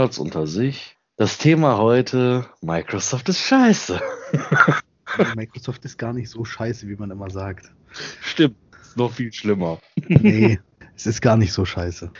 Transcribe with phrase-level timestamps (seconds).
[0.00, 0.96] Nerds unter sich.
[1.18, 4.00] Das Thema heute, Microsoft ist scheiße.
[5.36, 7.70] Microsoft ist gar nicht so scheiße, wie man immer sagt.
[8.22, 9.78] Stimmt, ist noch viel schlimmer.
[10.08, 10.58] Nee,
[10.96, 12.10] es ist gar nicht so scheiße.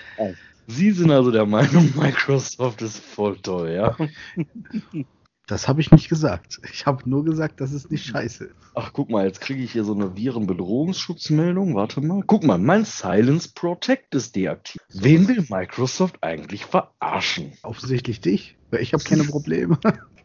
[0.66, 3.96] Sie sind also der Meinung, Microsoft ist voll toll, ja?
[5.50, 6.60] Das habe ich nicht gesagt.
[6.72, 8.54] Ich habe nur gesagt, dass es nicht scheiße ist.
[8.76, 11.74] Ach, guck mal, jetzt kriege ich hier so eine Virenbedrohungsschutzmeldung.
[11.74, 12.22] Warte mal.
[12.24, 14.86] Guck mal, mein Silence Protect ist deaktiviert.
[14.94, 17.54] Wen will Microsoft eigentlich verarschen?
[17.64, 19.76] Offensichtlich dich, weil ich habe keine Probleme.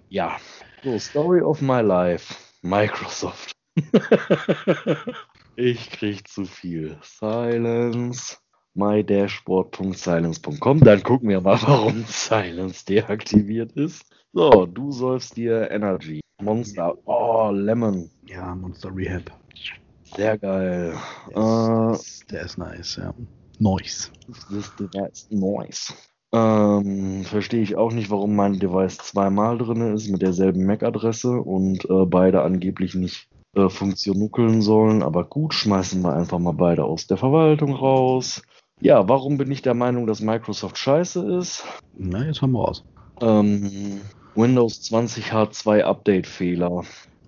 [0.09, 0.37] Ja.
[0.83, 2.35] So, Story of my life.
[2.61, 3.51] Microsoft.
[5.55, 6.99] ich krieg zu viel.
[7.01, 8.37] Silence.
[8.75, 10.79] mydashboard.silence.com.
[10.81, 14.05] Dann gucken wir mal, warum Silence deaktiviert ist.
[14.33, 16.19] So, du sollst dir Energy.
[16.41, 16.97] Monster.
[17.05, 18.09] Oh, Lemon.
[18.27, 19.31] Ja, Monster Rehab.
[20.15, 20.93] Sehr geil.
[21.33, 23.13] Der ist, der ist nice, ja.
[23.59, 24.09] Noise.
[24.49, 25.93] This device noise.
[26.33, 31.89] Ähm, verstehe ich auch nicht, warum mein Device zweimal drin ist mit derselben MAC-Adresse und
[31.89, 35.01] äh, beide angeblich nicht äh, funktionuckeln sollen.
[35.01, 38.41] Aber gut, schmeißen wir einfach mal beide aus der Verwaltung raus.
[38.81, 41.63] Ja, warum bin ich der Meinung, dass Microsoft scheiße ist?
[41.97, 42.83] Na, jetzt haben wir raus.
[43.21, 44.01] Ähm,
[44.35, 46.83] Windows 20 H2 Update-Fehler.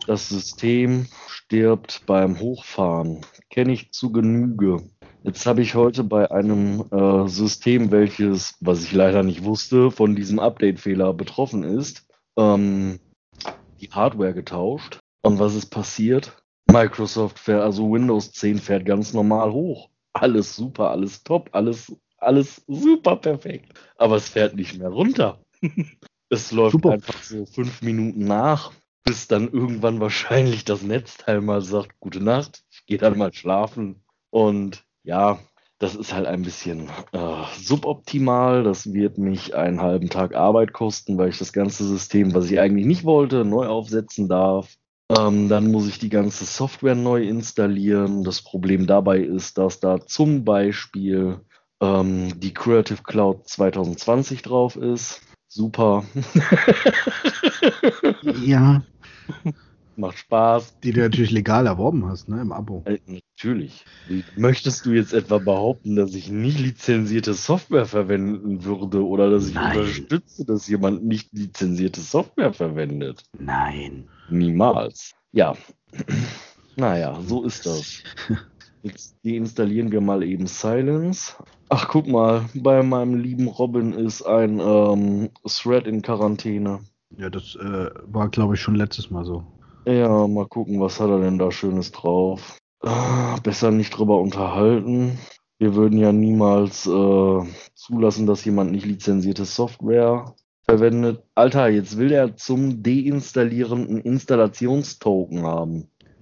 [0.06, 3.22] Das System stirbt beim Hochfahren.
[3.50, 4.84] Kenne ich zu Genüge.
[5.24, 10.16] Jetzt habe ich heute bei einem äh, System, welches, was ich leider nicht wusste, von
[10.16, 13.00] diesem Update-Fehler betroffen ist, ähm,
[13.80, 15.00] die Hardware getauscht.
[15.24, 16.38] Und was ist passiert?
[16.70, 19.90] Microsoft fährt, also Windows 10 fährt ganz normal hoch.
[20.22, 23.74] Alles super, alles top, alles, alles super perfekt.
[23.98, 25.40] Aber es fährt nicht mehr runter.
[26.30, 26.92] es läuft Super.
[26.92, 28.72] einfach so fünf Minuten nach,
[29.04, 34.04] bis dann irgendwann wahrscheinlich das Netzteil mal sagt, gute Nacht, ich gehe dann mal schlafen.
[34.30, 35.40] Und ja,
[35.80, 38.64] das ist halt ein bisschen äh, suboptimal.
[38.64, 42.60] Das wird mich einen halben Tag Arbeit kosten, weil ich das ganze System, was ich
[42.60, 44.76] eigentlich nicht wollte, neu aufsetzen darf.
[45.10, 48.24] Ähm, dann muss ich die ganze Software neu installieren.
[48.24, 51.40] Das Problem dabei ist, dass da zum Beispiel
[51.82, 55.22] ähm, die Creative Cloud 2020 drauf ist.
[55.48, 56.04] Super.
[58.46, 58.84] Ja,
[59.98, 60.80] Macht Spaß.
[60.82, 62.84] die du natürlich legal erworben hast, ne, im Abo.
[62.86, 63.84] Äh, natürlich.
[64.36, 69.56] Möchtest du jetzt etwa behaupten, dass ich nicht lizenzierte Software verwenden würde oder dass ich
[69.56, 69.80] Nein.
[69.80, 73.24] unterstütze, dass jemand nicht lizenzierte Software verwendet?
[73.40, 74.08] Nein.
[74.30, 75.16] Niemals.
[75.32, 75.56] Ja.
[76.76, 78.04] Naja, so ist das.
[78.84, 81.34] Jetzt deinstallieren wir mal eben Silence.
[81.70, 86.80] Ach, guck mal, bei meinem lieben Robin ist ein ähm, Thread in Quarantäne.
[87.18, 89.44] Ja, das äh, war, glaube ich, schon letztes Mal so.
[89.88, 92.58] Ja, mal gucken, was hat er denn da Schönes drauf.
[92.82, 95.18] Ah, besser nicht drüber unterhalten.
[95.60, 97.42] Wir würden ja niemals äh,
[97.74, 101.24] zulassen, dass jemand nicht lizenzierte Software verwendet.
[101.36, 105.90] Alter, jetzt will er zum Deinstallieren einen Installationstoken haben.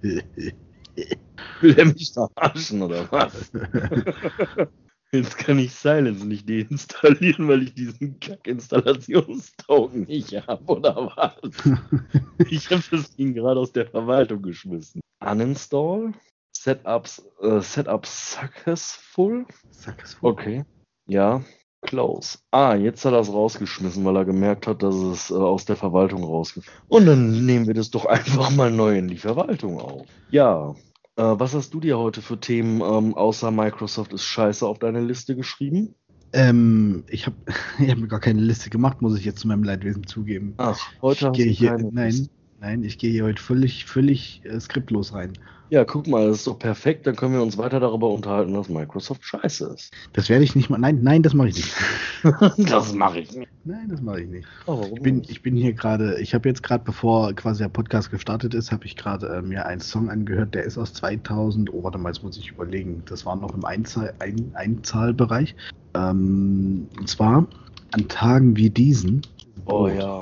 [1.60, 3.50] Will er mich verarschen oder was?
[5.12, 11.34] Jetzt kann ich Silence nicht deinstallieren, weil ich diesen Kack-Installationstoken nicht habe, oder was?
[12.50, 15.00] Ich habe das Ding gerade aus der Verwaltung geschmissen.
[15.20, 16.12] Uninstall?
[16.56, 19.46] Setups, äh, Setup successful?
[20.20, 20.30] Wohl.
[20.32, 20.64] Okay.
[21.06, 21.42] Ja.
[21.82, 22.38] Close.
[22.50, 25.76] Ah, jetzt hat er es rausgeschmissen, weil er gemerkt hat, dass es äh, aus der
[25.76, 30.06] Verwaltung rausgeschmissen Und dann nehmen wir das doch einfach mal neu in die Verwaltung auf.
[30.30, 30.74] Ja.
[31.16, 35.00] Äh, was hast du dir heute für Themen ähm, außer Microsoft ist scheiße auf deine
[35.00, 35.94] Liste geschrieben?
[36.32, 37.36] Ähm, ich habe
[37.78, 40.54] ich hab mir gar keine Liste gemacht, muss ich jetzt zu meinem Leidwesen zugeben.
[40.58, 42.28] Ach, heute ich hast du hier, keine nein,
[42.60, 45.32] nein, ich gehe hier heute völlig, völlig äh, skriptlos rein.
[45.68, 47.06] Ja, guck mal, das ist doch perfekt.
[47.06, 49.92] Dann können wir uns weiter darüber unterhalten, dass Microsoft scheiße ist.
[50.12, 50.78] Das werde ich nicht mal.
[50.78, 51.74] Nein, nein, das mache ich nicht.
[52.70, 53.50] das mache ich nicht.
[53.64, 54.46] Nein, das mache ich nicht.
[54.66, 58.12] Oh, Ich bin, ich bin hier gerade, ich habe jetzt gerade, bevor quasi der Podcast
[58.12, 61.72] gestartet ist, habe ich gerade äh, mir einen Song angehört, der ist aus 2000.
[61.72, 63.02] Oh, warte mal, jetzt muss ich überlegen.
[63.08, 65.56] Das war noch im Einzahl, ein, Einzahlbereich.
[65.94, 67.46] Ähm, und zwar
[67.90, 69.22] an Tagen wie diesen.
[69.64, 70.20] oh ja.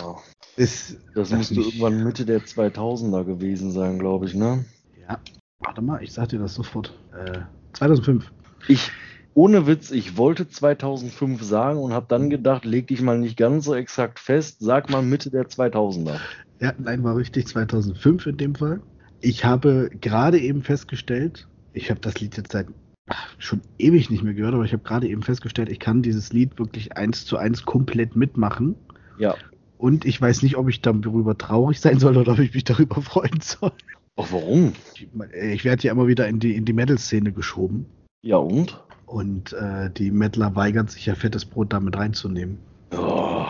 [0.56, 4.64] Ist, Das müsste irgendwann Mitte der 2000er gewesen sein, glaube ich, ne?
[5.08, 5.18] Ja,
[5.60, 6.92] warte mal, ich sag dir das sofort.
[7.12, 7.40] Äh,
[7.74, 8.32] 2005.
[8.68, 8.90] Ich,
[9.34, 13.64] ohne Witz, ich wollte 2005 sagen und habe dann gedacht, leg dich mal nicht ganz
[13.64, 16.18] so exakt fest, sag mal Mitte der 2000er.
[16.60, 18.80] Ja, nein, war richtig, 2005 in dem Fall.
[19.20, 22.68] Ich habe gerade eben festgestellt, ich habe das Lied jetzt seit
[23.08, 26.32] ach, schon ewig nicht mehr gehört, aber ich habe gerade eben festgestellt, ich kann dieses
[26.32, 28.76] Lied wirklich eins zu eins komplett mitmachen.
[29.18, 29.34] Ja.
[29.76, 33.02] Und ich weiß nicht, ob ich darüber traurig sein soll oder ob ich mich darüber
[33.02, 33.72] freuen soll.
[34.16, 34.72] Ach, warum?
[34.94, 37.86] Ich, ich werde ja immer wieder in die, in die Metal-Szene geschoben.
[38.22, 38.82] Ja und?
[39.06, 42.58] Und äh, die Mettler weigern sich ja fettes Brot damit reinzunehmen.
[42.92, 43.46] Oh,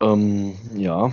[0.00, 1.12] ähm, ja,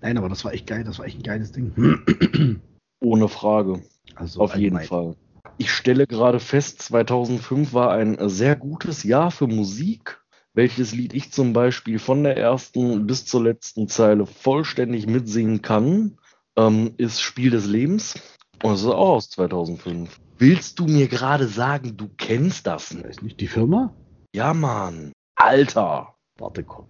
[0.00, 2.60] Nein, aber das war echt geil, das war echt ein geiles Ding.
[3.00, 3.82] ohne Frage.
[4.14, 4.86] Also Auf jeden allgemein.
[4.86, 5.16] Fall.
[5.58, 10.20] Ich stelle gerade fest, 2005 war ein sehr gutes Jahr für Musik.
[10.52, 16.18] Welches Lied ich zum Beispiel von der ersten bis zur letzten Zeile vollständig mitsingen kann,
[16.56, 18.14] ähm, ist Spiel des Lebens.
[18.62, 20.18] Und das ist auch aus 2005.
[20.38, 23.08] Willst du mir gerade sagen, du kennst das Ich nicht?
[23.08, 23.94] weiß nicht, die Firma?
[24.34, 25.12] Ja, Mann.
[25.36, 26.14] Alter.
[26.38, 26.86] Warte, komm.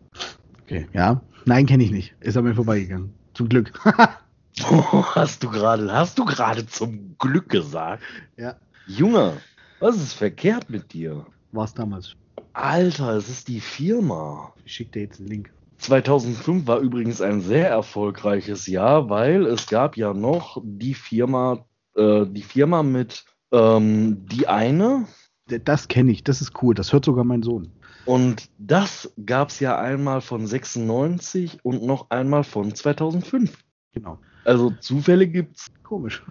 [0.62, 1.20] Okay, ja.
[1.44, 2.14] Nein, kenne ich nicht.
[2.20, 3.14] Ist an mir vorbeigegangen.
[3.34, 3.72] Zum Glück.
[4.58, 8.02] Hast du gerade, hast du gerade zum Glück gesagt?
[8.38, 9.34] ja, Junge,
[9.80, 11.26] was ist verkehrt mit dir?
[11.52, 12.14] war es damals.
[12.54, 14.54] Alter, es ist die Firma.
[14.64, 15.52] Ich schicke dir jetzt einen Link.
[15.78, 22.26] 2005 war übrigens ein sehr erfolgreiches Jahr, weil es gab ja noch die Firma, äh,
[22.26, 25.06] die Firma mit ähm, die eine
[25.46, 26.74] Das kenne ich, das ist cool.
[26.74, 27.72] Das hört sogar mein Sohn.
[28.04, 33.56] und das gab es ja einmal von 96 und noch einmal von 2005.
[33.92, 34.18] Genau.
[34.44, 35.66] Also Zufälle gibt's.
[35.82, 36.22] Komisch.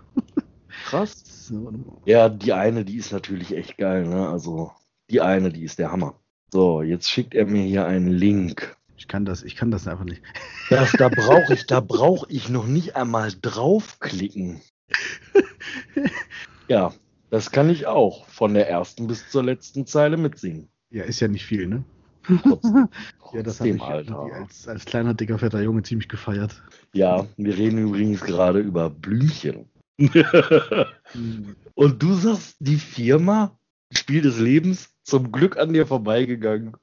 [0.86, 1.52] Krass.
[2.06, 4.28] Ja, die eine, die ist natürlich echt geil, ne?
[4.28, 4.72] Also
[5.10, 6.16] die eine, die ist der Hammer.
[6.52, 8.78] So, jetzt schickt er mir hier einen Link.
[8.98, 10.22] Ich kann das, ich kann das einfach nicht.
[10.70, 14.62] Das, da brauche ich, da brauche ich noch nicht einmal draufklicken.
[16.68, 16.94] Ja,
[17.30, 20.68] das kann ich auch von der ersten bis zur letzten Zeile mitsingen.
[20.90, 21.84] Ja, ist ja nicht viel, ne?
[22.42, 22.90] Trotzdem,
[23.34, 26.64] Ja, das habe ich als, als kleiner, dicker, fetter Junge ziemlich gefeiert.
[26.94, 29.70] Ja, wir reden übrigens gerade über Blümchen.
[31.74, 33.58] Und du sagst, die Firma,
[33.92, 36.76] Spiel des Lebens, zum Glück an dir vorbeigegangen.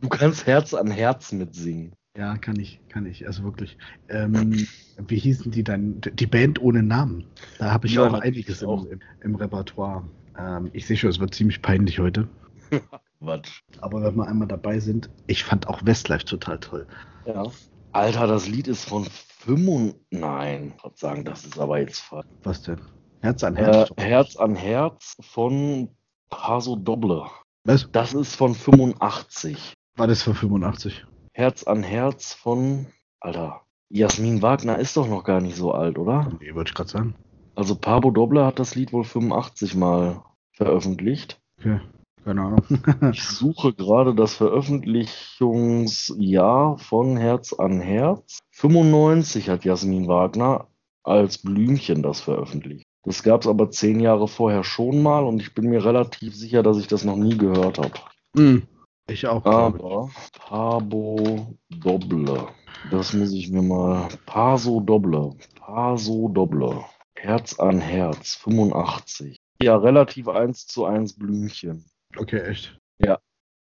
[0.00, 1.92] Du kannst Herz an Herz mitsingen.
[2.16, 3.76] Ja, kann ich, kann ich, also wirklich.
[4.08, 4.66] Ähm,
[5.06, 6.00] wie hießen die dann?
[6.00, 7.24] Die Band ohne Namen.
[7.58, 8.84] Da habe ich Ja, auch einiges auch.
[8.86, 10.04] Im, im, Repertoire.
[10.36, 12.28] Ähm, ich sehe schon, es wird ziemlich peinlich heute.
[13.20, 13.62] Quatsch.
[13.80, 16.86] Aber wenn wir einmal dabei sind, ich fand auch Westlife total toll.
[17.24, 17.44] Ja.
[17.92, 19.94] Alter, das Lied ist von 5.
[20.10, 22.26] Nein, ich sagen, das ist aber jetzt falsch.
[22.42, 22.80] Was denn?
[23.20, 23.90] Herz an Äh, Herz.
[23.96, 25.88] Herz an Herz von
[26.30, 27.24] Paso Doble.
[27.64, 27.90] Was?
[27.92, 29.74] Das ist von 85.
[29.96, 31.04] War das für 85?
[31.32, 32.86] Herz an Herz von.
[33.20, 36.30] Alter, Jasmin Wagner ist doch noch gar nicht so alt, oder?
[36.40, 37.14] Nee, wollte ich gerade sagen.
[37.54, 40.22] Also Pablo Doble hat das Lied wohl 85 Mal
[40.52, 41.40] veröffentlicht.
[41.58, 41.80] Okay,
[42.24, 42.62] keine Ahnung.
[43.12, 48.38] Ich suche gerade das Veröffentlichungsjahr von Herz an Herz.
[48.52, 50.68] 95 hat Jasmin Wagner
[51.02, 52.84] als Blümchen das veröffentlicht.
[53.04, 56.62] Das gab es aber zehn Jahre vorher schon mal und ich bin mir relativ sicher,
[56.62, 57.94] dass ich das noch nie gehört habe.
[58.36, 58.66] Hm,
[59.08, 59.84] ich auch, glaube ich.
[59.84, 62.48] Aber Pabo Doble.
[62.90, 64.08] Das muss ich mir mal.
[64.26, 65.34] Paso Doble.
[65.56, 66.84] Paso Doble.
[67.16, 68.36] Herz an Herz.
[68.36, 69.36] 85.
[69.62, 71.84] Ja, relativ eins zu eins Blümchen.
[72.16, 72.78] Okay, echt.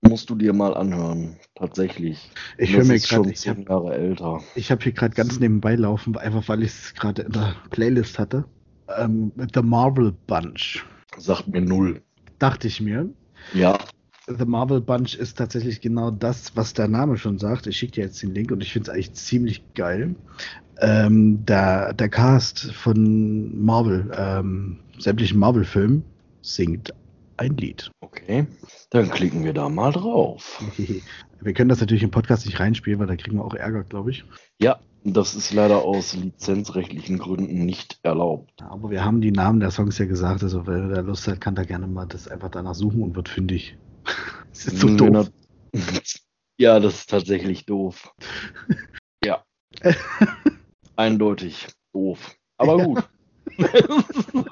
[0.01, 1.37] Musst du dir mal anhören.
[1.55, 2.29] Tatsächlich.
[2.57, 4.41] Ich höre mir gerade, ich habe zehn Jahre älter.
[4.55, 8.19] ich hab hier gerade ganz nebenbei laufen, einfach weil ich es gerade in der Playlist
[8.19, 8.45] hatte.
[8.95, 10.85] Ähm, The Marvel Bunch.
[11.17, 12.01] Sagt mir null.
[12.39, 13.09] Dachte ich mir.
[13.53, 13.77] Ja.
[14.27, 17.65] The Marvel Bunch ist tatsächlich genau das, was der Name schon sagt.
[17.67, 20.15] Ich schicke dir jetzt den Link und ich finde es eigentlich ziemlich geil.
[20.79, 26.03] Ähm, der, der Cast von Marvel, ähm, sämtlichen Marvel-Filmen,
[26.41, 26.93] singt
[27.37, 27.89] ein Lied.
[28.01, 28.47] Okay.
[28.89, 30.63] Dann klicken wir da mal drauf.
[31.39, 34.09] Wir können das natürlich im Podcast nicht reinspielen, weil da kriegen wir auch Ärger, glaube
[34.09, 34.25] ich.
[34.59, 34.79] Ja,
[35.13, 38.61] das ist leider aus lizenzrechtlichen Gründen nicht erlaubt.
[38.63, 41.55] Aber wir haben die Namen der Songs ja gesagt, also wer da Lust hat, kann
[41.55, 43.77] da gerne mal das einfach danach suchen und wird fündig.
[44.51, 45.29] Das ist so Wenn doof.
[45.73, 45.81] er-
[46.59, 48.11] Ja, das ist tatsächlich doof.
[49.23, 49.43] Ja.
[50.95, 52.35] Eindeutig doof.
[52.57, 52.83] Aber Ja.
[52.83, 53.09] gut.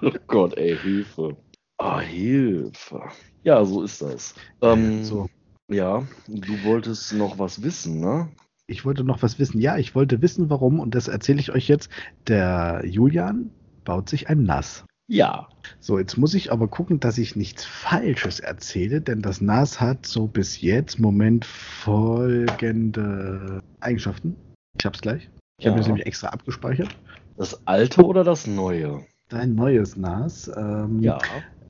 [0.04, 1.38] oh Gott, ey, Hilfe.
[1.78, 3.02] Ah, Hilfe.
[3.44, 4.36] Ja, so ist das.
[4.62, 5.28] Ähm, So.
[5.68, 8.30] Ja, du wolltest noch was wissen, ne?
[8.68, 9.60] Ich wollte noch was wissen.
[9.60, 11.90] Ja, ich wollte wissen, warum, und das erzähle ich euch jetzt.
[12.28, 13.52] Der Julian
[13.84, 14.86] baut sich ein NAS.
[15.08, 15.48] Ja.
[15.80, 20.08] So, jetzt muss ich aber gucken, dass ich nichts Falsches erzähle, denn das NAS hat
[20.08, 24.36] so bis jetzt, Moment, folgende Eigenschaften.
[24.80, 25.30] Ich hab's gleich.
[25.60, 25.72] Ich habe Ja.
[25.74, 26.90] mir das nämlich extra abgespeichert.
[27.38, 29.02] Das alte oder das neue?
[29.30, 31.20] Dein neues NAS ähm, Ja.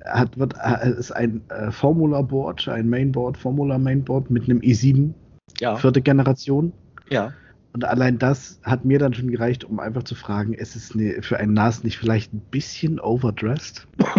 [0.06, 5.14] hat, wird, äh, ist ein äh, Formula-Board, ein Mainboard, Formula-Mainboard mit einem i7,
[5.60, 5.76] Ja.
[5.76, 6.72] vierte Generation.
[7.10, 7.34] Ja.
[7.74, 11.22] Und allein das hat mir dann schon gereicht, um einfach zu fragen, ist es ne,
[11.22, 13.88] für ein NAS nicht vielleicht ein bisschen overdressed?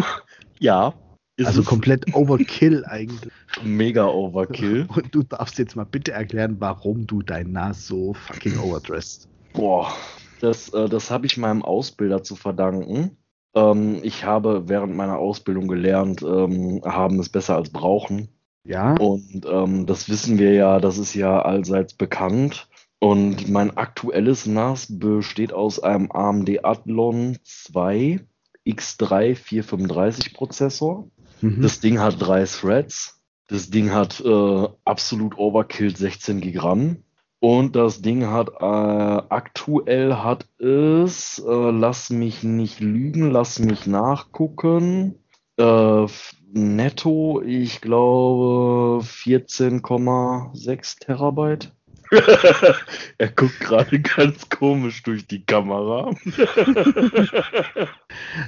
[0.58, 0.94] Ja.
[1.36, 3.30] Ist also es komplett Overkill eigentlich.
[3.62, 4.86] mega Overkill.
[4.94, 9.28] Und du darfst jetzt mal bitte erklären, warum du dein NAS so fucking overdressed.
[9.52, 9.92] Boah,
[10.40, 13.18] das, äh, das habe ich meinem Ausbilder zu verdanken.
[13.54, 18.28] Ähm, ich habe während meiner Ausbildung gelernt, ähm, haben es besser als brauchen.
[18.64, 18.94] Ja.
[18.94, 22.68] Und ähm, das wissen wir ja, das ist ja allseits bekannt.
[22.98, 28.20] Und mein aktuelles NAS besteht aus einem AMD Athlon 2
[28.66, 31.08] X3 435 Prozessor.
[31.40, 31.62] Mhm.
[31.62, 33.20] Das Ding hat drei Threads.
[33.48, 37.04] Das Ding hat äh, absolut Overkill 16 Gigramm.
[37.38, 43.86] Und das Ding hat äh, aktuell hat es, äh, lass mich nicht lügen, lass mich
[43.86, 45.16] nachgucken.
[45.58, 46.06] Äh,
[46.52, 51.75] netto, ich glaube 14,6 Terabyte.
[53.18, 56.14] er guckt gerade ganz komisch durch die Kamera.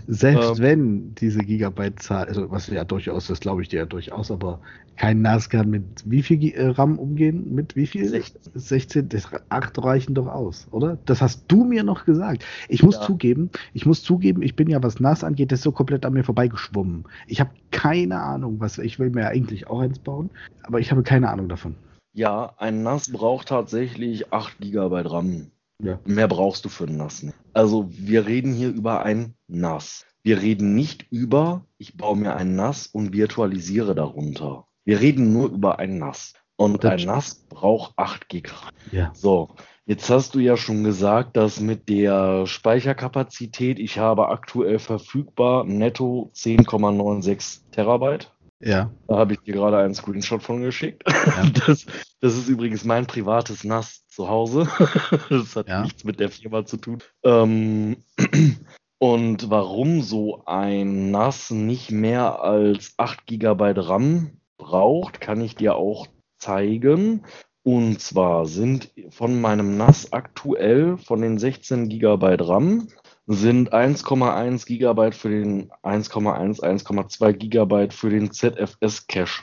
[0.06, 0.62] Selbst Ähm.
[0.64, 4.60] wenn diese Gigabyte-Zahl, also was ja durchaus, das glaube ich dir ja durchaus, aber
[4.96, 7.54] kein NAS kann mit wie viel äh, RAM umgehen?
[7.54, 8.08] Mit wie viel?
[8.08, 8.52] 16.
[8.54, 10.98] 16, das 8 reichen doch aus, oder?
[11.06, 12.44] Das hast du mir noch gesagt.
[12.68, 13.02] Ich muss Ja.
[13.02, 16.14] zugeben, ich muss zugeben, ich bin ja, was NAS angeht, das ist so komplett an
[16.14, 17.04] mir vorbeigeschwommen.
[17.26, 20.30] Ich habe keine Ahnung, was, ich will mir ja eigentlich auch eins bauen,
[20.62, 21.76] aber ich habe keine Ahnung davon.
[22.18, 25.52] Ja, ein NAS braucht tatsächlich 8 GB RAM.
[25.80, 26.00] Ja.
[26.04, 27.38] Mehr brauchst du für ein NAS nicht.
[27.52, 30.04] Also wir reden hier über ein NAS.
[30.24, 34.66] Wir reden nicht über, ich baue mir ein NAS und virtualisiere darunter.
[34.84, 36.34] Wir reden nur über ein NAS.
[36.56, 38.50] Und ein NAS braucht 8 GB.
[38.90, 39.12] Ja.
[39.14, 39.50] So,
[39.86, 46.32] jetzt hast du ja schon gesagt, dass mit der Speicherkapazität, ich habe aktuell verfügbar netto
[46.34, 48.32] 10,96 Terabyte.
[48.60, 48.90] Ja.
[49.06, 51.02] Da habe ich dir gerade einen Screenshot von geschickt.
[51.06, 51.44] Ja.
[51.66, 51.86] Das,
[52.20, 54.68] das ist übrigens mein privates NAS zu Hause.
[55.30, 55.82] Das hat Ja.
[55.82, 56.98] nichts mit der Firma zu tun.
[57.22, 57.98] Ähm,
[58.98, 65.76] und warum so ein NAS nicht mehr als 8 GB RAM braucht, kann ich dir
[65.76, 66.06] auch
[66.38, 67.24] zeigen.
[67.62, 72.88] Und zwar sind von meinem NAS aktuell von den 16 GB RAM
[73.30, 79.42] sind 1,1 GB für den 1,1, 1,2 GB für den ZFS-Cache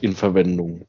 [0.00, 0.86] in Verwendung.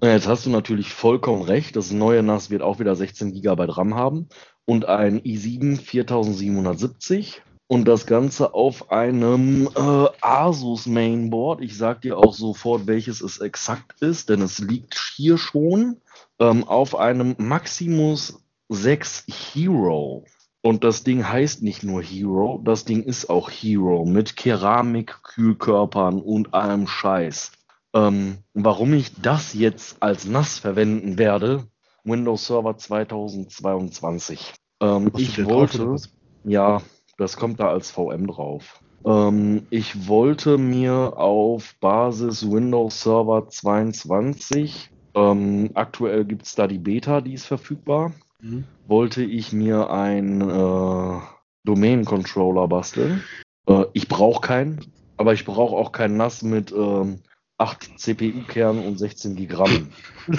[0.00, 1.74] Und Jetzt hast du natürlich vollkommen recht.
[1.74, 4.28] Das neue NAS wird auch wieder 16 GB RAM haben
[4.66, 11.62] und ein i7 4770 und das Ganze auf einem äh, Asus Mainboard.
[11.62, 16.02] Ich sag dir auch sofort, welches es exakt ist, denn es liegt hier schon
[16.38, 20.26] ähm, auf einem Maximus 6 Hero.
[20.66, 26.54] Und das Ding heißt nicht nur Hero, das Ding ist auch Hero mit Keramik-Kühlkörpern und
[26.54, 27.52] allem Scheiß.
[27.94, 31.68] Ähm, warum ich das jetzt als NAS verwenden werde,
[32.02, 34.54] Windows Server 2022.
[34.80, 36.12] Ähm, ich drauf wollte, was?
[36.42, 36.82] ja,
[37.16, 38.80] das kommt da als VM drauf.
[39.04, 46.80] Ähm, ich wollte mir auf Basis Windows Server 22, ähm, aktuell gibt es da die
[46.80, 48.64] Beta, die ist verfügbar, Mhm.
[48.86, 51.20] wollte ich mir einen äh,
[51.64, 53.22] Domain-Controller basteln.
[53.66, 54.80] Äh, ich brauche keinen,
[55.16, 57.20] aber ich brauche auch kein NAS mit ähm,
[57.58, 59.88] 8 CPU-Kernen und 16 Gigramm.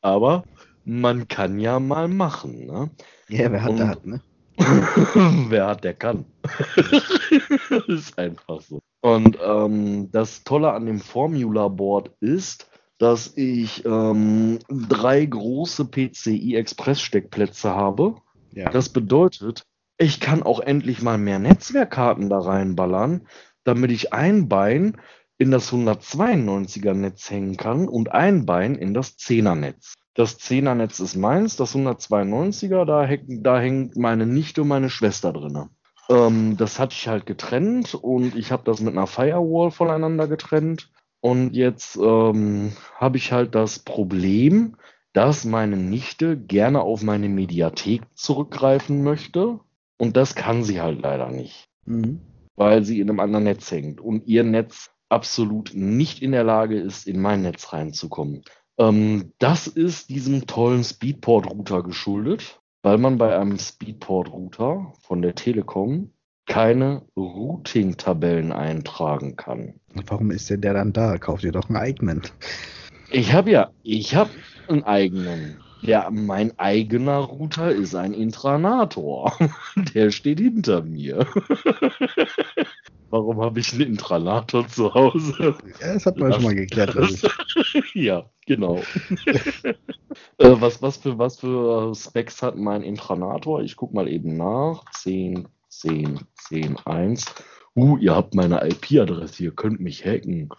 [0.00, 0.44] aber
[0.84, 2.90] man kann ja mal machen, ne?
[3.28, 4.20] Ja, wer hat, Und- der hat, ne?
[5.48, 6.26] Wer hat, der kann.
[7.88, 8.80] ist einfach so.
[9.00, 12.70] Und ähm, das Tolle an dem Formula Board ist,
[13.02, 18.14] dass ich ähm, drei große PCI Express Steckplätze habe.
[18.52, 18.70] Ja.
[18.70, 19.64] Das bedeutet,
[19.98, 23.26] ich kann auch endlich mal mehr Netzwerkkarten da reinballern,
[23.64, 24.98] damit ich ein Bein
[25.36, 29.94] in das 192er Netz hängen kann und ein Bein in das 10er Netz.
[30.14, 34.90] Das 10er Netz ist meins, das 192er, da, häng, da hängt meine Nichte und meine
[34.90, 35.70] Schwester drin.
[36.08, 40.92] Ähm, das hatte ich halt getrennt und ich habe das mit einer Firewall voneinander getrennt.
[41.22, 44.76] Und jetzt ähm, habe ich halt das Problem,
[45.12, 49.60] dass meine Nichte gerne auf meine Mediathek zurückgreifen möchte.
[49.98, 52.20] Und das kann sie halt leider nicht, Mhm.
[52.56, 56.80] weil sie in einem anderen Netz hängt und ihr Netz absolut nicht in der Lage
[56.80, 58.42] ist, in mein Netz reinzukommen.
[58.78, 66.10] Ähm, das ist diesem tollen Speedport-Router geschuldet, weil man bei einem Speedport-Router von der Telekom
[66.52, 69.72] keine Routing-Tabellen eintragen kann.
[70.06, 71.16] Warum ist denn der dann da?
[71.16, 72.20] Kauf dir doch einen eigenen.
[73.10, 74.28] Ich habe ja, ich habe
[74.68, 75.56] einen eigenen.
[75.80, 79.32] Ja, mein eigener Router ist ein Intranator.
[79.94, 81.26] Der steht hinter mir.
[83.10, 85.56] Warum habe ich einen Intranator zu Hause?
[85.80, 86.94] Ja, das hat man schon mal geklärt.
[86.96, 87.24] ich.
[87.94, 88.76] ja, genau.
[90.36, 93.62] äh, was, was, für, was für Specs hat mein Intranator?
[93.62, 94.84] Ich gucke mal eben nach.
[94.92, 95.48] 10,
[95.82, 97.26] 10, 10, 1.
[97.74, 100.50] Uh, ihr habt meine IP-Adresse, ihr könnt mich hacken.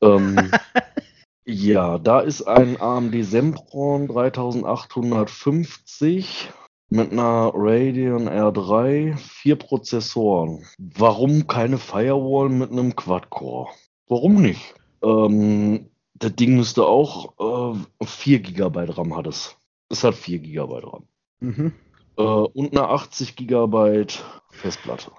[0.00, 0.50] Ähm,
[1.44, 6.50] ja, da ist ein AMD Sempron 3850
[6.90, 10.64] mit einer Radeon R3, vier Prozessoren.
[10.78, 13.68] Warum keine Firewall mit einem Quad-Core?
[14.08, 14.74] Warum nicht?
[15.02, 19.56] Ähm, das Ding müsste auch äh, 4 GB RAM hat es.
[19.88, 21.04] Es hat 4 GB RAM.
[21.38, 21.72] Mhm.
[22.16, 24.06] Äh, und eine 80 GB
[24.50, 25.12] Festplatte.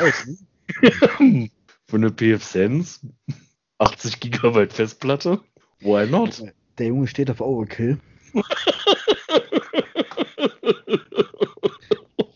[0.00, 0.26] Aus,
[1.20, 1.50] ne?
[1.86, 3.00] Für eine PF-Sense
[3.78, 5.40] 80 GB Festplatte?
[5.80, 6.42] Why not?
[6.78, 7.98] Der Junge steht auf Overkill.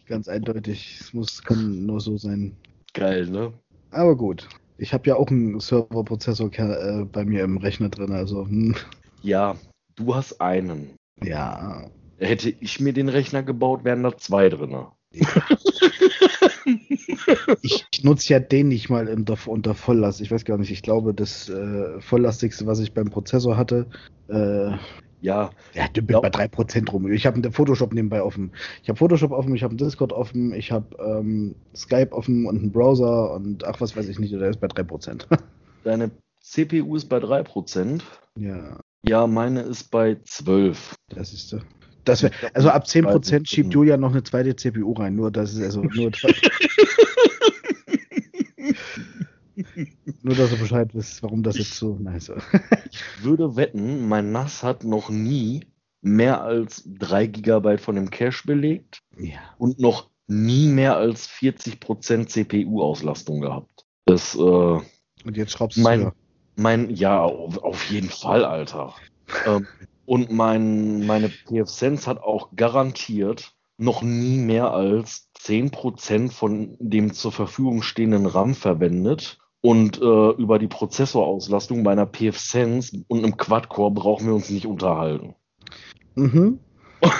[0.06, 0.98] Ganz eindeutig.
[1.00, 2.56] Es muss, kann nur so sein.
[2.94, 3.52] Geil, ne?
[3.90, 4.48] Aber gut.
[4.78, 8.12] Ich habe ja auch einen Serverprozessor äh, bei mir im Rechner drin.
[8.12, 8.74] Also, hm,
[9.22, 9.56] Ja,
[9.94, 10.94] du hast einen.
[11.22, 11.88] ja.
[12.18, 14.76] Hätte ich mir den Rechner gebaut, wären da zwei drin.
[17.62, 20.20] Ich nutze ja den nicht mal unter, Volllast.
[20.20, 20.70] Ich weiß gar nicht.
[20.70, 23.86] Ich glaube, das äh, volllastigste, was ich beim Prozessor hatte,
[24.28, 24.72] äh,
[25.20, 27.10] Ja, ja, dümpelt bei 3% rum.
[27.10, 28.52] Ich habe Photoshop nebenbei offen.
[28.82, 32.72] Ich habe Photoshop offen, ich habe Discord offen, ich habe ähm, Skype offen und einen
[32.72, 35.26] Browser und ach, was weiß ich nicht, der ist bei 3%.
[35.84, 38.02] deine CPU ist bei 3%.
[38.38, 40.94] ja, Ja, meine ist bei 12.
[41.08, 41.58] das ist so.
[42.06, 45.14] Das wär, also ab 10% schiebt Julia noch eine zweite CPU rein.
[45.16, 46.10] Nur das ist also nur,
[50.22, 52.46] nur dass er Bescheid wisst, warum das jetzt so nice ist.
[52.90, 55.66] Ich würde wetten, mein NAS hat noch nie
[56.02, 59.38] mehr als 3 GB von dem Cache belegt Ja.
[59.58, 63.84] und noch nie mehr als 40% CPU-Auslastung gehabt.
[64.04, 64.84] Das, äh, Und
[65.36, 66.14] jetzt schraubst du Mein- höher.
[66.56, 68.94] mein, ja, auf, auf jeden Fall, Alter.
[69.46, 69.66] ähm,
[70.06, 77.32] und mein, meine PF-Sense hat auch garantiert noch nie mehr als 10% von dem zur
[77.32, 79.38] Verfügung stehenden RAM verwendet.
[79.60, 84.66] Und äh, über die Prozessorauslastung bei einer PF-Sense und einem Quad-Core brauchen wir uns nicht
[84.66, 85.34] unterhalten.
[86.14, 86.60] Mhm.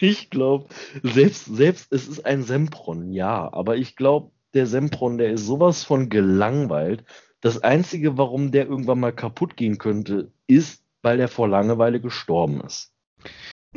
[0.00, 0.66] Ich glaube,
[1.02, 5.84] selbst, selbst, es ist ein Sempron, ja, aber ich glaube, der Sempron, der ist sowas
[5.84, 7.04] von gelangweilt.
[7.40, 12.60] Das Einzige, warum der irgendwann mal kaputt gehen könnte, ist, weil der vor Langeweile gestorben
[12.62, 12.92] ist.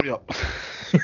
[0.03, 0.19] Ja.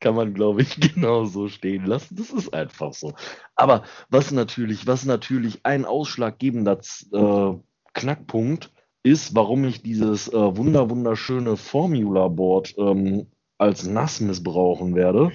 [0.00, 2.16] Kann man, glaube ich, genau so stehen lassen.
[2.16, 3.14] Das ist einfach so.
[3.54, 6.80] Aber was natürlich, was natürlich ein ausschlaggebender
[7.12, 7.52] äh,
[7.94, 8.72] Knackpunkt
[9.04, 15.30] ist, warum ich dieses äh, wunder wunderschöne Formula Board ähm, als nass missbrauchen werde.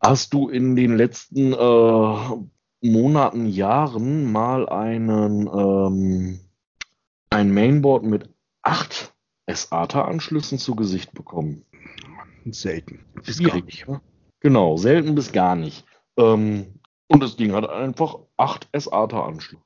[0.00, 2.16] Hast du in den letzten äh,
[2.82, 6.40] Monaten, Jahren mal einen ähm,
[7.36, 8.30] ein Mainboard mit
[8.62, 9.14] acht
[9.46, 11.64] SATA-Anschlüssen zu Gesicht bekommen?
[12.50, 13.04] Selten.
[13.24, 13.86] Bis gar nicht.
[13.86, 14.00] ne?
[14.40, 15.84] Genau, selten bis gar nicht.
[16.16, 19.62] Ähm, und das Ding hat einfach acht SATA-Anschlüsse.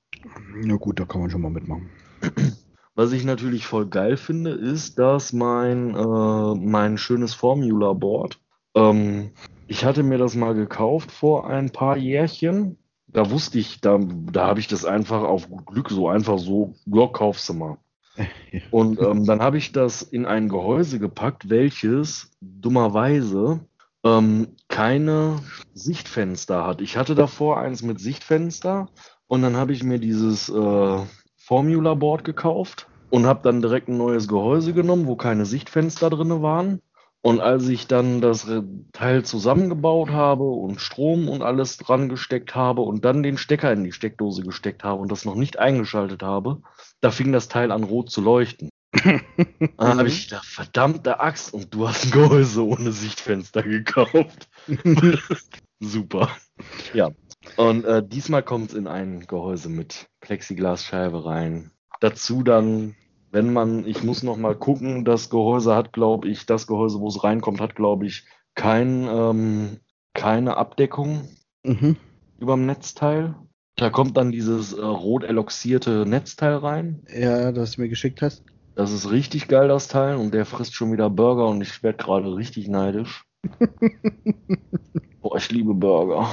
[0.56, 1.90] Na gut, da kann man schon mal mitmachen.
[2.96, 8.40] Was ich natürlich voll geil finde, ist, dass mein, äh, mein schönes Formula-Board,
[8.74, 9.30] ähm,
[9.68, 12.78] ich hatte mir das mal gekauft vor ein paar Jährchen.
[13.12, 17.06] Da wusste ich, da, da habe ich das einfach auf Glück so einfach so, ja,
[17.06, 17.78] kaufst du mal.
[18.70, 23.60] Und ähm, dann habe ich das in ein Gehäuse gepackt, welches dummerweise
[24.04, 25.40] ähm, keine
[25.74, 26.80] Sichtfenster hat.
[26.80, 28.88] Ich hatte davor eins mit Sichtfenster
[29.26, 30.98] und dann habe ich mir dieses äh,
[31.36, 36.42] Formula Board gekauft und habe dann direkt ein neues Gehäuse genommen, wo keine Sichtfenster drin
[36.42, 36.80] waren.
[37.22, 38.46] Und als ich dann das
[38.92, 43.84] Teil zusammengebaut habe und Strom und alles dran gesteckt habe und dann den Stecker in
[43.84, 46.62] die Steckdose gesteckt habe und das noch nicht eingeschaltet habe,
[47.00, 48.70] da fing das Teil an rot zu leuchten.
[49.76, 54.48] Dann habe ich gedacht, verdammte Axt, und du hast ein Gehäuse ohne Sichtfenster gekauft.
[55.80, 56.28] Super.
[56.92, 57.10] Ja.
[57.56, 61.70] Und äh, diesmal kommt es in ein Gehäuse mit Plexiglasscheibe rein.
[62.00, 62.96] Dazu dann,
[63.30, 67.08] wenn man, ich muss noch mal gucken, das Gehäuse hat, glaube ich, das Gehäuse, wo
[67.08, 69.80] es reinkommt, hat, glaube ich, kein, ähm,
[70.14, 71.28] keine Abdeckung
[71.64, 71.96] Mhm.
[72.38, 73.34] über dem Netzteil.
[73.76, 77.02] Da kommt dann dieses äh, rot eloxierte Netzteil rein.
[77.14, 78.42] Ja, das du mir geschickt hast.
[78.74, 80.16] Das ist richtig geil, das Teil.
[80.16, 83.24] Und der frisst schon wieder Burger und ich werde gerade richtig neidisch.
[85.20, 86.28] Boah, ich liebe Burger.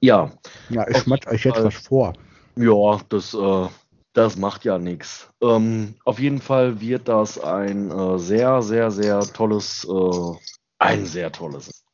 [0.00, 0.30] Ja,
[0.68, 2.12] Ja, ich Auf schmatz jeden euch jetzt was vor.
[2.56, 3.68] ja, das, äh,
[4.12, 5.30] das macht ja nichts.
[5.40, 10.36] Ähm, auf jeden Fall wird das ein äh, sehr, sehr, sehr tolles, äh,
[10.78, 11.84] ein sehr tolles.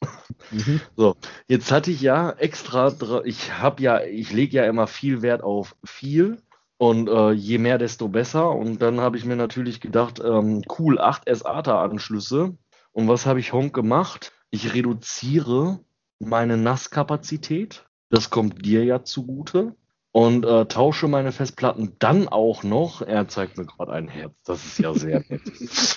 [0.51, 0.81] Mhm.
[1.49, 2.93] Jetzt hatte ich ja extra,
[3.25, 6.43] ich habe ja, ich lege ja immer viel Wert auf viel
[6.79, 8.51] und äh, je mehr, desto besser.
[8.51, 12.57] Und dann habe ich mir natürlich gedacht, ähm, cool, 8 SATA-Anschlüsse.
[12.93, 14.33] Und was habe ich Honk gemacht?
[14.51, 15.81] Ich reduziere
[16.21, 17.85] meine NAS-Kapazität.
[18.11, 19.75] Das kommt dir ja zugute.
[20.12, 24.64] Und äh, tausche meine Festplatten dann auch noch, er zeigt mir gerade ein Herz, das
[24.64, 25.42] ist ja sehr nett,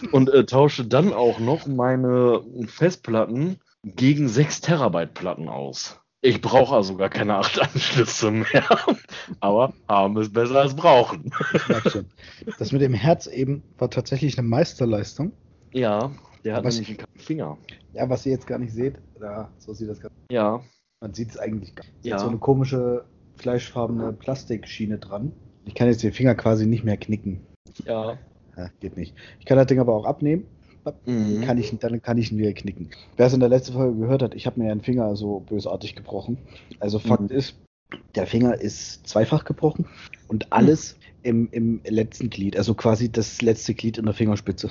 [0.12, 5.98] und äh, tausche dann auch noch meine Festplatten gegen 6 Terabyte Platten aus.
[6.24, 8.64] Ich brauche also gar keine 8 Anschlüsse mehr.
[9.40, 11.32] Aber haben ist besser als brauchen.
[12.60, 15.32] Das mit dem Herz eben war tatsächlich eine Meisterleistung.
[15.74, 16.12] Ja,
[16.44, 17.58] der hat Was- nämlich einen Finger.
[17.94, 20.12] Ja, was ihr jetzt gar nicht seht, da, so sieht das nicht.
[20.32, 20.62] Ja,
[21.02, 22.06] Man sieht es eigentlich gar nicht.
[22.06, 22.20] Ja.
[22.20, 23.06] so eine komische
[23.42, 25.32] fleischfarbene Plastikschiene dran.
[25.66, 27.42] Ich kann jetzt den Finger quasi nicht mehr knicken.
[27.86, 28.18] ja.
[28.58, 29.16] Ja, geht nicht.
[29.40, 30.46] Ich kann das Ding aber auch abnehmen.
[31.06, 31.40] Mhm.
[31.42, 32.90] Kann ich, dann kann ich ihn wieder knicken.
[33.16, 35.40] Wer es in der letzten Folge gehört hat, ich habe mir ja einen Finger so
[35.40, 36.38] bösartig gebrochen.
[36.82, 37.38] Also Fakt Mhm.
[37.38, 37.56] ist,
[38.16, 39.86] der Finger ist zweifach gebrochen
[40.28, 44.70] und alles im, im letzten Glied, also quasi das letzte Glied in der Fingerspitze.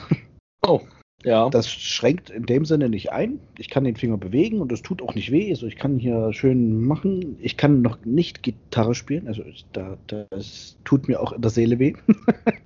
[0.66, 0.80] Oh,
[1.24, 1.50] ja.
[1.50, 3.40] Das schränkt in dem Sinne nicht ein.
[3.58, 5.50] Ich kann den Finger bewegen und es tut auch nicht weh.
[5.50, 7.36] Also ich kann hier schön machen.
[7.40, 9.28] Ich kann noch nicht Gitarre spielen.
[9.28, 11.94] Also da, das tut mir auch in der Seele weh.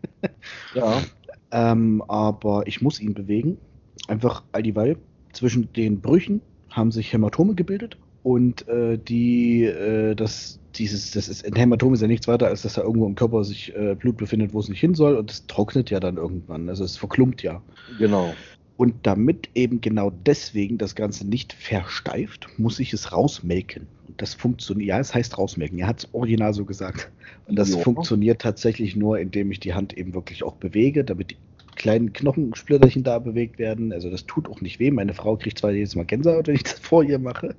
[0.75, 1.03] ja.
[1.51, 3.59] Ähm, aber ich muss ihn bewegen.
[4.07, 4.99] Einfach all dieweil.
[5.33, 6.41] Zwischen den Brüchen
[6.71, 7.97] haben sich Hämatome gebildet.
[8.23, 12.63] Und äh, die, äh, das, dieses, das ist, ein Hämatom ist ja nichts weiter, als
[12.63, 15.17] dass da irgendwo im Körper sich äh, Blut befindet, wo es nicht hin soll.
[15.17, 16.69] Und es trocknet ja dann irgendwann.
[16.69, 17.63] Also es verklumpt ja.
[17.99, 18.35] Genau.
[18.77, 23.87] Und damit eben genau deswegen das Ganze nicht versteift, muss ich es rausmelken.
[24.09, 25.79] Und das funktioniert, ja, es heißt rausmelken.
[25.79, 27.11] Er hat es original so gesagt.
[27.47, 27.79] Und das Ja.
[27.79, 31.37] funktioniert tatsächlich nur, indem ich die Hand eben wirklich auch bewege, damit die
[31.77, 33.93] kleinen Knochensplitterchen da bewegt werden.
[33.93, 34.91] Also das tut auch nicht weh.
[34.91, 37.55] Meine Frau kriegt zwar jedes Mal Gänsehaut, wenn ich das vor ihr mache,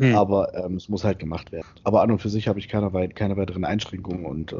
[0.00, 0.14] Mhm.
[0.14, 1.66] aber ähm, es muss halt gemacht werden.
[1.84, 4.56] Aber an und für sich habe ich keine, wei- keine weiteren Einschränkungen und äh,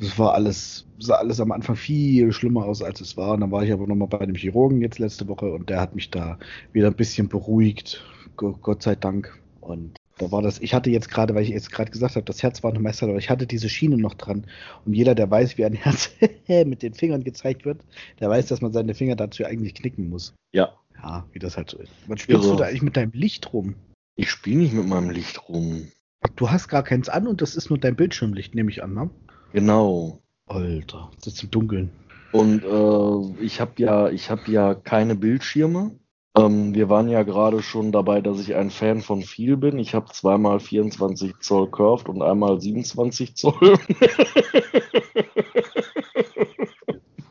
[0.00, 3.32] es war alles, sah alles am Anfang viel schlimmer aus, als es war.
[3.34, 5.94] Und dann war ich aber nochmal bei einem Chirurgen jetzt letzte Woche und der hat
[5.94, 6.38] mich da
[6.72, 8.04] wieder ein bisschen beruhigt.
[8.36, 9.38] Go- Gott sei Dank.
[9.60, 12.42] Und da war das, ich hatte jetzt gerade, weil ich jetzt gerade gesagt habe, das
[12.42, 14.46] Herz war eine Meister, aber ich hatte diese Schiene noch dran.
[14.84, 16.10] Und jeder, der weiß, wie ein Herz
[16.48, 17.78] mit den Fingern gezeigt wird,
[18.20, 20.34] der weiß, dass man seine Finger dazu eigentlich knicken muss.
[20.52, 20.72] Ja.
[21.02, 21.90] Ja, wie das halt so ist.
[22.06, 22.52] Was spielst Irre.
[22.56, 23.74] du da eigentlich mit deinem Licht rum?
[24.16, 25.90] Ich spiele nicht mit meinem Licht rum.
[26.36, 29.10] Du hast gar keins an und das ist nur dein Bildschirmlicht, nehme ich an, ne?
[29.52, 30.22] Genau.
[30.46, 31.90] Alter, sitzt im Dunkeln.
[32.32, 35.98] Und äh, ich habe ja, ich habe ja keine Bildschirme.
[36.36, 39.78] Ähm, wir waren ja gerade schon dabei, dass ich ein Fan von viel bin.
[39.78, 43.54] Ich habe zweimal 24 Zoll Curved und einmal 27 Zoll.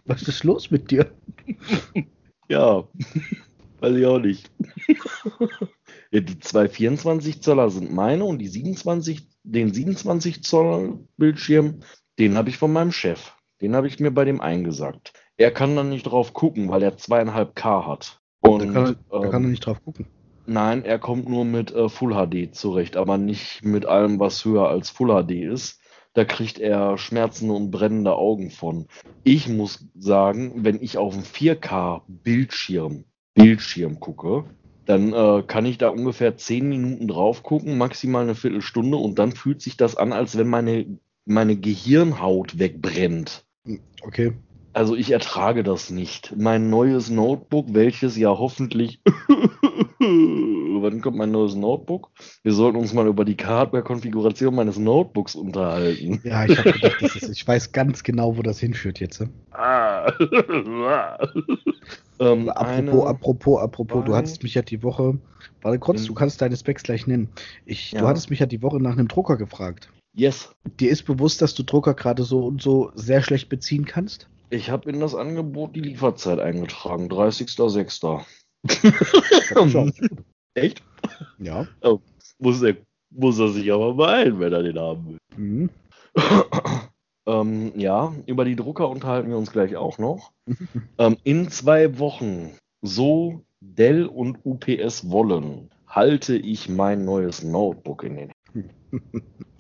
[0.05, 1.11] Was ist los mit dir?
[2.49, 2.83] ja,
[3.79, 4.51] weiß ich auch nicht.
[6.13, 11.80] ja, die zwei 24 Zöller sind meine und die 27, den 27 Zoll Bildschirm,
[12.19, 13.34] den habe ich von meinem Chef.
[13.62, 15.13] Den habe ich mir bei dem eingesagt.
[15.38, 18.21] Er kann dann nicht drauf gucken, weil er zweieinhalb K hat.
[18.41, 20.06] Und, Da kann, er, da kann er ähm, nicht drauf gucken.
[20.45, 24.67] Nein, er kommt nur mit äh, Full HD zurecht, aber nicht mit allem, was höher
[24.69, 25.80] als Full HD ist.
[26.13, 28.86] Da kriegt er schmerzende und brennende Augen von.
[29.23, 34.45] Ich muss sagen, wenn ich auf einen 4K Bildschirm, Bildschirm gucke,
[34.85, 39.31] dann äh, kann ich da ungefähr 10 Minuten drauf gucken, maximal eine Viertelstunde und dann
[39.31, 40.85] fühlt sich das an, als wenn meine,
[41.25, 43.45] meine Gehirnhaut wegbrennt.
[44.01, 44.33] Okay.
[44.73, 46.33] Also ich ertrage das nicht.
[46.35, 49.01] Mein neues Notebook, welches ja hoffentlich...
[49.99, 52.09] Wann kommt mein neues Notebook?
[52.41, 56.19] Wir sollten uns mal über die Hardware-Konfiguration meines Notebooks unterhalten.
[56.25, 59.21] Ja, ich habe gedacht, das ist, ich weiß ganz genau, wo das hinführt jetzt.
[59.21, 59.29] ne?
[59.53, 60.11] Ah.
[62.23, 65.17] ähm, Apropos, eine, apropos, apropos, du zwei- hattest mich ja die Woche,
[65.62, 66.07] warte kurz, Mhm.
[66.07, 67.29] du kannst deine Specs gleich nennen.
[67.65, 68.07] Ich, Du Ja.
[68.07, 69.89] hattest mich ja die Woche nach einem Drucker gefragt.
[70.15, 74.27] yes, Dir ist bewusst, dass du Drucker gerade so und so sehr schlecht beziehen kannst?
[74.49, 78.23] ich habe in das Angebot die Lieferzeit eingetragen, 30.06.
[79.71, 79.89] Schau.
[80.53, 80.83] Echt?
[81.39, 81.67] Ja.
[82.38, 82.75] Muss er,
[83.09, 85.17] muss er sich aber beeilen, wenn er den haben will.
[85.38, 85.69] Mhm.
[87.25, 90.31] ähm, ja, über die Drucker unterhalten wir uns gleich auch noch.
[90.97, 98.15] ähm, in zwei Wochen, so Dell und UPS wollen, halte ich mein neues Notebook in
[98.15, 98.69] den Händen.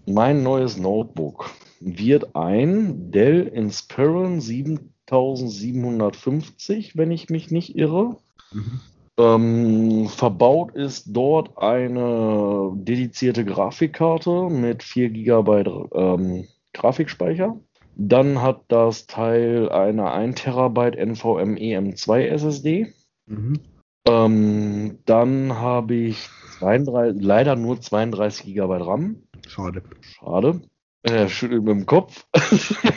[0.05, 1.49] Mein neues Notebook
[1.79, 8.17] wird ein Dell Inspiron 7750, wenn ich mich nicht irre.
[8.51, 8.81] Mhm.
[9.15, 17.59] Ähm, verbaut ist dort eine dedizierte Grafikkarte mit 4 GB ähm, Grafikspeicher.
[17.95, 22.93] Dann hat das Teil eine 1 TB NVMe M2 SSD.
[23.27, 23.59] Mhm.
[24.07, 26.27] Ähm, dann habe ich
[26.59, 29.23] 32, leider nur 32 GB RAM.
[29.47, 29.83] Schade.
[30.01, 30.61] Schade.
[31.03, 32.25] Er schüttelt mit dem Kopf.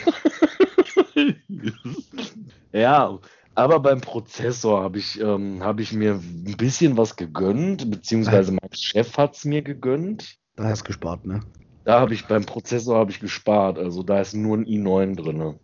[2.71, 3.19] ja,
[3.55, 8.69] aber beim Prozessor habe ich, ähm, habe ich mir ein bisschen was gegönnt, beziehungsweise mein
[8.73, 10.37] Chef hat es mir gegönnt.
[10.55, 11.41] Da hast du gespart, ne?
[11.87, 15.55] Da habe ich beim Prozessor habe ich gespart, also da ist nur ein i9 drin.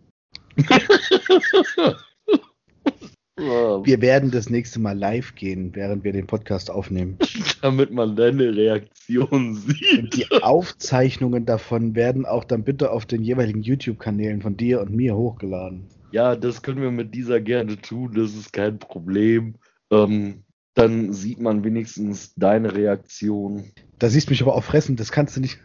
[3.36, 7.18] Wir werden das nächste Mal live gehen, während wir den Podcast aufnehmen.
[7.62, 10.00] Damit man deine Reaktion sieht.
[10.00, 14.92] Und die Aufzeichnungen davon werden auch dann bitte auf den jeweiligen YouTube-Kanälen von dir und
[14.96, 15.88] mir hochgeladen.
[16.14, 19.56] Ja, das können wir mit dieser gerne tun, das ist kein Problem.
[19.92, 23.74] Ähm, dann sieht man wenigstens deine Reaktion.
[24.00, 25.60] Da siehst du mich aber auch fressen, das kannst du nicht.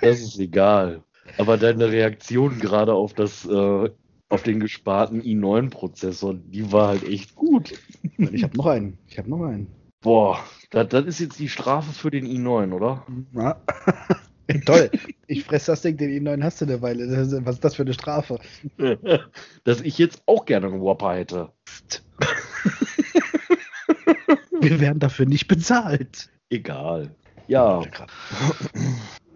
[0.00, 1.02] Das ist egal.
[1.38, 3.90] Aber deine Reaktion gerade auf das, äh,
[4.28, 7.74] auf den gesparten i9-Prozessor, die war halt echt gut.
[8.18, 8.98] Ich habe noch einen.
[9.08, 9.68] Ich habe noch einen.
[10.00, 10.38] Boah,
[10.70, 13.04] das, das ist jetzt die Strafe für den i9, oder?
[13.32, 13.60] Ja.
[14.64, 14.90] Toll.
[15.26, 17.08] Ich fresse das Ding, den i9 hast du eine Weile.
[17.44, 18.38] Was ist das für eine Strafe?
[19.64, 21.50] Dass ich jetzt auch gerne einen Whopper hätte.
[24.60, 26.30] Wir werden dafür nicht bezahlt.
[26.50, 27.14] Egal.
[27.48, 27.82] Ja.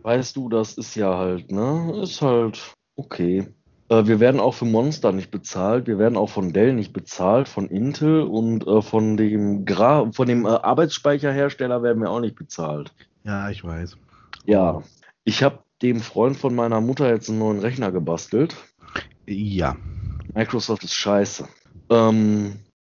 [0.02, 2.00] Weißt du, das ist ja halt, ne?
[2.02, 3.46] Ist halt okay.
[3.90, 5.86] Äh, wir werden auch für Monster nicht bezahlt.
[5.86, 10.26] Wir werden auch von Dell nicht bezahlt, von Intel und äh, von dem, Gra von
[10.28, 12.94] dem äh, Arbeitsspeicherhersteller werden wir auch nicht bezahlt.
[13.24, 13.98] Ja, ich weiß.
[14.46, 14.82] Ja.
[15.24, 18.56] Ich habe dem Freund von meiner Mutter jetzt einen neuen Rechner gebastelt.
[19.26, 19.76] Ja.
[20.34, 21.48] Microsoft ist scheiße.
[21.90, 22.60] Ähm.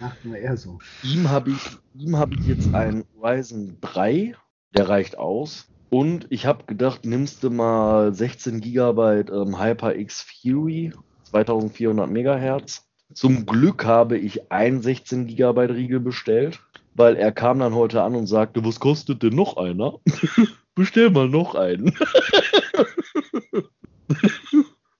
[0.00, 0.78] Ach, nur eher so.
[1.02, 4.34] Ihm habe ich, ihm hab ich jetzt einen Ryzen 3,
[4.76, 5.68] der reicht aus.
[5.90, 10.92] Und ich habe gedacht, nimmst du mal 16 GB ähm, HyperX Fury,
[11.24, 12.86] 2400 MHz.
[13.12, 16.60] Zum Glück habe ich ein 16 GB Riegel bestellt,
[16.94, 19.98] weil er kam dann heute an und sagte, was kostet denn noch einer?
[20.74, 21.94] Bestell mal noch einen.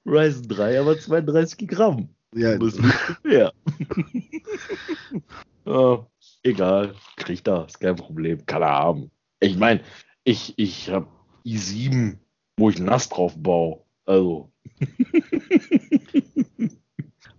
[0.04, 2.10] Ryzen 3, aber 32 Gramm.
[2.34, 2.82] Ja, Das ist
[3.24, 3.52] ja,
[6.42, 9.10] egal, kriegt er, ist kein Problem, kann er haben.
[9.42, 9.80] Ich meine,
[10.22, 11.08] ich, ich habe
[11.44, 12.18] i7,
[12.56, 13.80] wo ich nass drauf baue.
[14.04, 14.52] Also,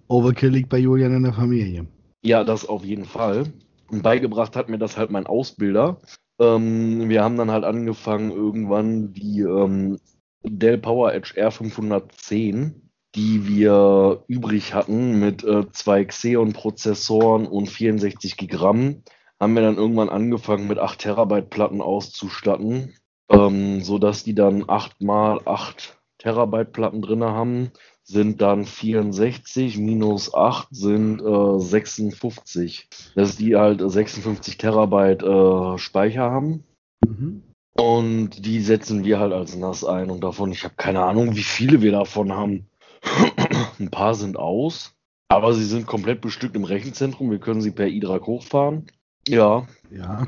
[0.09, 1.87] Overkill liegt bei Julian in der Familie.
[2.23, 3.45] ja, das auf jeden Fall.
[3.89, 6.01] Und beigebracht hat mir das halt mein Ausbilder.
[6.39, 9.99] Ähm, wir haben dann halt angefangen, irgendwann die ähm,
[10.43, 12.73] Dell PowerEdge R510,
[13.15, 19.03] die wir übrig hatten, mit äh, zwei Xeon-Prozessoren und 64 Gigramm,
[19.43, 22.93] haben wir dann irgendwann angefangen, mit 8 Terabyte Platten auszustatten,
[23.29, 27.71] ähm, sodass die dann 8 mal 8 Terabyte Platten drin haben,
[28.03, 32.87] sind dann 64 minus 8 sind äh, 56.
[33.15, 36.63] Dass die halt 56 Terabyte äh, Speicher haben.
[37.05, 37.43] Mhm.
[37.75, 40.09] Und die setzen wir halt als NAS ein.
[40.09, 42.67] Und davon, ich habe keine Ahnung, wie viele wir davon haben.
[43.79, 44.93] Ein paar sind aus,
[45.27, 47.31] aber sie sind komplett bestückt im Rechenzentrum.
[47.31, 48.87] Wir können sie per iDRAC hochfahren.
[49.27, 50.27] Ja, Ja.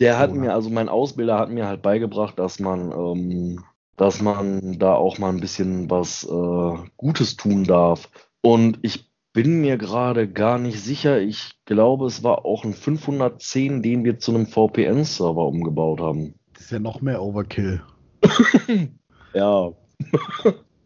[0.00, 0.40] der hat Oder?
[0.40, 3.64] mir, also mein Ausbilder hat mir halt beigebracht, dass man, ähm,
[3.96, 8.08] dass man da auch mal ein bisschen was äh, Gutes tun darf.
[8.42, 11.20] Und ich bin mir gerade gar nicht sicher.
[11.20, 16.34] Ich glaube, es war auch ein 510, den wir zu einem VPN-Server umgebaut haben.
[16.54, 17.82] Das ist ja noch mehr Overkill.
[19.34, 19.72] Ja,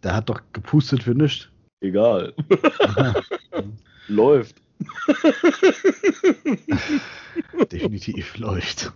[0.03, 1.49] Der hat doch gepustet für nichts.
[1.83, 2.33] egal.
[4.09, 4.57] Läuft.
[7.73, 8.93] Definitiv läuft.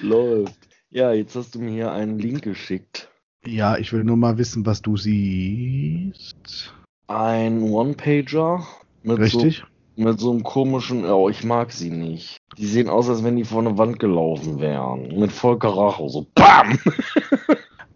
[0.00, 0.68] Läuft.
[0.90, 3.08] Ja, jetzt hast du mir hier einen Link geschickt.
[3.46, 6.74] Ja, ich will nur mal wissen, was du siehst.
[7.06, 8.66] Ein One-Pager
[9.02, 9.64] mit so Richtig?
[9.96, 12.38] Mit so einem komischen, oh, ich mag sie nicht.
[12.56, 15.18] Die sehen aus, als wenn die vor eine Wand gelaufen wären.
[15.18, 16.78] Mit Volker Rache, so BAM!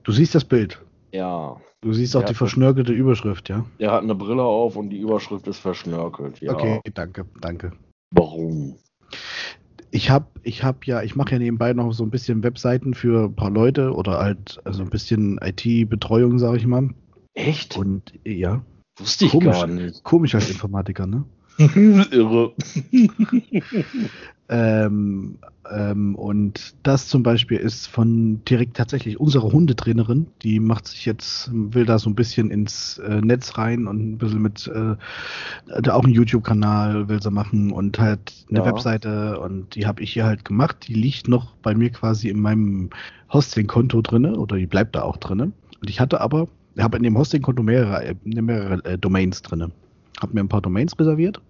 [0.04, 0.78] Du siehst das Bild.
[1.12, 2.28] Ja, Du siehst auch Ja.
[2.28, 3.66] die verschnörkelte Überschrift, ja?
[3.78, 6.40] der hat eine Brille auf und die Überschrift ist verschnörkelt.
[6.40, 7.72] Ja, Okay, danke, danke.
[8.10, 8.76] warum?
[9.90, 13.26] Ich habe ich hab ja, ich mache ja nebenbei noch so ein bisschen Webseiten für
[13.26, 16.88] ein paar Leute oder halt also ein bisschen IT-Betreuung, sage ich mal.
[17.34, 17.76] Echt?
[17.76, 18.62] Und ja,
[18.98, 19.54] Wusste ich komisch.
[19.60, 20.02] gar nicht.
[20.04, 21.24] komisch als Informatiker, ne?
[22.10, 22.52] Irre.
[24.48, 25.38] Ähm,
[25.70, 30.26] ähm, und das zum Beispiel ist von direkt tatsächlich unserer Hundetrainerin.
[30.42, 34.18] Die macht sich jetzt, will da so ein bisschen ins äh, Netz rein und ein
[34.18, 34.96] bisschen mit äh,
[35.80, 38.66] da auch einen YouTube-Kanal will sie machen und halt eine Ja.
[38.66, 40.86] Webseite und die habe ich hier halt gemacht.
[40.88, 42.90] Die liegt noch bei mir quasi in meinem
[43.32, 45.52] Hosting-Konto drinne oder die bleibt da auch drinne.
[45.80, 49.70] Und ich hatte aber, ich habe in dem Hosting-Konto mehrere, äh, mehrere äh, Domains drinne.
[50.20, 51.40] Habe mir ein paar Domains reserviert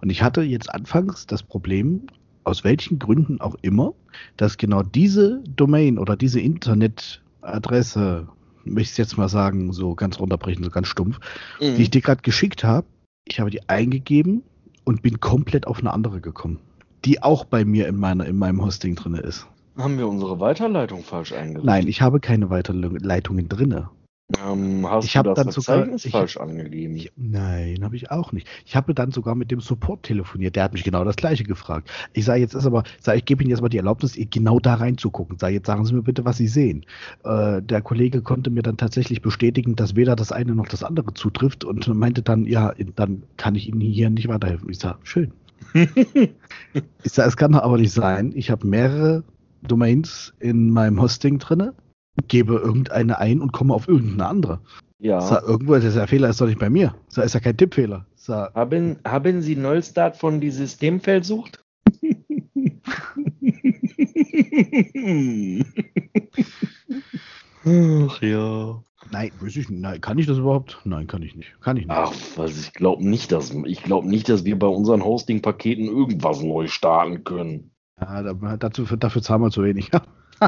[0.00, 2.06] und ich hatte jetzt anfangs das Problem,
[2.44, 3.94] aus welchen Gründen auch immer,
[4.36, 8.28] dass genau diese Domain oder diese Internetadresse,
[8.64, 11.18] möchte ich jetzt mal sagen, so ganz runterbrechen, so ganz stumpf,
[11.60, 12.86] die ich dir gerade geschickt habe,
[13.26, 14.42] ich habe die eingegeben
[14.84, 16.60] und bin komplett auf eine andere gekommen,
[17.04, 19.46] die auch bei mir in, meiner, in meinem Hosting drin ist.
[19.76, 21.64] Haben wir unsere Weiterleitung falsch eingerichtet?
[21.64, 23.88] Nein, ich habe keine Weiterleitungen drinne.
[24.42, 26.96] Ähm, hast Ich das dann sogar- ich- falsch angegeben?
[26.96, 28.48] Ich, nein, habe ich auch nicht.
[28.64, 30.56] Ich habe dann sogar mit dem Support telefoniert.
[30.56, 31.90] Der hat mich genau das gleiche gefragt.
[32.14, 34.74] Ich sage jetzt ist aber, sag, ich gebe Ihnen jetzt mal die Erlaubnis, genau da
[34.74, 35.38] reinzugucken.
[35.38, 36.86] Sag, jetzt sagen Sie mir bitte, was Sie sehen.
[37.22, 41.12] Äh, der Kollege konnte mir dann tatsächlich bestätigen, dass weder das eine noch das andere
[41.12, 44.70] zutrifft und meinte dann, ja, dann kann ich Ihnen hier nicht weiterhelfen.
[44.70, 45.32] Ich sage, schön.
[47.04, 48.32] Ich sage, es kann aber nicht sein.
[48.34, 49.22] Ich habe mehrere
[49.62, 51.74] Domains in meinem Hosting drinne,
[52.28, 54.60] gebe irgendeine ein und komme auf irgendeine andere.
[54.98, 55.20] ja.
[55.20, 56.94] Sag, irgendwo ist der Fehler ist doch nicht bei mir.
[57.08, 58.06] Sag, ist ja kein Tippfehler.
[58.14, 61.62] Sag, Haben, haben Sie Nullstart von die Systemfeld sucht?
[67.66, 68.82] Ach ja.
[69.10, 69.80] nein, weiß ich nicht.
[69.80, 70.80] Nein, kann ich das überhaupt?
[70.84, 71.54] Nein, kann ich nicht.
[71.60, 71.96] Kann ich nicht.
[71.96, 76.42] Ach, was, ich glaube nicht, dass ich glaube nicht, dass wir bei unseren Hosting-Paketen irgendwas
[76.42, 77.70] neu starten können.
[78.00, 79.90] Ja, da, dazu, dafür zahlen wir zu wenig.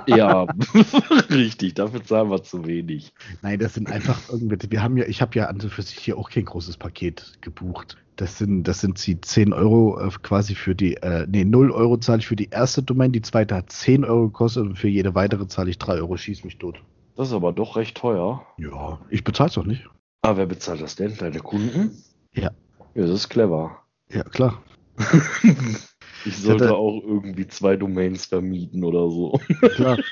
[0.06, 0.42] Ja,
[1.30, 3.12] richtig, dafür zahlen wir zu wenig.
[3.42, 4.70] Nein, das sind einfach irgendwelche.
[4.70, 7.38] Wir haben ja, ich habe ja an und für sich hier auch kein großes Paket
[7.40, 7.96] gebucht.
[8.16, 11.98] Das sind, das sind die 10 Euro äh, quasi für die, äh, nee, 0 Euro
[11.98, 15.14] zahle ich für die erste Domain, die zweite hat 10 Euro gekostet und für jede
[15.14, 16.80] weitere zahle ich 3 Euro, schieß mich tot.
[17.16, 18.46] Das ist aber doch recht teuer.
[18.58, 19.88] Ja, ich bezahle es doch nicht.
[20.22, 21.16] Aber wer bezahlt das denn?
[21.16, 22.02] Deine Kunden?
[22.32, 22.50] Ja.
[22.94, 23.82] Ja, das ist clever.
[24.10, 24.62] Ja, klar.
[26.24, 29.40] Ich sollte hatte- auch irgendwie zwei Domains vermieten oder so.
[29.74, 29.98] Klar.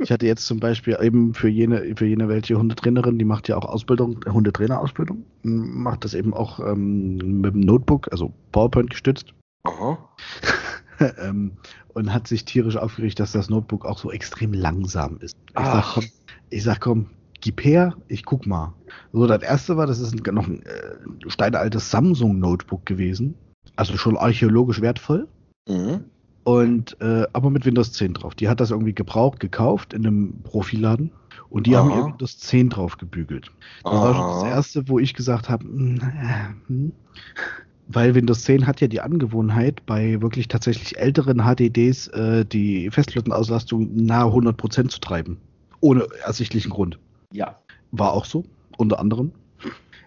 [0.00, 3.56] Ich hatte jetzt zum Beispiel eben für jene, für jene welche Hundetrainerin, die macht ja
[3.56, 9.32] auch Ausbildung, Hundetrainerausbildung, macht das eben auch ähm, mit dem Notebook, also PowerPoint gestützt.
[9.64, 9.98] Aha.
[11.18, 11.52] ähm,
[11.94, 15.36] und hat sich tierisch aufgeregt, dass das Notebook auch so extrem langsam ist.
[15.48, 15.94] Ich sag, Ach.
[15.94, 16.04] komm,
[16.50, 18.74] ich sag, komm, gib her, ich guck mal.
[19.12, 23.34] So, das erste war, das ist ein, noch ein äh, steinaltes Samsung-Notebook gewesen.
[23.76, 25.28] Also schon archäologisch wertvoll.
[25.68, 26.04] Mhm.
[26.44, 28.34] Und äh, aber mit Windows 10 drauf.
[28.34, 31.12] Die hat das irgendwie gebraucht, gekauft in einem Profiladen
[31.50, 31.98] und die haben Aha.
[31.98, 33.50] ihr Windows 10 drauf gebügelt.
[33.84, 34.48] Das war schon das Aha.
[34.48, 36.00] erste, wo ich gesagt habe, hm,
[36.66, 36.92] hm.
[37.88, 43.94] weil Windows 10 hat ja die Angewohnheit, bei wirklich tatsächlich älteren HDDs äh, die Festplattenauslastung
[43.94, 45.36] nahe 100% zu treiben.
[45.80, 46.98] Ohne ersichtlichen Grund.
[47.32, 47.58] Ja.
[47.90, 48.44] War auch so,
[48.78, 49.32] unter anderem.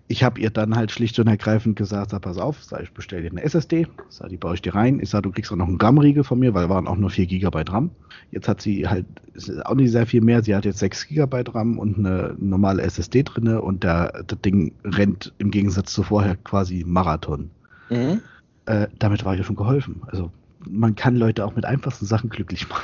[0.07, 3.23] Ich habe ihr dann halt schlicht und ergreifend gesagt, sag, pass auf, sag, ich bestelle
[3.23, 4.99] dir eine SSD, sag, die baue ich dir rein.
[4.99, 7.25] Ich sag, du kriegst auch noch einen RAM-Riegel von mir, weil waren auch nur 4
[7.25, 7.89] GB RAM.
[8.31, 10.43] Jetzt hat sie halt ist auch nicht sehr viel mehr.
[10.43, 14.73] Sie hat jetzt 6 GB RAM und eine normale SSD drinne und der, das Ding
[14.83, 17.49] rennt im Gegensatz zu vorher quasi Marathon.
[17.89, 18.21] Mhm.
[18.65, 20.01] Äh, damit war ihr schon geholfen.
[20.07, 20.31] Also
[20.67, 22.83] man kann Leute auch mit einfachsten Sachen glücklich machen.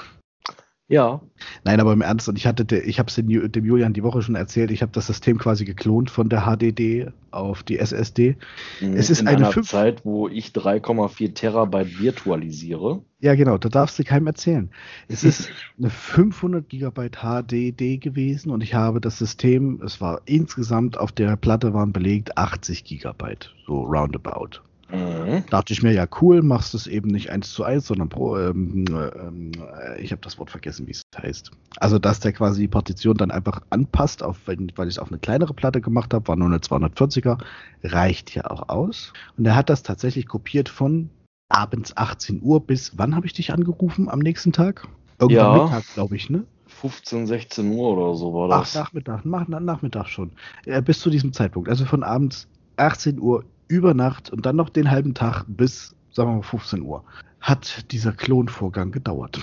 [0.91, 1.21] Ja.
[1.63, 4.03] Nein, aber im Ernst, und ich hatte, ich habe es dem, Ju- dem Julian die
[4.03, 8.35] Woche schon erzählt, ich habe das System quasi geklont von der HDD auf die SSD.
[8.81, 13.01] Es ist In eine einer Zeit, wo ich 3,4 Terabyte virtualisiere.
[13.21, 14.69] Ja, genau, da darfst du keinem erzählen.
[15.07, 20.97] Es ist eine 500 Gigabyte HDD gewesen und ich habe das System, es war insgesamt
[20.97, 24.59] auf der Platte waren belegt 80 Gigabyte, so roundabout.
[24.91, 25.43] Mhm.
[25.49, 28.85] Dachte ich mir, ja cool, machst es eben nicht eins zu eins, sondern pro, ähm,
[28.89, 31.51] ähm, äh, ich habe das Wort vergessen, wie es heißt.
[31.77, 35.19] Also, dass der quasi die Partition dann einfach anpasst, auf, weil ich es auf eine
[35.19, 37.37] kleinere Platte gemacht habe, war nur eine 240er,
[37.83, 39.13] reicht ja auch aus.
[39.37, 41.09] Und er hat das tatsächlich kopiert von
[41.49, 44.87] abends 18 Uhr bis, wann habe ich dich angerufen am nächsten Tag?
[45.19, 45.63] Irgendwann Ja.
[45.63, 46.43] Mittag, glaube ich, ne?
[46.67, 48.75] 15, 16 Uhr oder so war Ach, das.
[48.75, 50.31] Nachmittag, nach, nach, Nachmittag schon.
[50.65, 51.69] Äh, bis zu diesem Zeitpunkt.
[51.69, 56.29] Also von abends 18 Uhr über Nacht und dann noch den halben Tag bis, sagen
[56.29, 57.03] wir mal, 15 Uhr.
[57.39, 59.39] Hat dieser Klonvorgang gedauert.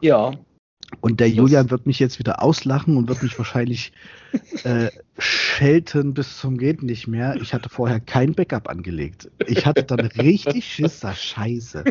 [0.00, 0.32] Ja.
[1.00, 3.92] Und der Julian wird mich jetzt wieder auslachen und wird mich wahrscheinlich
[4.64, 7.36] äh, schelten bis zum geht nicht mehr.
[7.36, 9.30] Ich hatte vorher kein Backup angelegt.
[9.46, 11.84] Ich hatte dann richtig Schiss, sag, scheiße.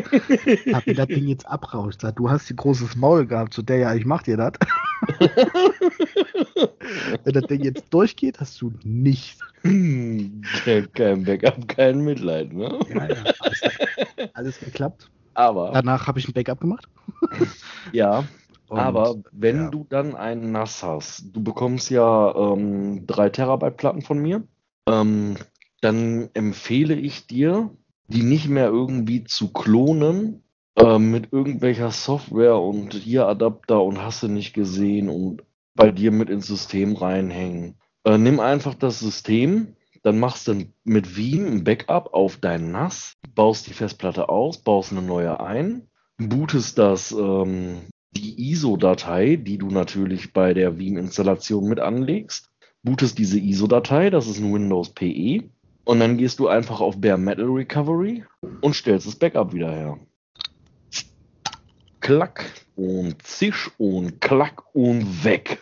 [0.72, 2.02] Hab mir das Ding jetzt abrauscht.
[2.02, 4.52] Sag, du hast ein großes Maul gehabt, zu der ja, ich mach dir das.
[7.24, 9.40] Wenn das Ding jetzt durchgeht, hast du nichts.
[9.62, 12.78] Hm, kein, kein Backup, kein Mitleid, ne?
[12.90, 13.62] Ja, ja, alles,
[14.34, 15.10] alles geklappt.
[15.34, 16.88] Aber, Danach habe ich ein Backup gemacht.
[17.92, 18.24] ja,
[18.74, 19.70] Und, aber wenn ja.
[19.70, 24.42] du dann einen NAS hast, du bekommst ja ähm, 3 Terabyte Platten von mir,
[24.88, 25.36] ähm,
[25.80, 27.70] dann empfehle ich dir,
[28.08, 30.42] die nicht mehr irgendwie zu klonen
[30.76, 35.44] äh, mit irgendwelcher Software und hier Adapter und hast du nicht gesehen und
[35.76, 37.76] bei dir mit ins System reinhängen.
[38.02, 43.14] Äh, nimm einfach das System, dann machst du mit Veeam ein Backup auf dein NAS,
[43.36, 45.86] baust die Festplatte aus, baust eine neue ein,
[46.18, 47.82] bootest das, ähm,
[48.16, 52.50] die ISO-Datei, die du natürlich bei der Veeam-Installation mit anlegst,
[52.82, 55.44] bootest diese ISO-Datei, das ist ein Windows PE,
[55.84, 58.24] und dann gehst du einfach auf Bare Metal Recovery
[58.62, 59.98] und stellst das Backup wieder her.
[62.00, 62.44] klack
[62.76, 65.60] und zisch und klack und weg.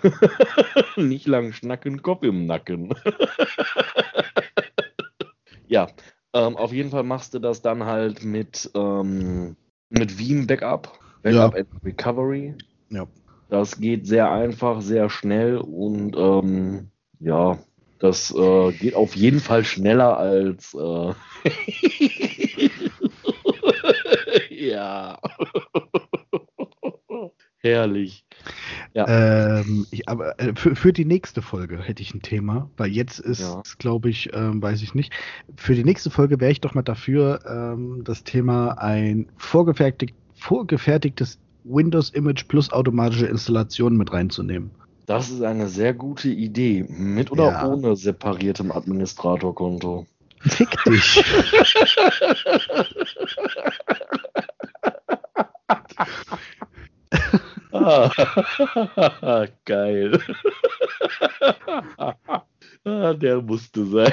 [0.96, 2.94] Nicht lang schnacken, Kopf im Nacken.
[5.68, 5.88] ja,
[6.32, 9.56] ähm, auf jeden Fall machst du das dann halt mit, ähm,
[9.90, 11.60] mit Veeam Backup, Backup Ja.
[11.60, 12.54] and Recovery.
[12.90, 13.06] Ja.
[13.48, 16.88] Das geht sehr einfach, sehr schnell und ähm,
[17.20, 17.58] ja,
[17.98, 21.12] das äh, geht auf jeden Fall schneller als äh,
[24.50, 25.18] ja.
[27.58, 28.24] Herrlich.
[28.94, 33.20] Ähm, ich, aber äh, für, für die nächste Folge hätte ich ein Thema, weil jetzt
[33.20, 33.62] ist, Ja.
[33.78, 35.12] glaube ich, ähm, weiß ich nicht.
[35.56, 41.38] Für die nächste Folge wäre ich doch mal dafür, ähm, das Thema ein vorgefertigt, vorgefertigtes
[41.64, 44.70] Windows-Image plus automatische Installation mit reinzunehmen.
[45.06, 46.84] Das ist eine sehr gute Idee.
[46.88, 47.66] Mit oder Ja.
[47.68, 50.06] ohne separiertem Administratorkonto?
[50.40, 51.22] Fick dich.
[57.72, 58.10] Ah,
[59.64, 60.18] Geil.
[62.84, 64.12] ah, der musste sein.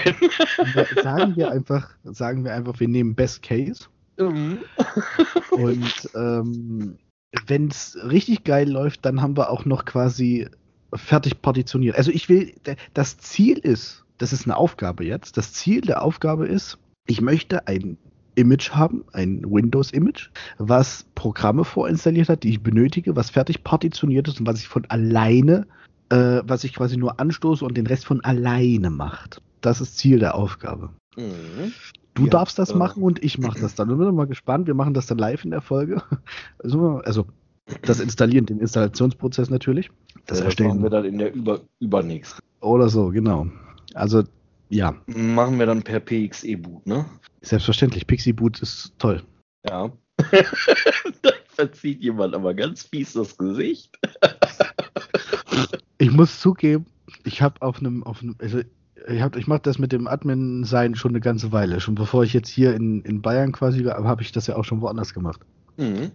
[1.03, 3.85] sagen wir einfach, sagen wir einfach, wir nehmen Best Case
[4.19, 4.59] Mhm.
[5.51, 6.97] und ähm,
[7.47, 10.47] wenn es richtig geil läuft, dann haben wir auch noch quasi
[10.93, 11.95] fertig partitioniert.
[11.95, 12.53] Also ich will,
[12.93, 17.67] das Ziel ist, das ist eine Aufgabe jetzt, das Ziel der Aufgabe ist, ich möchte
[17.67, 17.97] ein
[18.35, 24.39] Image haben, ein Windows-Image, was Programme vorinstalliert hat, die ich benötige, was fertig partitioniert ist
[24.39, 25.67] und was ich von alleine,
[26.09, 29.41] äh, was ich quasi nur anstoße und den Rest von alleine macht.
[29.61, 30.89] Das ist Ziel der Aufgabe.
[31.17, 31.73] Mhm.
[32.15, 33.89] Du Ja, darfst das äh, machen und ich mache das dann.
[33.89, 34.67] Und wir sind mal gespannt.
[34.67, 36.01] Wir machen das dann live in der Folge.
[36.63, 37.25] Also, also
[37.83, 39.89] das Installieren, den Installationsprozess natürlich.
[40.25, 40.69] Das Ja, Erstellen.
[40.69, 42.43] machen wir dann in der über, übernächsten.
[42.61, 43.47] Oder so, genau.
[43.93, 44.23] Also,
[44.69, 47.05] ja, Machen wir dann per PXE-Boot, ne?
[47.41, 48.05] selbstverständlich.
[48.07, 49.23] Pixie Boot ist toll.
[49.67, 49.91] Ja.
[51.21, 53.97] da verzieht jemand aber ganz fies das Gesicht.
[55.97, 56.85] Ich muss zugeben,
[57.23, 58.61] ich habe auf einem, auf einem, also
[59.07, 61.79] ich, hab, ich mache das mit dem Admin-Sein schon eine ganze Weile.
[61.79, 64.65] Schon bevor ich jetzt hier in, in Bayern quasi war, habe ich das ja auch
[64.65, 65.41] schon woanders gemacht.
[65.77, 66.11] Mhm.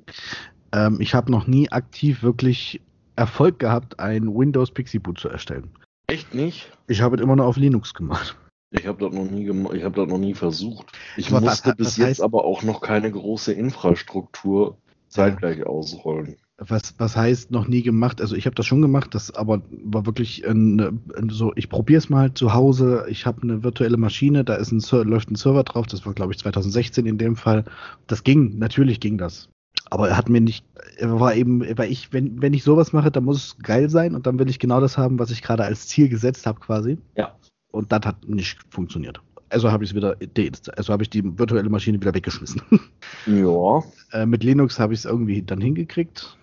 [0.73, 2.81] Ähm, ich habe noch nie aktiv wirklich
[3.17, 5.71] Erfolg gehabt, ein Windows Pixie Boot zu erstellen.
[6.09, 6.71] Echt nicht?
[6.89, 8.37] Ich habe es immer noch auf Linux gemacht.
[8.71, 10.87] Ich habe das noch nie gem- ich habe das noch nie versucht.
[11.17, 14.77] Ich Aber was musste hat- bis was jetzt heißt- aber auch noch keine große Infrastruktur
[15.09, 16.37] zeitgleich ausrollen.
[16.59, 18.21] Was, was heißt noch nie gemacht?
[18.21, 21.99] Also ich habe das schon gemacht, das aber war wirklich ein, ein, so, ich probiere
[21.99, 23.07] es mal zu Hause.
[23.09, 26.33] Ich habe eine virtuelle Maschine, da ist ein läuft ein Server drauf, das war glaube
[26.33, 27.65] ich 2016 in dem Fall.
[28.07, 29.49] Das ging, natürlich ging das.
[29.91, 30.65] Aber er hat mir nicht,
[30.97, 34.15] er war eben, weil ich, wenn, wenn ich sowas mache, dann muss es geil sein
[34.15, 36.99] und dann will ich genau das haben, was ich gerade als Ziel gesetzt habe quasi.
[37.17, 37.35] Ja.
[37.73, 39.21] Und das hat nicht funktioniert.
[39.51, 40.17] Also habe ich es wieder.
[40.77, 42.63] Also habe ich die virtuelle Maschine wieder weggeschmissen.
[43.27, 43.83] Ja.
[44.13, 46.37] Äh, mit Linux habe ich es irgendwie dann hingekriegt.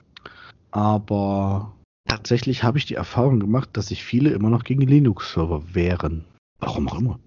[0.71, 1.73] Aber
[2.07, 6.25] tatsächlich habe ich die Erfahrung gemacht, dass sich viele immer noch gegen Linux-Server wehren.
[6.59, 7.19] Warum auch immer.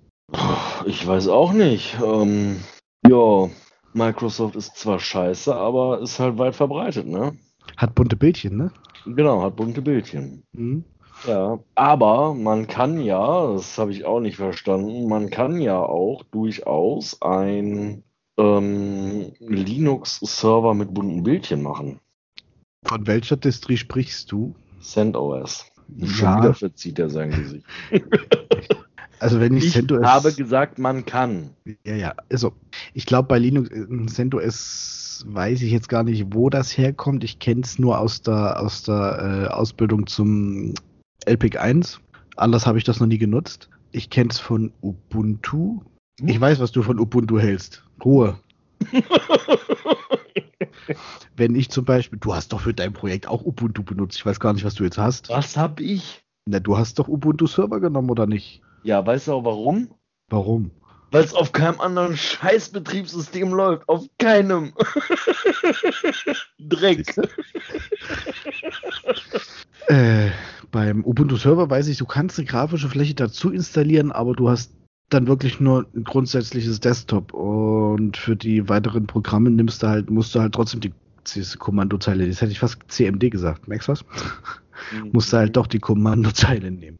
[0.86, 1.96] Ich weiß auch nicht.
[2.04, 2.60] Ähm,
[3.06, 3.48] ja,
[3.92, 7.36] Microsoft ist zwar scheiße, aber ist halt weit verbreitet, ne?
[7.76, 8.70] Hat bunte Bildchen, ne?
[9.06, 10.42] Genau, hat bunte Bildchen.
[10.52, 10.84] Mhm.
[11.26, 16.24] Ja, aber man kann ja, das habe ich auch nicht verstanden, man kann ja auch
[16.24, 18.02] durchaus ein
[18.36, 22.00] ähm, Linux-Server mit bunten Bildchen machen.
[22.84, 24.54] Von welcher Distri sprichst du?
[24.80, 25.66] CentOS.
[25.96, 26.38] Ja.
[26.38, 27.66] wieder verzieht er sein Gesicht.
[29.20, 31.48] Also wenn ich, Ich CentOS habe gesagt, man kann.
[31.86, 32.14] Ja, ja.
[32.30, 32.52] Also,
[32.92, 37.24] ich glaube, bei Linux, äh, CentOS weiß ich jetzt gar nicht, wo das herkommt.
[37.24, 40.74] Ich kenne es nur aus der, aus der äh, Ausbildung zum
[41.24, 42.00] LPIC 1.
[42.36, 43.70] Anders habe ich das noch nie genutzt.
[43.92, 45.80] Ich kenne es von Ubuntu.
[46.20, 47.82] Ich weiß, was du von Ubuntu hältst.
[48.04, 48.38] Ruhe.
[51.36, 54.16] Wenn ich zum Beispiel, du hast doch für dein Projekt auch Ubuntu benutzt.
[54.16, 55.28] Ich weiß gar nicht, was du jetzt hast.
[55.28, 56.22] Was hab ich?
[56.46, 58.62] Na, du hast doch Ubuntu Server genommen, oder nicht?
[58.82, 59.88] Ja, weißt du auch warum?
[60.28, 60.70] Warum?
[61.10, 63.88] Weil es auf keinem anderen Scheißbetriebssystem läuft.
[63.88, 64.72] Auf keinem.
[66.58, 67.14] Dreck.
[69.86, 70.30] Äh,
[70.72, 74.72] beim Ubuntu Server weiß ich, du kannst eine grafische Fläche dazu installieren, aber du hast
[75.10, 80.34] dann wirklich nur ein grundsätzliches Desktop und für die weiteren Programme nimmst du halt, musst
[80.34, 80.92] du halt trotzdem die
[81.34, 84.04] diese Kommandozeile, das hätte ich fast CMD gesagt, merkst du was?
[85.12, 86.98] Musst du halt doch die Kommandozeile nehmen.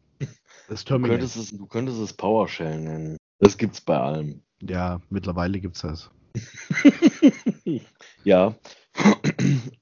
[0.67, 1.17] Das Du Terminal.
[1.17, 3.17] könntest, es, du könntest es PowerShell nennen.
[3.39, 4.41] Das gibt's bei allem.
[4.61, 6.09] Ja, mittlerweile gibt's das.
[8.23, 8.55] ja.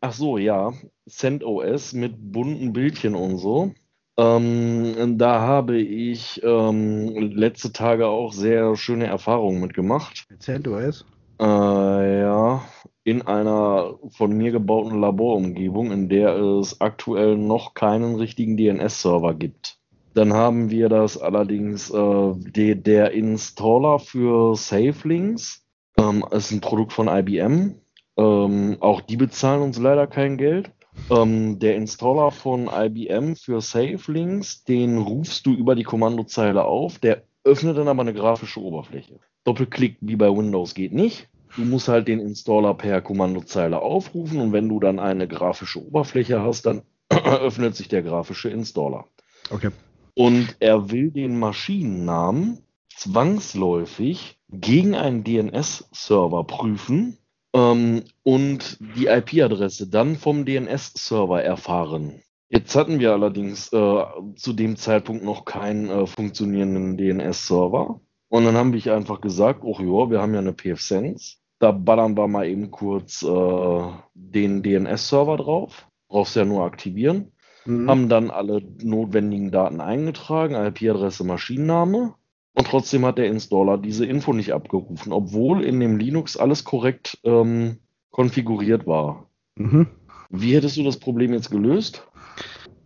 [0.01, 0.73] Ach so, ja.
[1.07, 3.73] CentOS mit bunten Bildchen und so.
[4.17, 10.25] Ähm, da habe ich ähm, letzte Tage auch sehr schöne Erfahrungen mitgemacht.
[10.29, 11.05] Mit CentOS?
[11.39, 12.61] Äh, ja.
[13.03, 19.79] in einer von mir gebauten Laborumgebung, in der es aktuell noch keinen richtigen DNS-Server gibt.
[20.13, 25.65] Dann haben wir das allerdings, äh, de, der Installer für SafeLinks,
[25.97, 27.75] ähm, ist ein Produkt von IBM.
[28.15, 30.71] Ähm, auch die bezahlen uns leider kein Geld.
[31.09, 37.23] Ähm, der Installer von IBM für SafeLinks, den rufst du über die Kommandozeile auf, der
[37.43, 39.19] öffnet dann aber eine grafische Oberfläche.
[39.43, 41.27] Doppelklick wie bei Windows geht nicht.
[41.55, 46.41] Du musst halt den Installer per Kommandozeile aufrufen und wenn du dann eine grafische Oberfläche
[46.41, 49.05] hast, dann öffnet sich der grafische Installer.
[49.49, 49.69] Okay.
[50.15, 52.59] Und er will den Maschinennamen
[52.95, 57.17] zwangsläufig gegen einen DNS-Server prüfen
[57.53, 62.21] ähm, und die IP-Adresse dann vom DNS-Server erfahren.
[62.49, 64.03] Jetzt hatten wir allerdings äh,
[64.35, 67.99] zu dem Zeitpunkt noch keinen äh, funktionierenden DNS-Server.
[68.29, 71.37] Und dann haben wir einfach gesagt, oh ja, wir haben ja eine PFSense.
[71.59, 73.81] Da ballern wir mal eben kurz äh,
[74.13, 75.87] den DNS-Server drauf.
[76.09, 77.31] Brauchst ja nur aktivieren.
[77.65, 77.89] Mhm.
[77.89, 82.15] Haben dann alle notwendigen Daten eingetragen, IP-Adresse, Maschinenname.
[82.55, 87.17] Und trotzdem hat der Installer diese Info nicht abgerufen, obwohl in dem Linux alles korrekt
[87.23, 87.77] ähm,
[88.11, 89.27] konfiguriert war.
[89.55, 89.87] Mhm.
[90.29, 92.07] Wie hättest du das Problem jetzt gelöst?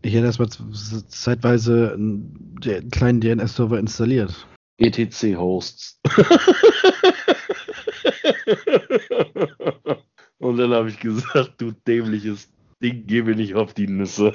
[0.01, 2.55] Ich hätte erstmal zeitweise einen
[2.91, 4.47] kleinen DNS-Server installiert.
[4.78, 5.99] ETC-Hosts.
[10.39, 12.49] Und dann habe ich gesagt, du dämliches
[12.82, 14.34] Ding, geh mir nicht auf die Nüsse.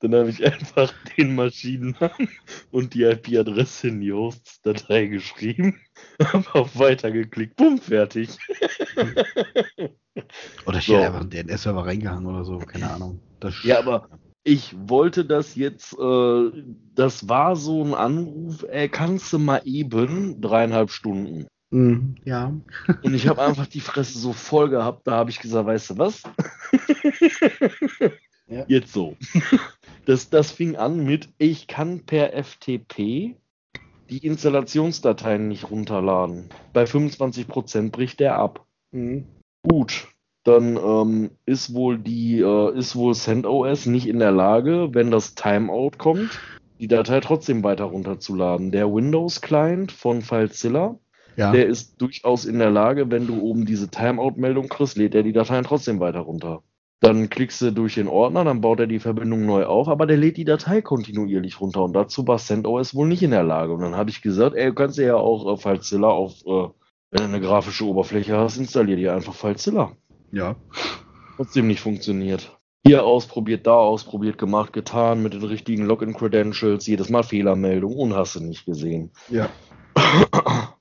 [0.00, 2.28] Dann habe ich einfach den Maschinennamen
[2.70, 5.80] und die IP-Adresse in die Hosts-Datei geschrieben,
[6.22, 8.36] habe auf Weiter geklickt, bumm, fertig.
[10.66, 10.94] oder ich so.
[10.94, 13.20] hätte einfach einen DNS-Server reingehangen oder so, keine Ahnung.
[13.40, 14.08] Das ja, aber
[14.44, 16.50] ich wollte das jetzt, äh,
[16.94, 21.46] das war so ein Anruf, ey, kannst du mal eben dreieinhalb Stunden.
[21.70, 22.52] Mm, ja.
[23.02, 25.98] Und ich habe einfach die Fresse so voll gehabt, da habe ich gesagt, weißt du
[25.98, 26.22] was?
[28.46, 28.64] ja.
[28.68, 29.16] Jetzt so.
[30.06, 33.36] Das, das fing an mit, ich kann per FTP
[34.08, 36.48] die Installationsdateien nicht runterladen.
[36.72, 38.64] Bei 25% bricht der ab.
[38.92, 39.26] Mhm.
[39.68, 40.06] Gut,
[40.44, 45.34] dann ähm, ist wohl die, äh, ist wohl CentOS nicht in der Lage, wenn das
[45.34, 46.38] Timeout kommt,
[46.78, 48.70] die Datei trotzdem weiter runterzuladen.
[48.70, 51.00] Der Windows-Client von FileZilla,
[51.36, 51.50] ja.
[51.50, 55.32] der ist durchaus in der Lage, wenn du oben diese Timeout-Meldung kriegst, lädt er die
[55.32, 56.62] Dateien trotzdem weiter runter.
[57.00, 60.16] Dann klickst du durch den Ordner, dann baut er die Verbindung neu auf, aber der
[60.16, 63.74] lädt die Datei kontinuierlich runter und dazu war CentOS wohl nicht in der Lage.
[63.74, 66.68] Und dann habe ich gesagt, ey, du kannst ja auch äh, FileZilla auf, äh,
[67.10, 69.92] wenn du eine grafische Oberfläche hast, installier dir einfach FileZilla.
[70.32, 70.56] Ja.
[71.36, 72.58] Trotzdem nicht funktioniert.
[72.86, 78.36] Hier ausprobiert, da ausprobiert, gemacht, getan, mit den richtigen Login-Credentials, jedes Mal Fehlermeldung und hast
[78.36, 79.10] du nicht gesehen.
[79.28, 79.50] Ja.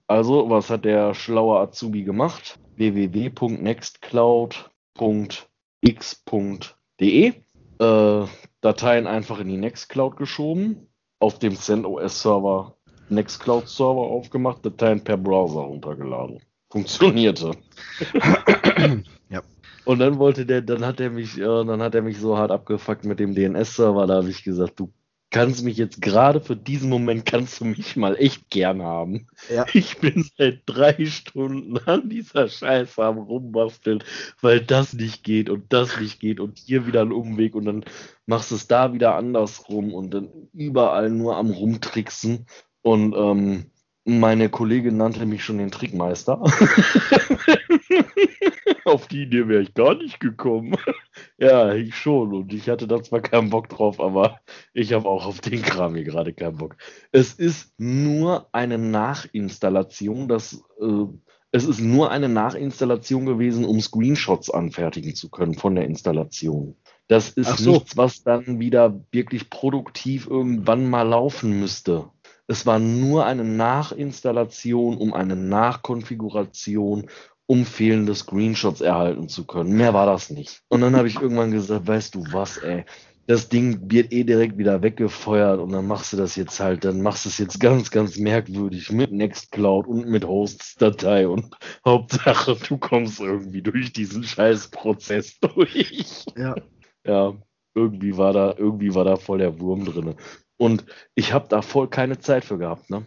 [0.08, 2.60] Also, was hat der schlaue Azubi gemacht?
[2.76, 5.55] www.nextcloud.com
[5.86, 7.34] x.de.
[7.80, 8.26] Äh,
[8.62, 10.88] Dateien einfach in die Nextcloud geschoben,
[11.20, 12.76] auf dem CentOS Server
[13.10, 16.40] Nextcloud Server aufgemacht, Dateien per Browser runtergeladen.
[16.72, 17.52] Funktionierte.
[19.30, 19.44] ja.
[19.86, 22.52] Und dann wollte der, dann hat er mich, äh, dann hat er mich so hart
[22.52, 24.92] abgefuckt mit dem DNS-Server, da habe ich gesagt, du
[25.36, 29.28] kannst mich jetzt gerade für diesen Moment kannst du mich mal echt gern haben.
[29.54, 29.66] Ja.
[29.74, 34.02] Ich bin seit drei Stunden an dieser Scheiße am rumbasteln,
[34.40, 37.84] weil das nicht geht und das nicht geht und hier wieder ein Umweg und dann
[38.26, 42.46] machst du es da wieder andersrum und dann überall nur am rumtricksen
[42.82, 43.66] und ähm,
[44.06, 46.42] meine Kollegin nannte mich schon den Trickmeister.
[48.86, 50.76] Auf die Idee wäre ich gar nicht gekommen.
[51.40, 52.34] ja, ich schon.
[52.34, 54.40] Und ich hatte da zwar keinen Bock drauf, aber
[54.74, 56.78] ich habe auch auf den Kram hier gerade keinen Bock.
[57.12, 60.28] Es ist nur eine Nachinstallation.
[60.28, 61.06] Das, äh,
[61.52, 66.76] es ist nur eine Nachinstallation gewesen, um Screenshots anfertigen zu können von der Installation.
[67.08, 67.72] Das ist so.
[67.72, 72.10] nichts, was dann wieder wirklich produktiv irgendwann mal laufen müsste.
[72.48, 77.10] Es war nur eine Nachinstallation, um eine Nachkonfiguration,
[77.48, 79.76] um fehlende Screenshots erhalten zu können.
[79.78, 80.64] Mehr war das nicht.
[80.70, 82.86] Und dann habe ich irgendwann gesagt, weißt du was, ey,
[83.28, 87.02] das Ding wird eh direkt wieder weggefeuert und dann machst du das jetzt halt, dann
[87.02, 92.78] machst du es jetzt ganz, ganz merkwürdig mit Nextcloud und mit Hosts-Datei und Hauptsache, du
[92.78, 96.26] kommst irgendwie durch diesen scheiß Prozess durch.
[96.38, 96.56] Ja.
[97.06, 97.34] Ja,
[97.74, 100.16] irgendwie war da, irgendwie war da voll der Wurm drin.
[100.58, 103.06] Und ich habe da voll keine Zeit für gehabt, ne?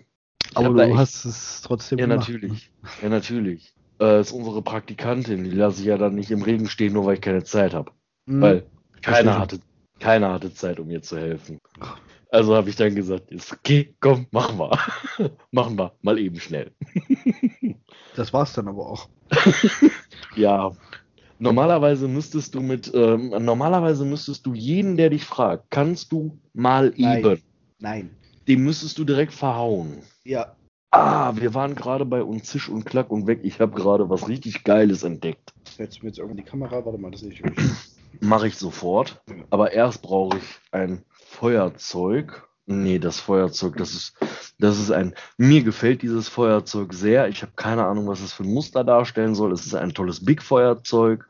[0.51, 2.28] Ich Aber du echt, hast es trotzdem ja, gemacht.
[2.28, 2.72] Natürlich.
[2.82, 2.89] Ne?
[3.03, 3.74] Ja, natürlich.
[4.01, 7.14] Äh, ist unsere Praktikantin, die lasse ich ja dann nicht im Regen stehen, nur weil
[7.14, 7.90] ich keine Zeit habe.
[8.26, 8.40] Mhm.
[8.40, 8.66] Weil
[9.03, 9.59] keiner hatte,
[9.99, 11.59] keiner hatte Zeit, um mir zu helfen.
[12.30, 14.78] Also habe ich dann gesagt, ist okay, komm, machen wir.
[15.51, 16.72] machen wir, mal eben schnell.
[18.16, 19.09] das war's dann aber auch.
[20.36, 20.72] ja.
[21.40, 26.92] Normalerweise müsstest du mit, ähm, normalerweise müsstest du jeden, der dich fragt, kannst du mal
[26.96, 27.18] Nein.
[27.18, 27.42] eben,
[27.78, 28.11] Nein.
[28.49, 30.03] den müsstest du direkt verhauen.
[30.24, 30.57] Ja.
[30.91, 33.41] Ah, wir waren gerade bei uns Zisch und Klack und weg.
[33.43, 35.53] Ich habe gerade was richtig Geiles entdeckt.
[35.76, 36.84] Hältst du mir jetzt irgendwie die Kamera?
[36.84, 37.43] Warte mal, das sehe ich
[38.20, 39.20] Mache ich sofort.
[39.51, 42.49] Aber erst brauche ich ein Feuerzeug.
[42.66, 44.14] Nee, das Feuerzeug, das ist,
[44.59, 45.14] das ist ein.
[45.36, 47.28] Mir gefällt dieses Feuerzeug sehr.
[47.28, 49.53] Ich habe keine Ahnung, was es für ein Muster darstellen soll.
[49.53, 51.28] Es ist ein tolles Big-Feuerzeug.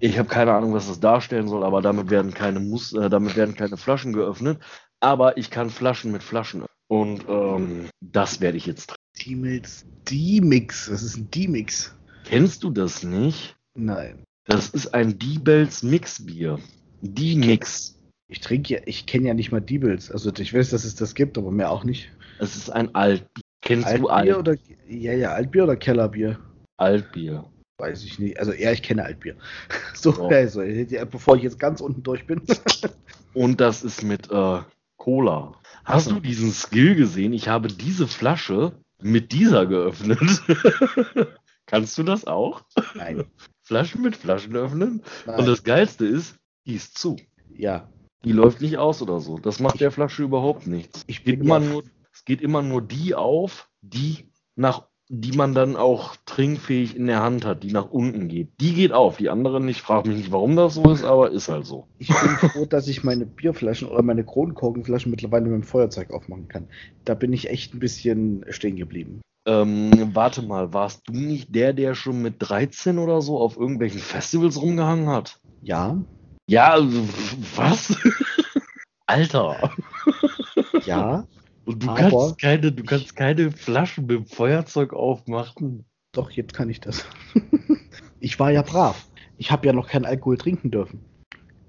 [0.00, 3.36] Ich habe keine Ahnung, was es darstellen soll, aber damit werden keine Muster, äh, damit
[3.36, 4.60] werden keine Flaschen geöffnet.
[5.00, 6.73] Aber ich kann Flaschen mit Flaschen öffnen.
[6.94, 8.94] Und ähm, das werde ich jetzt.
[9.24, 9.84] D-Mix.
[10.08, 10.90] D-Mix.
[10.92, 11.92] Was ist ein D-Mix?
[12.24, 13.56] Kennst du das nicht?
[13.76, 14.22] Nein.
[14.46, 16.60] Das ist ein Diebels Mixbier.
[17.00, 17.98] D-Mix.
[18.28, 20.10] Ich trinke ja, ich kenne ja nicht mal Diebels.
[20.12, 22.12] Also ich weiß, dass es das gibt, aber mehr auch nicht.
[22.38, 23.42] Es ist ein Altbier.
[23.62, 24.54] Kennst du Altbier Alt oder
[24.88, 26.38] ja, ja, Altbier oder Kellerbier?
[26.76, 27.44] Altbier?
[27.78, 28.38] Weiß ich nicht.
[28.38, 29.36] Also ja, ich kenne Altbier.
[29.94, 30.28] So, Oh.
[30.28, 32.42] also, ja, bevor ich jetzt ganz unten durch bin.
[33.32, 34.60] Und das ist mit äh,
[34.96, 35.54] Cola.
[35.84, 37.32] Hast du diesen Skill gesehen?
[37.32, 40.18] Ich habe diese Flasche mit dieser geöffnet.
[41.66, 42.62] Kannst du das auch?
[42.94, 43.24] Nein.
[43.62, 45.02] Flaschen mit Flaschen öffnen?
[45.26, 45.38] Nein.
[45.40, 47.16] Und das Geilste ist, die ist zu.
[47.54, 47.88] ja.
[48.24, 49.38] Die läuft nicht aus oder so.
[49.38, 51.04] Das macht der Flasche überhaupt nichts.
[51.06, 54.88] Ich Es geht bin immer ja- nur, es geht immer nur die auf, die nach,
[55.08, 58.48] die man dann auch trinkfähig in der Hand hat, die nach unten geht.
[58.60, 59.80] Die geht auf, die andere nicht.
[59.80, 61.86] Frag mich nicht, warum das so ist, aber ist halt so.
[61.98, 66.48] Ich bin froh, dass ich meine Bierflaschen oder meine Kronkorkenflaschen mittlerweile mit dem Feuerzeug aufmachen
[66.48, 66.68] kann.
[67.04, 69.20] Da bin ich echt ein bisschen stehen geblieben.
[69.46, 74.00] Ähm, warte mal, warst du nicht der, der schon mit 13 oder so auf irgendwelchen
[74.00, 75.38] Festivals rumgehangen hat?
[75.60, 75.98] Ja,
[76.48, 77.06] Ja, also,
[77.56, 77.94] was?
[79.06, 79.70] Alter.
[80.86, 81.26] ja,
[81.64, 85.84] Und du Aber- kannst keine, du kannst keine Flaschen mit dem Feuerzeug aufmachen.
[86.12, 87.04] doch, jetzt kann ich das.
[88.20, 89.06] ich war ja brav.
[89.38, 91.00] Ich habe ja noch keinen Alkohol trinken dürfen.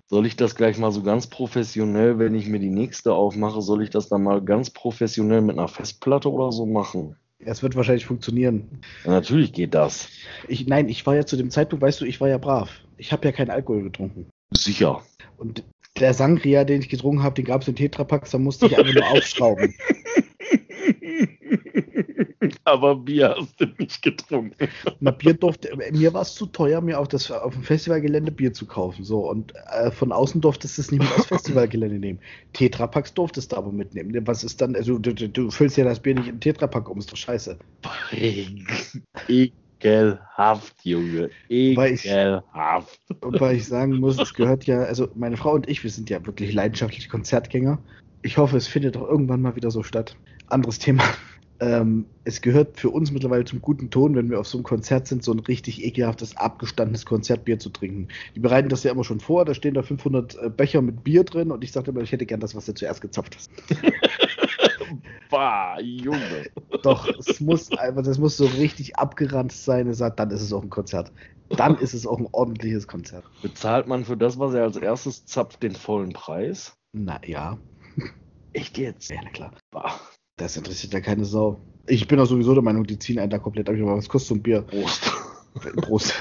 [0.07, 3.81] Soll ich das gleich mal so ganz professionell, wenn ich mir die nächste aufmache, soll
[3.81, 7.15] ich das dann mal ganz professionell mit einer Festplatte oder so machen?
[7.39, 8.81] Es wird wahrscheinlich funktionieren.
[9.03, 10.09] Ja, natürlich geht das.
[10.47, 12.69] Ich, nein, ich war ja zu dem Zeitpunkt, weißt du, ich war ja brav.
[12.97, 14.27] Ich habe ja keinen Alkohol getrunken.
[14.51, 15.01] Sicher.
[15.37, 15.63] Und
[15.99, 18.93] der Sangria, den ich getrunken habe, den gab es in Tetrapacks, da musste ich einfach
[18.93, 19.73] nur aufschrauben.
[22.63, 24.55] Aber Bier hast du nicht getrunken.
[24.99, 28.53] Na, Bier durfte, mir war es zu teuer, mir auf, das, auf dem Festivalgelände Bier
[28.53, 29.03] zu kaufen.
[29.03, 32.19] So, und äh, von außen durftest du es nicht mit aufs Festivalgelände nehmen.
[32.53, 34.15] Tetrapacks durftest du aber mitnehmen.
[34.25, 36.97] Was ist dann, also du, du, du füllst ja das Bier nicht in Tetrapack um,
[36.97, 37.57] ist doch scheiße.
[39.85, 41.29] Ekelhaft, Junge.
[41.49, 42.99] Weil ich- Ekelhaft.
[43.21, 46.09] Und weil ich sagen muss, es gehört ja, also meine Frau und ich, wir sind
[46.09, 47.79] ja wirklich leidenschaftliche Konzertgänger.
[48.21, 50.15] Ich hoffe, es findet auch irgendwann mal wieder so statt.
[50.47, 51.03] Anderes Thema.
[51.61, 55.07] Ähm, es gehört für uns mittlerweile zum guten Ton, wenn wir auf so einem Konzert
[55.07, 58.09] sind, so ein richtig ekelhaftes, abgestandenes Konzertbier zu trinken.
[58.35, 61.23] Die bereiten das ja immer schon vor, da stehen da 500 äh, Becher mit Bier
[61.23, 63.51] drin und ich sagte immer, ich hätte gern das, was du zuerst gezapft hast.
[65.29, 66.45] Bah, Junge.
[66.83, 70.53] Doch, es muss einfach, das muss so richtig abgeranzt sein, er sagt, dann ist es
[70.53, 71.11] auch ein Konzert.
[71.49, 73.23] Dann ist es auch ein ordentliches Konzert.
[73.41, 76.75] Bezahlt man für das, was er als erstes zapft, den vollen Preis?
[76.93, 77.57] Na ja,
[78.53, 79.09] Echt jetzt?
[79.09, 79.51] ja, na klar.
[79.71, 79.99] Bah,
[80.37, 81.59] Das interessiert ja keine Sau.
[81.87, 83.75] Ich bin auch sowieso der Meinung, die ziehen einen da komplett ab.
[83.75, 84.61] Aber was kostet so ein Bier?
[84.61, 85.11] Prost.
[85.81, 86.13] Prost.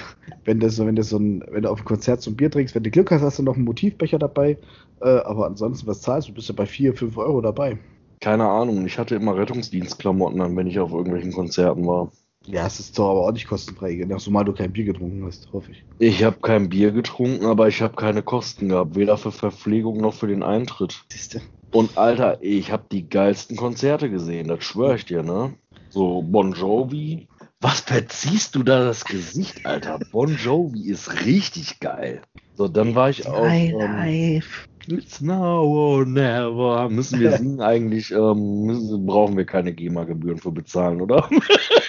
[0.45, 2.75] Wenn das, wenn das so ein, wenn du auf einem Konzert so ein Bier trinkst,
[2.75, 4.59] wenn du Glück hast, hast du noch einen Motivbecher dabei.
[5.01, 6.35] Äh, aber ansonsten, was zahlst du?
[6.35, 7.79] Bist du bei 4, 5 Euro dabei.
[8.25, 12.11] Keine Ahnung, ich hatte immer Rettungsdienstklamotten an, wenn ich auf irgendwelchen Konzerten war.
[12.47, 14.03] Ja, es ist doch aber auch nicht kostenfrei.
[14.11, 15.85] Ach, zumal du kein Bier getrunken hast, hoffe ich.
[15.99, 20.15] Ich habe kein Bier getrunken, aber ich habe keine Kosten gehabt, weder für Verpflegung noch
[20.15, 21.05] für den Eintritt.
[21.13, 21.43] Siehste.
[21.71, 25.53] Und Alter, ich habe die geilsten Konzerte gesehen, das schwöre ich dir, ne?
[25.91, 27.29] So Bon Jovi.
[27.61, 30.01] Was verziehst du da das Gesicht, Alter?
[30.13, 32.23] Bon Jovi ist richtig geil.
[32.55, 34.67] So, dann war ich auf ähm, life.
[34.89, 36.89] It's now or never.
[36.89, 41.29] Müssen wir singen eigentlich, ähm, müssen, brauchen wir keine GEMA-Gebühren für bezahlen, oder?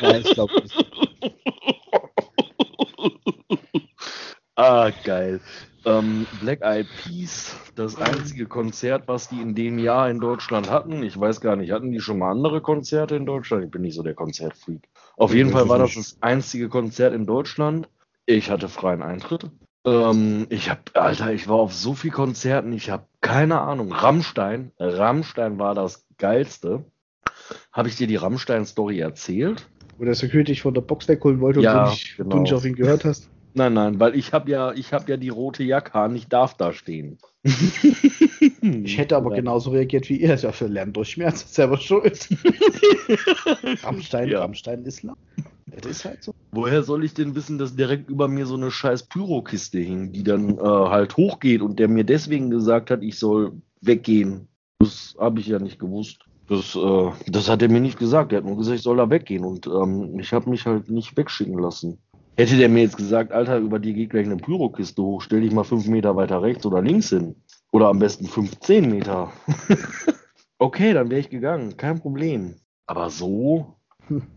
[0.01, 0.85] Nein, ich glaube nicht.
[4.57, 5.41] Ah, geil.
[5.83, 11.03] Ähm, Black Eyed Peas, das einzige Konzert, was die in dem Jahr in Deutschland hatten.
[11.03, 13.65] Ich weiß gar nicht, hatten die schon mal andere Konzerte in Deutschland?
[13.65, 14.87] Ich bin nicht so der Konzertfreak.
[15.17, 17.89] Auf jeden Fall war das das einzige Konzert in Deutschland.
[18.25, 19.51] Ich hatte freien Eintritt.
[19.85, 23.91] Ähm, ich hab, Alter, ich war auf so viel Konzerten, ich habe keine Ahnung.
[23.91, 26.85] Rammstein, Rammstein war das geilste.
[27.71, 29.69] Habe ich dir die Rammstein-Story erzählt?
[29.97, 32.29] Wo der Security dich von der Box wegholen wollte Ja, und du nicht, genau.
[32.31, 33.29] du nicht auf ihn gehört hast.
[33.57, 36.55] Nein, nein, weil ich habe ja, ich habe ja die rote Jacke an, ich darf
[36.57, 37.17] da stehen.
[38.61, 39.37] Ich hätte aber Ja.
[39.37, 40.35] genauso reagiert wie ihr.
[40.35, 42.27] Dafür lernen durch Schmerz, selber schuld.
[43.83, 44.41] Rammstein, Ja.
[44.41, 45.17] Rammstein ist laut.
[45.85, 46.33] Das ist halt so.
[46.51, 50.23] Woher soll ich denn wissen, dass direkt über mir so eine scheiß Pyrokiste hing, die
[50.23, 54.47] dann äh, halt hochgeht und der mir deswegen gesagt hat, ich soll weggehen?
[54.79, 56.25] Das habe ich ja nicht gewusst.
[56.47, 58.31] Das, äh, das hat er mir nicht gesagt.
[58.31, 61.17] Er hat nur gesagt, ich soll da weggehen und ähm, ich habe mich halt nicht
[61.17, 61.97] wegschicken lassen.
[62.37, 65.51] Hätte der mir jetzt gesagt, Alter, über dir geht gleich eine Pyrokiste hoch, stell dich
[65.51, 67.35] mal fünf Meter weiter rechts oder links hin.
[67.71, 69.31] Oder am besten 15 Meter.
[70.59, 72.55] okay, dann wäre ich gegangen, kein Problem.
[72.87, 73.74] Aber so,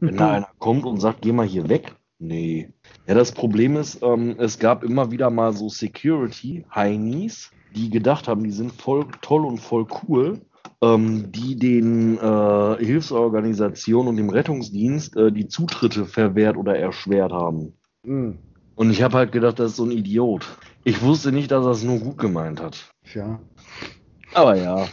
[0.01, 2.71] wenn da einer kommt und sagt, geh mal hier weg, nee.
[3.07, 8.45] Ja, das Problem ist, ähm, es gab immer wieder mal so Security-Heinis, die gedacht haben,
[8.45, 10.41] die sind voll toll und voll cool,
[10.83, 17.75] ähm, die den äh, Hilfsorganisationen und dem Rettungsdienst äh, die Zutritte verwehrt oder erschwert haben.
[18.05, 18.39] Mhm.
[18.75, 20.47] Und ich habe halt gedacht, das ist so ein Idiot.
[20.85, 22.93] Ich wusste nicht, dass er es nur gut gemeint hat.
[23.13, 23.41] Ja.
[24.35, 24.87] Aber ja,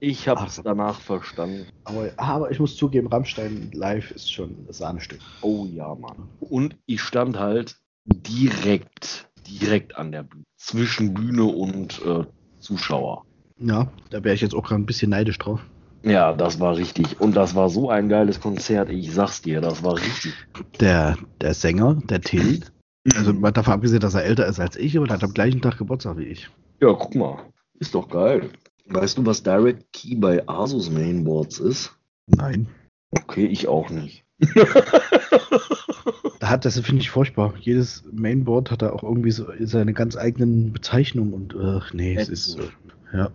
[0.00, 1.66] ich habe es danach verstanden.
[1.84, 5.20] Aber, aber ich muss zugeben, Rammstein live ist schon das Sahnestück.
[5.42, 6.28] Oh ja, Mann.
[6.40, 12.24] Und ich stand halt direkt, direkt an der Bühne, zwischen Bühne und äh,
[12.60, 13.24] Zuschauer.
[13.58, 15.60] Ja, da wäre ich jetzt auch gerade ein bisschen neidisch drauf.
[16.02, 17.20] Ja, das war richtig.
[17.20, 18.88] Und das war so ein geiles Konzert.
[18.88, 20.32] Ich sag's dir, das war richtig.
[20.80, 22.64] Der, der Sänger, der Till,
[23.14, 25.60] also mal davon abgesehen, dass er älter ist als ich, aber der hat am gleichen
[25.60, 26.48] Tag Geburtstag wie ich.
[26.80, 27.38] Ja, guck mal.
[27.78, 28.50] Ist doch geil.
[28.90, 31.92] Weißt du, was Direct Key bei Asus Mainboards ist?
[32.26, 32.68] Nein.
[33.12, 34.24] Okay, ich auch nicht.
[36.40, 37.52] Da hat das finde ich furchtbar.
[37.60, 42.30] Jedes Mainboard hat da auch irgendwie so seine ganz eigenen Bezeichnungen und äh, nee, es
[42.30, 42.72] ist Ätzend.
[43.12, 43.30] ja.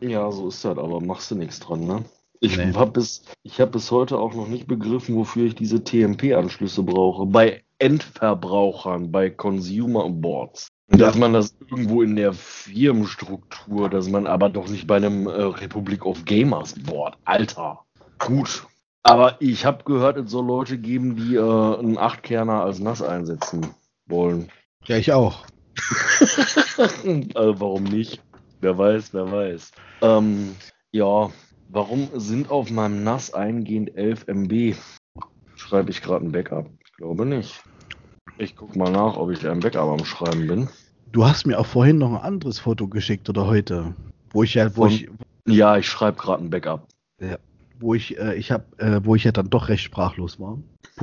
[0.00, 2.04] Ja, so ist das, aber machst du nichts dran, ne?
[2.40, 2.72] Ich Nee.
[2.74, 7.24] hab bis, ich habe bis heute auch noch nicht begriffen, wofür ich diese TMP-Anschlüsse brauche.
[7.26, 10.68] Bei Endverbrauchern, bei Consumer Boards.
[10.88, 15.30] Dass man das irgendwo in der Firmenstruktur, dass man aber doch nicht bei einem äh,
[15.30, 17.18] Republic of Gamers Board.
[17.24, 17.80] Alter.
[18.18, 18.66] Gut.
[19.02, 23.66] Aber ich habe gehört, es soll Leute geben, die äh, einen Achtkerner als nass einsetzen
[24.06, 24.50] wollen.
[24.84, 25.44] Ja, ich auch.
[27.34, 28.22] also warum nicht?
[28.60, 29.70] Wer weiß, wer weiß.
[30.02, 30.56] Ähm,
[30.90, 31.30] ja,
[31.68, 34.74] warum sind auf meinem NAS eingehend 11 MB?
[35.54, 36.66] Schreibe ich gerade ein Backup?
[36.84, 37.62] Ich glaube nicht.
[38.36, 40.68] Ich guck mal nach, ob ich ein Backup am Schreiben bin.
[41.10, 43.94] Du hast mir auch vorhin noch ein anderes Foto geschickt oder heute,
[44.30, 45.08] wo ich ja, wo Von- ich,
[45.46, 46.86] Ja, ich schreibe gerade ein Backup.
[47.80, 50.58] wo ich, äh, ich habe, äh, wo ich ja dann doch recht sprachlos war,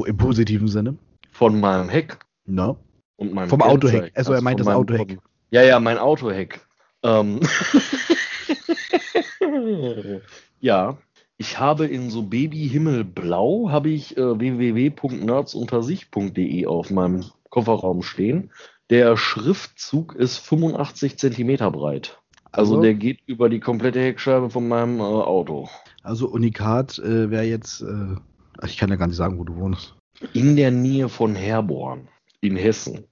[0.06, 0.98] im positiven Sinne.
[1.32, 2.76] Von meinem Heck Na?
[3.16, 3.62] und meinem Vom.
[3.62, 4.12] Autoheck.
[4.14, 5.18] Also er meint das Autoheck.
[5.52, 6.60] Ja, ja, mein Autoheck.
[7.04, 7.40] Ähm.
[10.60, 10.98] ja,
[11.38, 18.52] ich habe in so Baby-Himmelblau habe ich äh, www.nerdsuntersicht.de auf meinem Kofferraum stehen.
[18.90, 22.20] Der Schriftzug ist 85 Zentimeter breit.
[22.52, 22.84] Also, Also?
[22.84, 25.68] der geht über die komplette Heckscheibe von meinem äh, Auto.
[26.04, 28.16] Also Unikat äh, wäre jetzt, äh,
[28.66, 29.96] ich kann ja gar nicht sagen, wo du wohnst.
[30.34, 32.08] In der Nähe von Herborn
[32.40, 33.04] in Hessen.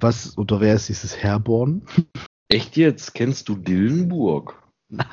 [0.00, 1.82] Was, oder wer ist dieses Herborn?
[2.48, 3.14] Echt jetzt?
[3.14, 4.60] Kennst du Dillenburg?
[4.88, 5.06] Nein.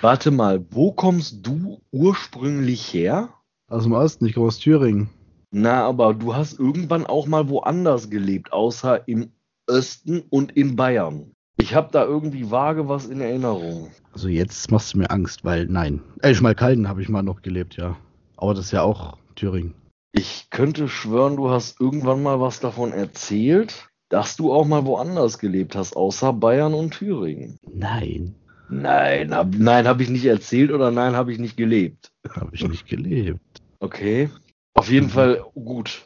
[0.00, 3.30] Warte mal, wo kommst du ursprünglich her?
[3.68, 5.08] Aus dem Osten, ich komme aus Thüringen.
[5.50, 9.30] Na, aber du hast irgendwann auch mal woanders gelebt, außer im
[9.66, 11.32] Osten und in Bayern.
[11.56, 13.90] Ich habe da irgendwie vage was in Erinnerung.
[14.12, 16.02] Also jetzt machst du mir Angst, weil nein.
[16.20, 17.96] Äh, Schmalkalden habe ich mal noch gelebt, ja.
[18.36, 19.74] Aber das ist ja auch Thüringen.
[20.12, 25.38] Ich könnte schwören, du hast irgendwann mal was davon erzählt, dass du auch mal woanders
[25.38, 27.58] gelebt hast, außer Bayern und Thüringen.
[27.72, 28.34] Nein,
[28.82, 32.10] Nein, hab, nein, habe ich nicht erzählt oder nein, habe ich nicht gelebt.
[32.34, 33.40] habe ich nicht gelebt.
[33.80, 34.30] Okay.
[34.74, 36.02] Auf jeden Fall gut.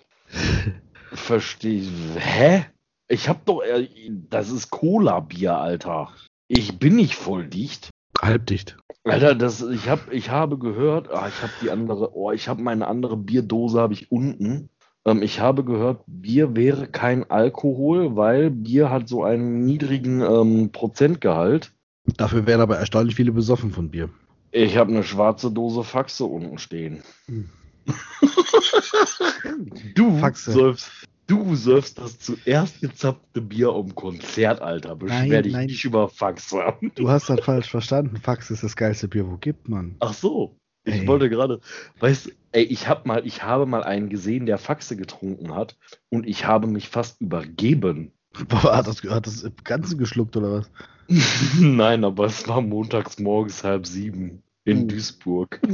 [1.12, 1.90] Verstehe ich.
[2.16, 2.66] Hä?
[3.08, 3.62] Ich hab doch.
[3.62, 3.88] äh,
[4.28, 6.12] Das ist Cola-Bier, Alter.
[6.48, 7.90] Ich bin nicht voll dicht.
[8.20, 8.76] Halbdicht.
[9.04, 12.62] Alter, das, ich, hab, ich habe gehört, ah, ich habe die andere, oh, ich habe
[12.62, 14.68] meine andere Bierdose habe ich unten.
[15.06, 20.72] Ähm, ich habe gehört, Bier wäre kein Alkohol, weil Bier hat so einen niedrigen ähm,
[20.72, 21.72] Prozentgehalt.
[22.16, 24.08] Dafür werden aber erstaunlich viele besoffen von Bier.
[24.50, 27.02] Ich habe eine schwarze Dose Faxe unten stehen.
[27.26, 27.48] Hm.
[29.94, 30.52] du Faxe.
[30.52, 30.90] säufst,
[31.26, 34.96] du säufst das zuerst gezapfte Bier am Konzert, Alter.
[34.96, 35.66] Beschwer Nein, dich nein.
[35.66, 36.74] nicht über Faxe.
[36.94, 38.16] Du hast das falsch verstanden.
[38.16, 39.96] Fax ist das geilste Bier, wo gibt man.
[40.00, 40.56] Ach so.
[40.84, 41.06] Ich Ey.
[41.06, 41.60] wollte gerade,
[42.00, 45.76] weißt du, ey, ich habe mal, ich habe mal einen gesehen, der Faxe getrunken hat
[46.08, 48.12] und ich habe mich fast übergeben.
[48.48, 50.70] Boah, hat das, hat das im Ganzen geschluckt oder was?
[51.60, 54.86] Nein, aber es war montags morgens halb sieben in Uh.
[54.86, 55.60] Duisburg.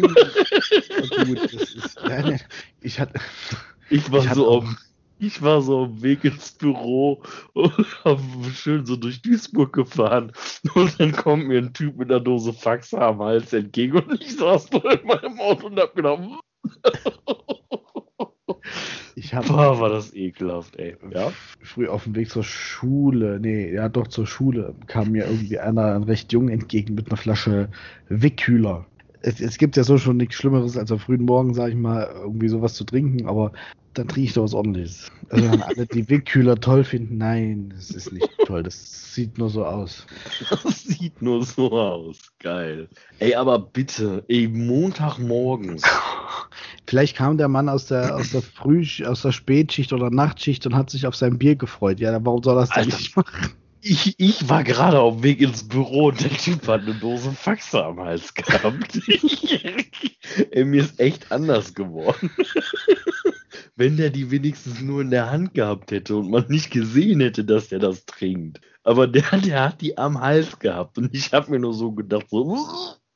[0.90, 2.40] Ja, gut, ist, ja, ne,
[2.80, 3.20] ich hatte,
[3.88, 4.64] Ich war Ich hatte so auf,
[5.18, 7.22] ich war so am Weg ins Büro
[7.54, 7.72] und
[8.04, 8.20] hab
[8.54, 10.32] schön so durch Duisburg gefahren.
[10.74, 14.36] Und dann kommt mir ein Typ mit einer Dose Faxe am Hals entgegen und ich
[14.36, 16.20] saß nur in meinem Auto und hab gedacht,
[19.34, 19.48] habe.
[19.48, 20.96] Boah, war das ekelhaft, ey.
[21.12, 21.32] Ja?
[21.60, 25.94] Früh auf dem Weg zur Schule, nee, ja doch zur Schule, kam mir irgendwie einer,
[25.94, 27.68] ein recht jung entgegen mit einer Flasche
[28.08, 28.86] Wickkühler.
[29.22, 32.10] Es, es gibt ja so schon nichts Schlimmeres als am frühen Morgen, sag ich mal,
[32.14, 33.52] irgendwie sowas zu trinken, aber
[33.94, 35.10] dann trinke ich doch was ordentliches.
[35.30, 39.48] Also wenn alle die Wickkühler toll finden, nein, das ist nicht toll, das sieht nur
[39.48, 40.06] so aus.
[40.50, 42.18] Das sieht nur so aus.
[42.40, 42.88] Geil.
[43.20, 45.82] Ey, aber bitte, ey, Montagmorgens.
[46.86, 50.74] Vielleicht kam der Mann aus der, aus der Früh, aus der Spätschicht oder Nachtschicht und
[50.74, 52.00] hat sich auf sein Bier gefreut.
[52.00, 53.52] Ja, warum soll das denn nicht machen?
[53.86, 57.30] Ich, ich war gerade auf dem Weg ins Büro und der Typ hat eine Dose
[57.32, 58.98] Faxe am Hals gehabt.
[60.52, 62.30] Ey, mir ist echt anders geworden.
[63.76, 67.44] Wenn der die wenigstens nur in der Hand gehabt hätte und man nicht gesehen hätte,
[67.44, 68.62] dass der das trinkt.
[68.84, 72.26] Aber der, der hat die am Hals gehabt und ich habe mir nur so gedacht,
[72.30, 72.58] so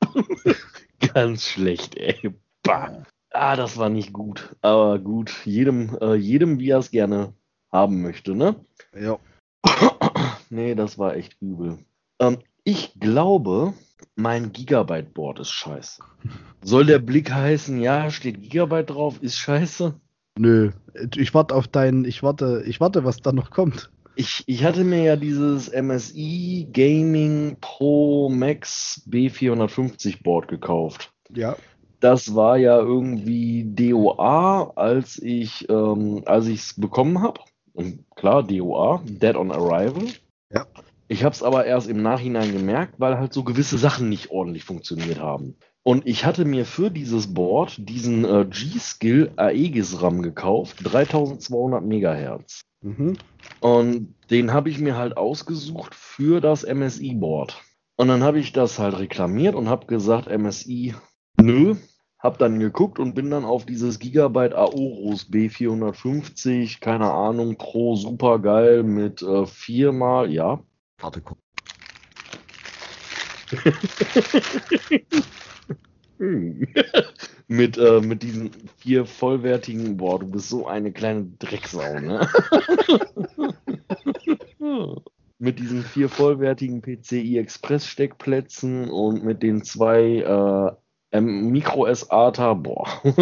[1.13, 2.31] ganz schlecht, ey.
[2.61, 3.03] Bah.
[3.31, 4.55] Ah, das war nicht gut.
[4.61, 7.33] Aber gut, jedem, äh, jedem wie er es gerne
[7.71, 8.55] haben möchte, ne?
[8.99, 9.19] Ja.
[10.51, 11.77] Nee, das war echt übel.
[12.19, 13.75] Ähm, ich glaube,
[14.15, 16.01] mein Gigabyte-Board ist scheiße.
[16.63, 19.93] Soll der Blick heißen, ja, steht Gigabyte drauf, ist scheiße?
[20.39, 20.71] Nö,
[21.15, 23.91] ich warte auf deinen, ich warte, ich warte, was da noch kommt.
[24.15, 31.13] Ich, ich hatte mir ja dieses MSI Gaming Pro Max B450 Board gekauft.
[31.33, 31.55] Ja.
[31.99, 37.41] Das war ja irgendwie DOA, als ich ähm, als ich es bekommen habe.
[38.15, 40.05] Klar, DOA, Dead on Arrival.
[40.53, 40.65] Ja.
[41.07, 44.63] Ich habe es aber erst im Nachhinein gemerkt, weil halt so gewisse Sachen nicht ordentlich
[44.63, 45.55] funktioniert haben.
[45.83, 52.61] Und ich hatte mir für dieses Board diesen äh, G-Skill Aegis RAM gekauft, 3200 Megahertz.
[52.81, 53.17] Mhm.
[53.59, 57.59] Und den habe ich mir halt ausgesucht für das MSI-Board.
[57.95, 60.95] Und dann habe ich das halt reklamiert und habe gesagt, MSI,
[61.37, 61.75] nö.
[62.19, 68.39] Hab dann geguckt und bin dann auf dieses Gigabyte Aorus B450, keine Ahnung, Pro, super
[68.39, 70.61] geil mit äh, viermal, ja.
[70.99, 71.37] Warte, guck.
[77.47, 82.29] Mit, äh, mit diesen vier vollwertigen, boah, du bist so eine kleine Drecksau, ne?
[85.39, 90.71] mit diesen vier vollwertigen PCI Express Steckplätzen und mit den zwei äh,
[91.11, 92.87] ähm, Micro SATA, boah,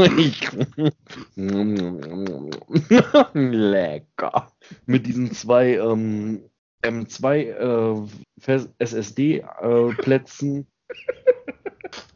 [3.34, 4.52] lecker.
[4.86, 6.44] Mit diesen zwei ähm,
[6.84, 8.08] M2
[8.46, 10.66] äh, SSD äh.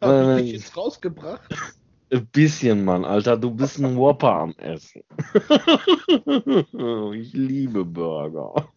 [0.00, 1.48] Hab Äh, ich dich jetzt rausgebracht?
[2.10, 5.02] Ein bisschen, Mann, Alter, du bist ein Whopper am Essen.
[7.14, 8.68] ich liebe Burger.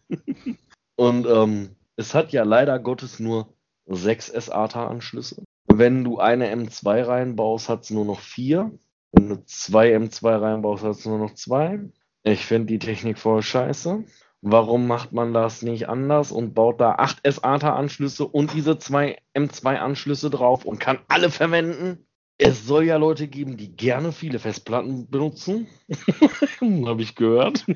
[0.96, 3.48] Und ähm, es hat ja leider Gottes nur
[3.86, 5.44] sechs SATA-Anschlüsse.
[5.78, 8.70] Wenn du eine M2 reinbaust, hat es nur noch vier.
[9.12, 11.80] Wenn du zwei M2 reinbaust, hat es nur noch zwei.
[12.22, 14.04] Ich finde die Technik voll scheiße.
[14.40, 20.30] Warum macht man das nicht anders und baut da acht SATA-Anschlüsse und diese zwei M2-Anschlüsse
[20.30, 22.06] drauf und kann alle verwenden?
[22.38, 25.66] Es soll ja Leute geben, die gerne viele Festplatten benutzen.
[26.86, 27.66] habe ich gehört.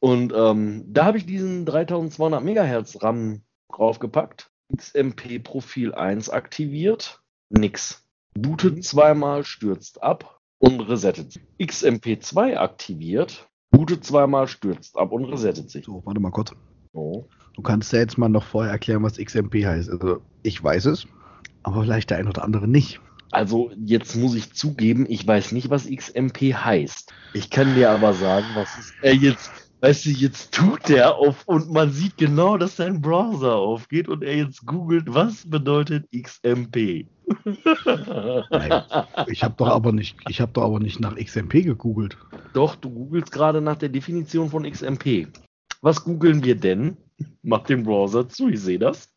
[0.00, 3.42] Und ähm, da habe ich diesen 3200 MHz RAM
[3.72, 4.50] draufgepackt.
[4.74, 7.20] XMP Profil 1 aktiviert.
[7.50, 8.04] Nix.
[8.34, 11.42] Bootet zweimal, stürzt ab und resettet sich.
[11.64, 13.48] XMP 2 aktiviert.
[13.70, 15.84] Bootet zweimal, stürzt ab und resettet sich.
[15.84, 16.52] So, warte mal kurz.
[16.92, 17.24] Oh.
[17.54, 19.90] Du kannst ja jetzt mal noch vorher erklären, was XMP heißt.
[19.90, 21.06] Also, ich weiß es,
[21.62, 23.00] aber vielleicht der ein oder andere nicht.
[23.32, 27.12] Also jetzt muss ich zugeben, ich weiß nicht, was XMP heißt.
[27.34, 29.50] Ich kann dir aber sagen, was es äh, jetzt,
[29.80, 34.22] weißt du, jetzt tut der auf und man sieht genau, dass sein Browser aufgeht und
[34.22, 37.06] er jetzt googelt, was bedeutet XMP.
[38.50, 38.82] Nein.
[39.28, 42.16] Ich habe doch aber nicht, ich habe doch aber nicht nach XMP gegoogelt.
[42.52, 45.28] Doch, du googelst gerade nach der Definition von XMP.
[45.82, 46.96] Was googeln wir denn?
[47.42, 49.14] Mach den Browser zu, ich sehe das.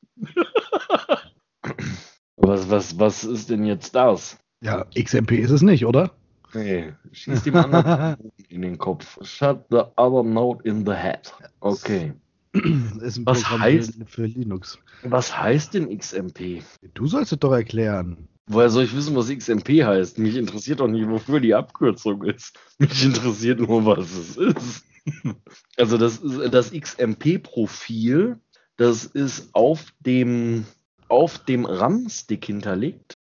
[2.36, 4.38] was, was, was ist denn jetzt das?
[4.62, 6.12] Ja, XMP ist es nicht, oder?
[6.54, 9.18] Nee, schieß dem anderen in den Kopf.
[9.26, 11.32] Shut the other note in the head.
[11.60, 12.14] Okay.
[12.54, 14.80] Was Programm heißt- für, für Linux.
[15.04, 16.64] Was heißt denn XMP?
[16.96, 18.28] Du sollst es doch erklären.
[18.48, 20.18] Woher soll ich wissen, was XMP heißt?
[20.18, 22.58] Mich interessiert doch nicht, wofür die Abkürzung ist.
[22.80, 24.86] Mich interessiert nur, was es ist.
[25.78, 26.20] Also das,
[26.50, 28.40] das XMP-Profil,
[28.78, 30.66] das ist auf dem,
[31.08, 33.19] auf dem RAM-Stick hinterlegt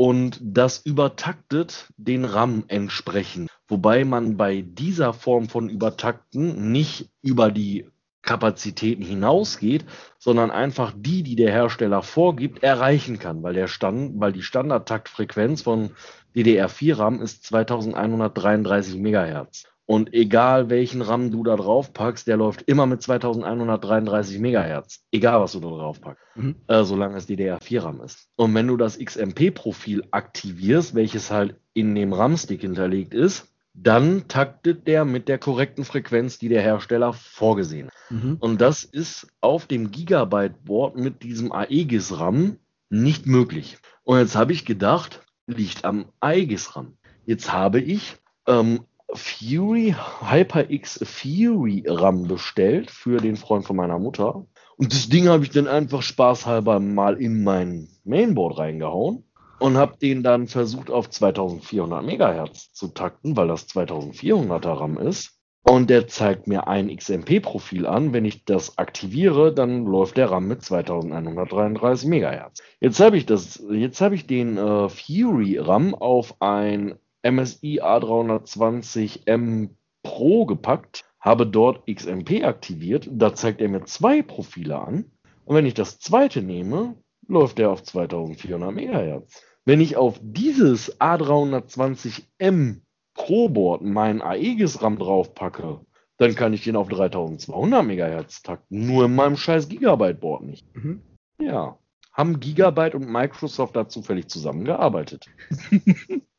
[0.00, 3.50] und das übertaktet den RAM entsprechend.
[3.68, 7.86] Wobei man bei dieser Form von Übertakten nicht über die
[8.22, 9.84] Kapazitäten hinausgeht,
[10.18, 15.60] sondern einfach die, die der Hersteller vorgibt, erreichen kann, weil, der Stand, weil die Standardtaktfrequenz
[15.60, 15.90] von
[16.34, 19.69] DDR4-RAM ist 2133 Megahertz.
[19.90, 25.00] Und egal welchen RAM du da drauf packst, der läuft immer mit 2133 Megahertz.
[25.10, 26.22] Egal was du da drauf packst.
[26.36, 26.54] Mhm.
[26.68, 28.28] Äh, solange es DDR4 RAM ist.
[28.36, 34.86] Und wenn du das XMP-Profil aktivierst, welches halt in dem RAM-Stick hinterlegt ist, dann taktet
[34.86, 37.94] der mit der korrekten Frequenz, die der Hersteller vorgesehen hat.
[38.10, 38.36] Mhm.
[38.38, 42.58] Und das ist auf dem Gigabyte-Board mit diesem Aegis-RAM
[42.90, 43.78] nicht möglich.
[44.04, 46.96] Und jetzt habe ich gedacht, liegt am Aegis-RAM.
[47.26, 48.84] Jetzt habe ich ähm,
[49.14, 54.46] Fury, HyperX Fury RAM bestellt für den Freund von meiner Mutter.
[54.76, 59.24] Und das Ding habe ich dann einfach spaßhalber mal in mein Mainboard reingehauen
[59.58, 65.36] und habe den dann versucht auf 2400 Megahertz zu takten, weil das 2400er RAM ist.
[65.62, 68.14] Und der zeigt mir ein XMP-Profil an.
[68.14, 72.62] Wenn ich das aktiviere, dann läuft der RAM mit 2133 Megahertz.
[72.80, 79.70] Jetzt habe ich das, ich den äh, Fury RAM auf ein MSI A320M
[80.02, 83.08] Pro gepackt, habe dort XMP aktiviert.
[83.12, 85.10] Da zeigt er mir zwei Profile an.
[85.44, 86.96] Und wenn ich das zweite nehme,
[87.28, 89.42] läuft der auf 2400 Megahertz.
[89.64, 92.80] Wenn ich auf dieses A320M
[93.14, 95.80] Pro-Board meinen Aegis-RAM draufpacke,
[96.16, 98.86] dann kann ich den auf 3200 MHz takten.
[98.86, 100.66] Nur in meinem scheiß Gigabyte-Board nicht.
[100.74, 101.02] Mhm.
[101.40, 101.78] Ja.
[102.12, 105.26] Haben Gigabyte und Microsoft da zufällig zusammengearbeitet?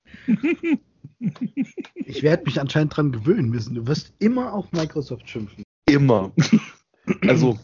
[1.95, 3.75] Ich werde mich anscheinend dran gewöhnen müssen.
[3.75, 5.63] Du wirst immer auf Microsoft schimpfen.
[5.85, 6.31] Immer.
[7.27, 7.57] Also,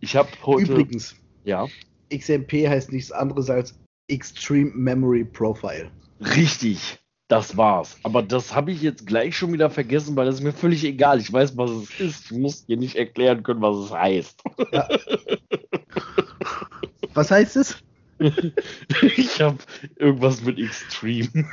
[0.00, 0.72] ich habe heute.
[0.72, 1.66] Übrigens, ja.
[2.12, 3.78] XMP heißt nichts anderes als
[4.08, 5.90] Extreme Memory Profile.
[6.20, 7.96] Richtig, das war's.
[8.02, 11.20] Aber das habe ich jetzt gleich schon wieder vergessen, weil das ist mir völlig egal.
[11.20, 12.30] Ich weiß, was es ist.
[12.30, 14.42] Ich muss dir nicht erklären können, was es heißt.
[14.72, 14.88] Ja.
[17.12, 17.76] Was heißt es?
[19.16, 19.58] Ich habe
[19.96, 21.28] irgendwas mit Extreme.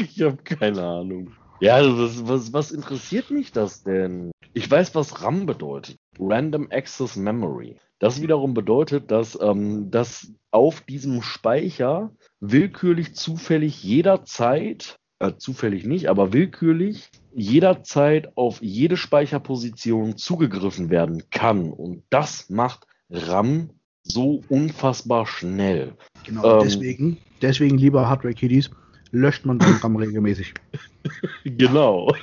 [0.00, 1.32] Ich habe keine Ahnung.
[1.60, 4.32] Ja, also was, was, was interessiert mich das denn?
[4.54, 5.96] Ich weiß, was RAM bedeutet.
[6.18, 7.76] Random Access Memory.
[7.98, 16.08] Das wiederum bedeutet, dass, ähm, dass auf diesem Speicher willkürlich zufällig jederzeit, äh, zufällig nicht,
[16.08, 21.72] aber willkürlich jederzeit auf jede Speicherposition zugegriffen werden kann.
[21.72, 23.70] Und das macht RAM
[24.04, 25.96] so unfassbar schnell.
[26.24, 28.70] Genau, ähm, deswegen, deswegen, lieber Hardware-Kiddies,
[29.10, 30.54] löscht man den RAM regelmäßig.
[31.44, 32.14] genau.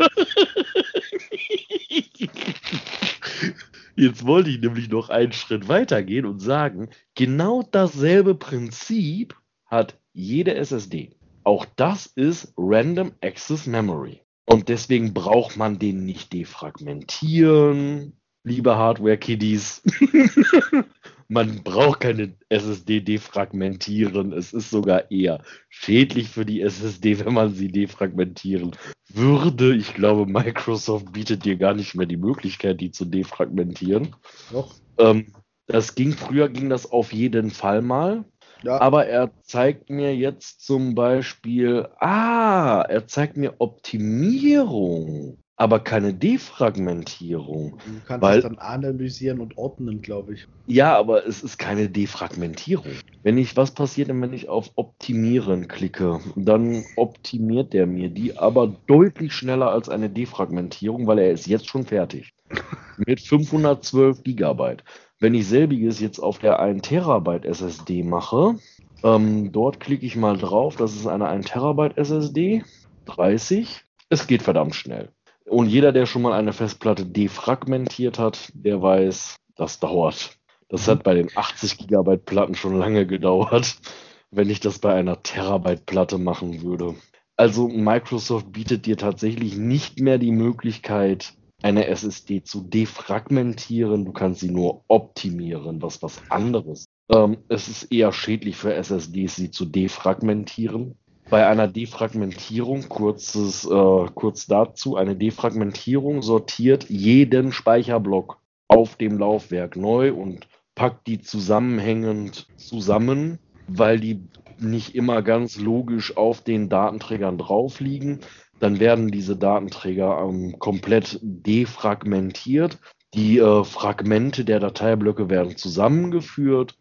[3.96, 10.00] Jetzt wollte ich nämlich noch einen Schritt weiter gehen und sagen, genau dasselbe Prinzip hat
[10.14, 11.16] jede SSD.
[11.44, 14.22] Auch das ist Random Access Memory.
[14.46, 18.14] Und deswegen braucht man den nicht defragmentieren,
[18.44, 19.84] liebe Hardware-Kiddies.
[21.32, 24.34] man braucht keine SSD defragmentieren.
[24.34, 28.76] Es ist sogar eher schädlich für die SSD, wenn man sie defragmentieren
[29.14, 29.74] würde.
[29.74, 34.16] Ich glaube, Microsoft bietet dir gar nicht mehr die Möglichkeit, die zu defragmentieren.
[34.52, 34.76] Doch.
[34.98, 35.28] Ähm,
[35.68, 38.26] das ging früher, ging das auf jeden Fall mal.
[38.64, 38.80] Ja.
[38.82, 47.78] Aber er zeigt mir jetzt zum Beispiel, ah, er zeigt mir Optimierung aber keine Defragmentierung.
[47.86, 50.48] Du kannst weil, es dann analysieren und ordnen, glaube ich.
[50.66, 52.94] Ja, aber es ist keine Defragmentierung.
[53.22, 56.20] Wenn ich, was passiert denn, wenn ich auf Optimieren klicke?
[56.36, 61.70] Dann optimiert der mir die, aber deutlich schneller als eine Defragmentierung, weil er ist jetzt
[61.70, 62.34] schon fertig.
[62.98, 64.84] Mit 512 Gigabyte.
[65.20, 68.56] Wenn ich selbiges jetzt auf der 1 Terabyte SSD mache,
[69.04, 72.64] ähm, dort klicke ich mal drauf, das ist eine 1 Terabyte SSD,
[73.06, 73.84] 30.
[74.10, 75.10] Es geht verdammt schnell.
[75.46, 80.38] Und jeder, der schon mal eine Festplatte defragmentiert hat, der weiß, das dauert.
[80.70, 83.76] Das hat bei den 80 Gigabyte Platten schon lange gedauert,
[84.32, 86.96] wenn ich das bei einer Terabyte Platte machen würde.
[87.36, 94.06] Also Microsoft bietet dir tatsächlich nicht mehr die Möglichkeit, eine SSD zu defragmentieren.
[94.06, 96.86] Du kannst sie nur optimieren, was was anderes.
[97.10, 100.96] Ähm, es ist eher schädlich für SSDs, sie zu defragmentieren
[101.32, 109.78] bei einer Defragmentierung, kurzes, äh, kurz dazu, eine Defragmentierung sortiert jeden Speicherblock auf dem Laufwerk
[109.78, 114.22] neu und packt die zusammenhängend zusammen, weil die
[114.60, 118.20] nicht immer ganz logisch auf den Datenträgern drauf liegen.
[118.60, 122.78] Dann werden diese Datenträger ähm, komplett defragmentiert.
[123.14, 126.78] Die äh, Fragmente der Dateiblöcke werden zusammengeführt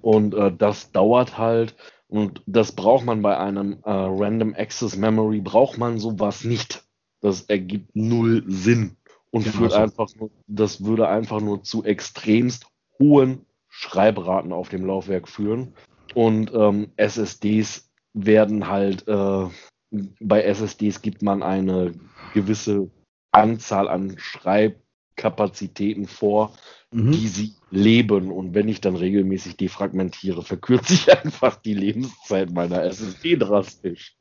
[0.00, 1.74] und äh, das dauert halt
[2.08, 6.84] und das braucht man bei einem äh, Random Access Memory, braucht man sowas nicht.
[7.20, 8.96] Das ergibt null Sinn
[9.30, 9.78] und genau führt so.
[9.78, 12.66] einfach nur, das würde einfach nur zu extremst
[12.98, 15.74] hohen Schreibraten auf dem Laufwerk führen.
[16.14, 19.46] Und ähm, SSDs werden halt, äh,
[20.20, 21.92] bei SSDs gibt man eine
[22.32, 22.90] gewisse
[23.32, 26.52] Anzahl an Schreibkapazitäten vor,
[26.94, 27.10] Mhm.
[27.10, 28.30] die sie leben.
[28.30, 34.16] Und wenn ich dann regelmäßig defragmentiere, verkürze ich einfach die Lebenszeit meiner SSD drastisch.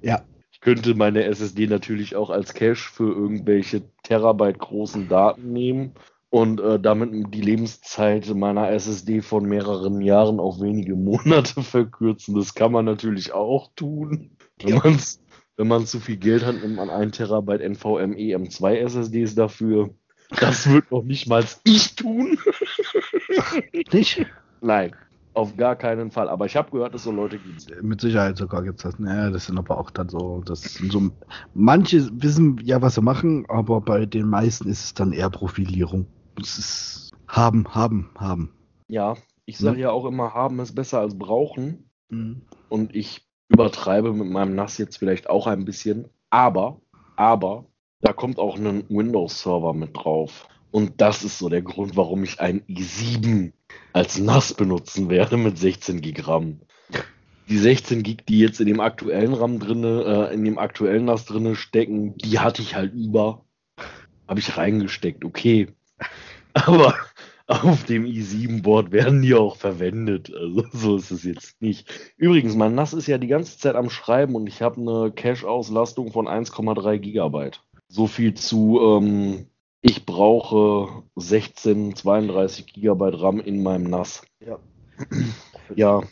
[0.00, 0.22] Ja.
[0.52, 5.92] Ich könnte meine SSD natürlich auch als Cache für irgendwelche Terabyte großen Daten nehmen
[6.30, 12.36] und äh, damit die Lebenszeit meiner SSD von mehreren Jahren auf wenige Monate verkürzen.
[12.36, 14.30] Das kann man natürlich auch tun.
[14.62, 14.80] Wenn Ja.
[14.84, 15.20] man's
[15.56, 19.94] wenn man zu viel Geld hat, nimmt man 1 Terabyte NVMe M2 SSDs dafür.
[20.30, 22.38] Das wird noch nicht mal ich tun.
[23.92, 24.26] Nicht?
[24.60, 24.94] Nein,
[25.34, 26.28] auf gar keinen Fall.
[26.28, 27.82] Aber ich habe gehört, dass so Leute gibt.
[27.82, 28.98] Mit Sicherheit sogar gibt es das.
[28.98, 31.10] Naja, das sind aber auch dann so, das sind so.
[31.54, 36.06] Manche wissen ja, was sie machen, aber bei den meisten ist es dann eher Profilierung.
[36.40, 38.54] Es ist haben, haben, haben.
[38.88, 39.82] Ja, ich sage Ne?
[39.82, 41.90] ja auch immer, haben ist besser als brauchen.
[42.08, 42.42] Mhm.
[42.68, 46.08] Und ich übertreibe mit meinem NAS jetzt vielleicht auch ein bisschen.
[46.30, 46.80] Aber,
[47.16, 47.66] aber,
[48.04, 50.46] da kommt auch ein Windows-Server mit drauf.
[50.70, 53.52] Und das ist so der Grund, warum ich ein i7
[53.94, 56.60] als NAS benutzen werde mit 16 GB RAM.
[57.48, 61.24] Die 16 Gig, die jetzt in dem aktuellen RAM drinne, äh, in dem aktuellen NAS
[61.24, 63.44] drinne stecken, die hatte ich halt über.
[64.28, 65.68] Habe ich reingesteckt, okay.
[66.52, 66.94] Aber
[67.46, 70.30] auf dem i7-Board werden die auch verwendet.
[70.34, 71.88] Also so ist es jetzt nicht.
[72.18, 76.12] Übrigens, mein NAS ist ja die ganze Zeit am Schreiben und ich habe eine Cache-Auslastung
[76.12, 77.63] von 1,3 Gigabyte.
[77.94, 79.46] So viel zu, ähm,
[79.80, 84.22] ich brauche 16, 32 Gigabyte RAM in meinem NAS.
[84.44, 84.58] Ja.
[85.76, 86.02] Ja.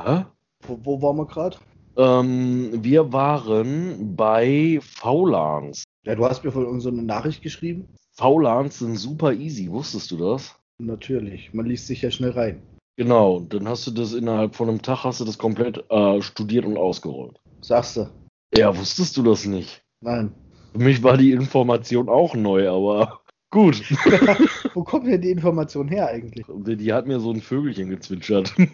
[0.00, 0.24] Hä?
[0.60, 1.56] Wo, wo waren wir gerade?
[1.96, 5.82] Ähm, wir waren bei VLANs.
[6.04, 7.88] Ja, du hast mir von so eine Nachricht geschrieben.
[8.12, 10.54] VLANs sind super easy, wusstest du das?
[10.78, 11.52] Natürlich.
[11.52, 12.62] Man liest sich ja schnell rein.
[12.96, 16.64] Genau, dann hast du das innerhalb von einem Tag hast du das komplett äh, studiert
[16.64, 17.40] und ausgerollt.
[17.60, 18.08] Sagst du?
[18.56, 19.82] Ja, wusstest du das nicht?
[20.00, 20.32] Nein.
[20.72, 23.20] Für mich war die Information auch neu, aber
[23.50, 23.82] gut.
[24.74, 26.46] Wo kommt denn die Information her eigentlich?
[26.48, 28.54] Die hat mir so ein Vögelchen gezwitschert.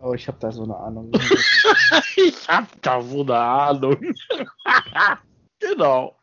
[0.00, 1.10] Oh, ich habe da so eine Ahnung.
[2.16, 3.96] ich hab da so eine Ahnung.
[5.60, 6.16] genau.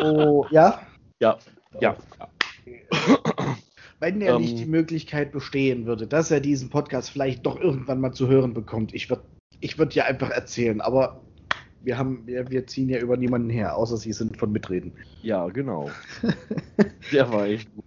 [0.00, 0.80] oh, ja?
[1.20, 1.38] Ja,
[1.80, 1.96] ja.
[4.00, 4.42] Wenn ja Ähm.
[4.42, 8.52] nicht die Möglichkeit bestehen würde, dass er diesen Podcast vielleicht doch irgendwann mal zu hören
[8.52, 9.22] bekommt, ich würde
[9.60, 11.23] ich würd ja einfach erzählen, aber
[11.84, 14.92] wir haben, wir, wir ziehen ja über niemanden her, außer sie sind von Mitreden.
[15.22, 15.90] Ja, genau.
[17.12, 17.84] Der war echt gut.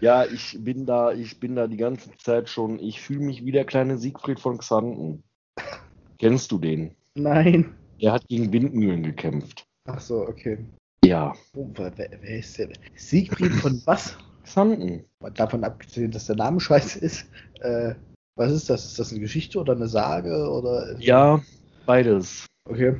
[0.00, 3.52] Ja, ich bin da, ich bin da die ganze Zeit schon, ich fühle mich wie
[3.52, 5.22] der kleine Siegfried von Xanten.
[6.18, 6.94] Kennst du den?
[7.14, 7.74] Nein.
[7.98, 9.66] Er hat gegen Windmühlen gekämpft.
[9.86, 10.58] Ach so, okay.
[11.04, 11.34] Ja.
[11.54, 12.68] Oh, wer, wer ist der?
[12.94, 14.16] Siegfried von was?
[14.44, 15.04] Xanten.
[15.34, 17.26] Davon abgesehen, dass der Name scheiße ist.
[17.60, 17.94] Äh,
[18.36, 18.84] was ist das?
[18.84, 20.50] Ist das eine Geschichte oder eine Sage?
[20.50, 21.42] Oder Ja,
[21.86, 22.46] beides.
[22.68, 22.96] Okay.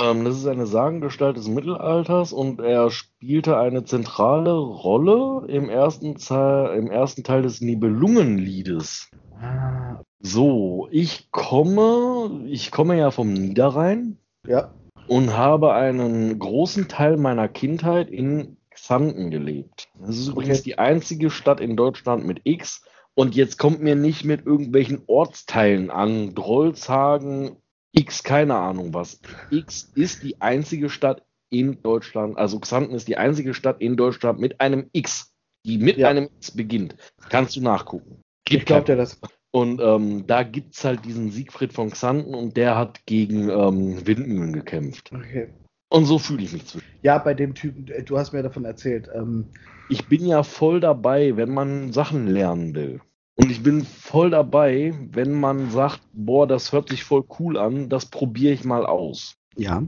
[0.00, 6.16] Ähm, das ist eine Sagengestalt des Mittelalters und er spielte eine zentrale Rolle im ersten,
[6.16, 9.10] Teil, im ersten Teil des Nibelungenliedes.
[9.40, 14.72] Ah, So, ich komme, ich komme ja vom Niederrhein ja.
[15.06, 19.88] und habe einen großen Teil meiner Kindheit in Xanten gelebt.
[20.00, 20.64] Das ist übrigens Okay.
[20.70, 22.84] die einzige Stadt in Deutschland mit X.
[23.14, 26.34] Und jetzt kommt mir nicht mit irgendwelchen Ortsteilen an.
[26.36, 27.56] Drolshagen,
[27.92, 29.20] X, keine Ahnung was.
[29.50, 34.38] X ist die einzige Stadt in Deutschland, also Xanten ist die einzige Stadt in Deutschland
[34.38, 35.32] mit einem X,
[35.64, 36.08] die mit Ja.
[36.08, 36.96] einem X beginnt.
[37.30, 38.20] Kannst du nachgucken.
[38.48, 39.18] Ich glaube dir das.
[39.50, 44.06] Und ähm, da gibt es halt diesen Siegfried von Xanten und der hat gegen ähm,
[44.06, 45.10] Windmühlen gekämpft.
[45.12, 45.48] Okay.
[45.90, 46.86] Und so fühle ich mich zwischen.
[47.02, 49.08] Ja, bei dem Typen, du hast mir davon erzählt.
[49.14, 49.46] Ähm,
[49.88, 53.00] Ich bin ja voll dabei, wenn man Sachen lernen will.
[53.40, 57.88] Und ich bin voll dabei, wenn man sagt, boah, das hört sich voll cool an,
[57.88, 59.36] das probiere ich mal aus.
[59.56, 59.82] ja.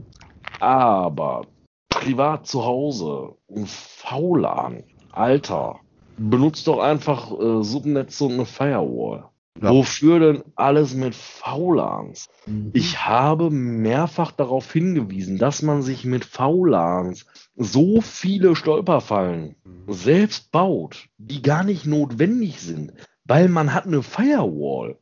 [0.59, 1.47] Aber
[1.89, 5.79] privat zu Hause, ein VLAN, Alter,
[6.17, 9.25] benutzt doch einfach äh, Subnetze und eine Firewall.
[9.61, 9.71] Ja.
[9.71, 12.29] Wofür denn alles mit VLANs?
[12.45, 12.71] Mhm.
[12.73, 17.25] Ich habe mehrfach darauf hingewiesen, dass man sich mit VLANs
[17.55, 19.55] so viele Stolperfallen
[19.87, 22.93] selbst baut, die gar nicht notwendig sind,
[23.25, 24.97] weil man hat eine Firewall.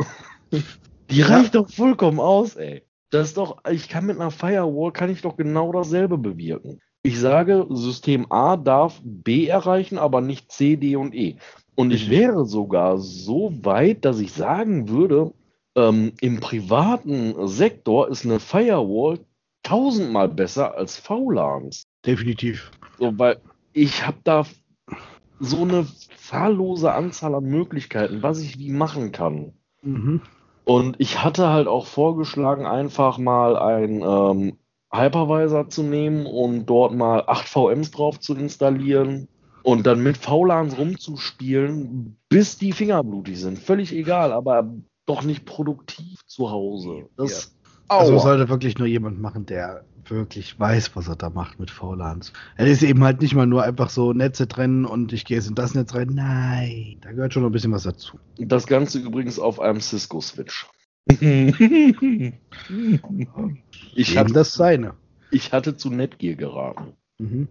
[1.09, 1.27] Die Ja.
[1.27, 2.83] reicht doch vollkommen aus, ey.
[3.09, 6.79] Das ist doch, ich kann mit einer Firewall kann ich doch genau dasselbe bewirken.
[7.01, 11.37] Ich sage, System A darf B erreichen, aber nicht C, D und E.
[11.75, 15.33] Und ich wäre sogar so weit, dass ich sagen würde,
[15.75, 19.19] ähm, im privaten Sektor ist eine Firewall
[19.63, 21.83] tausendmal besser als VLANs.
[22.05, 22.69] Definitiv.
[22.99, 23.39] So, weil
[23.73, 24.45] ich habe da
[25.40, 25.88] so eine
[26.18, 29.53] zahllose Anzahl an Möglichkeiten, was ich wie machen kann.
[29.82, 30.22] Mhm.
[30.66, 34.57] Und ich hatte halt auch vorgeschlagen, einfach mal einen ähm,
[34.91, 39.28] Hypervisor zu nehmen und dort mal 8 VMs drauf zu installieren
[39.64, 43.60] und dann mit VLANs rumzuspielen, bis die Finger blutig sind.
[43.60, 44.72] Völlig egal, aber
[45.06, 47.10] doch nicht produktiv zu Hause.
[47.18, 47.56] Das,
[47.88, 52.34] Also sollte wirklich nur jemand machen, der wirklich weiß, was er da macht mit VLANs.
[52.57, 55.48] Es ist eben halt nicht mal nur einfach so Netze trennen und ich gehe jetzt
[55.49, 56.10] in das Netz rein.
[56.14, 58.19] Nein, da gehört schon noch ein bisschen was dazu.
[58.38, 60.68] das Ganze übrigens auf einem Cisco-Switch.
[63.95, 64.94] ich, Eben hatte, das seine.
[65.31, 66.94] ich hatte zu Netgear geraten.
[67.18, 67.48] Mhm.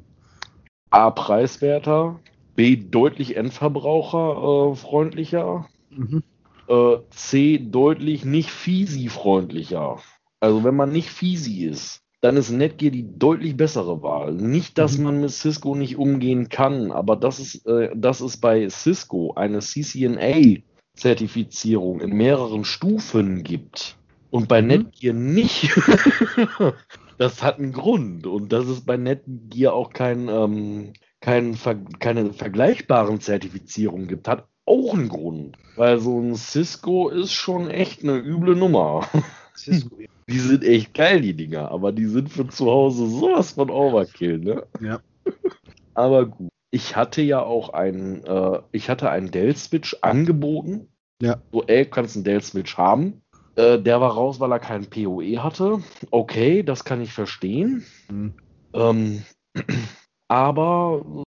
[0.90, 2.20] A, preiswerter,
[2.56, 6.22] B, deutlich endverbraucherfreundlicher, Mhm.
[6.68, 9.98] äh, C, deutlich nicht Fisi-freundlicher.
[10.40, 14.32] Also wenn man nicht Fisi ist, dann ist Netgear die deutlich bessere Wahl.
[14.34, 15.04] Nicht, dass Mhm.
[15.04, 19.60] man mit Cisco nicht umgehen kann, aber das ist, äh, dass es bei Cisco eine
[19.60, 23.96] CCNA-Zertifizierung in mehreren Stufen gibt
[24.30, 24.68] und bei Mhm.
[24.68, 25.70] Netgear nicht,
[27.18, 28.26] das hat einen Grund.
[28.26, 34.46] Und dass es bei Netgear auch kein, ähm, kein, Ver keine vergleichbaren Zertifizierungen gibt, hat
[34.66, 35.56] auch einen Grund.
[35.76, 39.06] Weil so ein Cisco ist schon echt eine üble Nummer.
[39.58, 39.96] Cisco.
[40.28, 44.38] Die sind echt geil, die Dinger, aber die sind für zu Hause sowas von Overkill,
[44.38, 44.66] ne?
[44.80, 45.00] Ja.
[45.94, 46.50] Aber gut.
[46.70, 50.88] Ich hatte ja auch einen, äh, ich hatte einen Dell-Switch angeboten.
[51.20, 51.40] Ja.
[51.50, 53.22] So, ey, du kannst einen Dell-Switch haben.
[53.56, 55.82] Äh, der war raus, weil er keinen PoE hatte.
[56.10, 57.84] Okay, das kann ich verstehen.
[58.10, 58.34] Mhm.
[58.74, 59.24] Ähm,
[60.28, 61.24] aber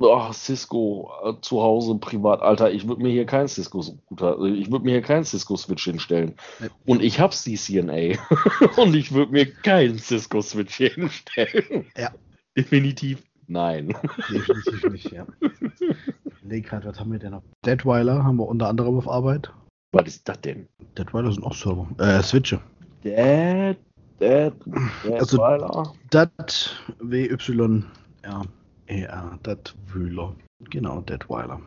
[0.00, 4.50] oh, Cisco äh, zu Hause privat, Alter, ich würde mir hier kein Cisco Router, äh,
[4.50, 6.34] ich würde mir hier keinen Cisco Switch hinstellen.
[6.86, 8.18] Und ich habe CCNA
[8.76, 11.86] und ich würde mir keinen Cisco Switch hinstellen.
[11.96, 12.10] Ja.
[12.56, 13.94] Definitiv nein.
[14.30, 15.26] Definitiv nicht, ja.
[16.42, 17.42] Leg grad, was haben wir denn noch?
[17.64, 19.52] Deadweiler haben wir unter anderem auf Arbeit.
[19.92, 20.68] Was ist das denn?
[20.96, 21.88] Deadweiler sind auch Server.
[21.98, 22.60] Äh, Switche.
[23.04, 23.76] Dad,
[24.18, 24.54] Dad
[25.12, 25.92] Also- Weiler.
[26.10, 27.84] Dat W-Y
[28.22, 28.42] R
[28.90, 29.38] E-R.
[29.44, 30.34] Deadweiler.
[30.70, 31.60] Genau, Deadweiler.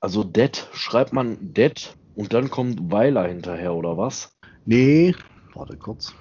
[0.00, 4.32] Also Dead schreibt man Dead und dann kommt Weiler hinterher, oder was?
[4.64, 5.14] Nee,
[5.54, 6.14] warte kurz.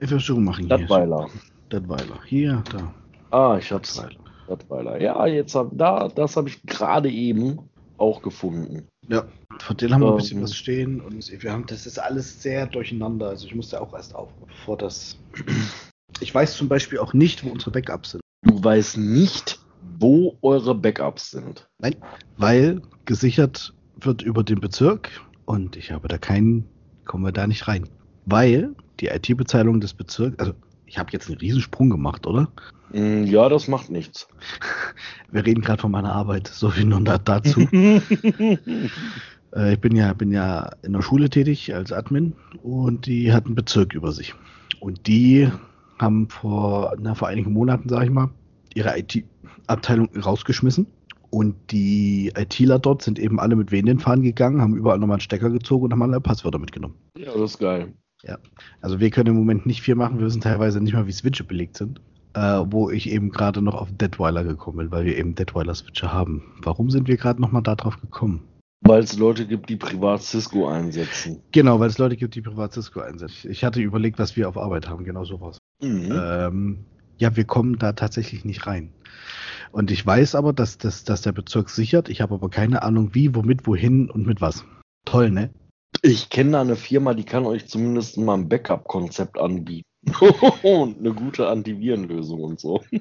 [0.00, 0.76] Ich versuche machen hier.
[0.76, 1.28] Stadtweiler.
[1.70, 2.20] Deadweiler.
[2.24, 2.94] Hier, da.
[3.30, 3.94] Ah, ich hab's.
[3.94, 4.20] Deadweiler.
[4.44, 5.00] Stadtweiler.
[5.00, 7.58] Ja, jetzt hab, da, das habe ich gerade eben
[7.98, 8.86] auch gefunden.
[9.08, 9.24] Ja,
[9.58, 10.16] von denen haben wir ein Ähm.
[10.18, 13.28] bisschen was stehen und wir haben, das ist alles sehr durcheinander.
[13.28, 15.18] Also ich musste auch erst auf, bevor das.
[16.20, 18.20] Ich weiß zum Beispiel auch nicht, wo unsere Backups sind.
[18.42, 19.58] Du weißt nicht,
[19.98, 21.68] wo eure Backups sind.
[22.36, 25.10] Weil gesichert wird über den Bezirk
[25.44, 26.64] und ich habe da keinen,
[27.04, 27.88] kommen wir da nicht rein.
[28.26, 30.52] Weil die IT-Bezahlung des Bezirks, also
[30.86, 32.48] ich habe jetzt einen Riesensprung gemacht, oder?
[32.92, 34.28] Mm, Ja, das macht nichts.
[35.30, 37.60] Wir reden gerade von meiner Arbeit, so viel nur da, dazu.
[39.54, 43.46] Äh, ich bin ja, bin ja in der Schule tätig als Admin und die hat
[43.46, 44.34] einen Bezirk über sich.
[44.78, 45.50] Und die
[45.98, 48.30] haben vor, na, vor einigen Monaten, sage ich mal,
[48.74, 50.86] ihre IT-Abteilung rausgeschmissen.
[51.30, 55.20] Und die ITler dort sind eben alle mit Wehen fahren gegangen, haben überall nochmal einen
[55.20, 56.94] Stecker gezogen und haben alle Passwörter mitgenommen.
[57.18, 57.92] ja, das ist geil.
[58.80, 61.44] Also wir können im Moment nicht viel machen, wir wissen teilweise nicht mal, wie Switche
[61.44, 62.00] belegt sind.
[62.34, 66.42] Äh, wo ich eben gerade noch auf Deadweiler gekommen bin, weil wir eben Deadweiler-Switche haben.
[66.62, 68.42] Warum sind wir gerade nochmal darauf gekommen?
[68.80, 71.42] Weil es Leute gibt, die privat Cisco einsetzen.
[71.52, 73.50] Genau, weil es Leute gibt, die privat Cisco einsetzen.
[73.50, 75.58] Ich hatte überlegt, was wir auf Arbeit haben, genau sowas.
[75.82, 76.12] Mhm.
[76.12, 76.84] Ähm,
[77.18, 78.92] ja, wir kommen da tatsächlich nicht rein.
[79.72, 82.08] Und ich weiß aber, dass, dass, dass der Bezirk sichert.
[82.08, 84.64] Ich habe aber keine Ahnung, wie, womit, wohin und mit was.
[85.04, 85.50] Toll, ne?
[86.02, 89.84] Ich kenne da eine Firma, die kann euch zumindest mal ein Backup-Konzept anbieten.
[90.62, 92.82] und eine gute Antivirenlösung und so.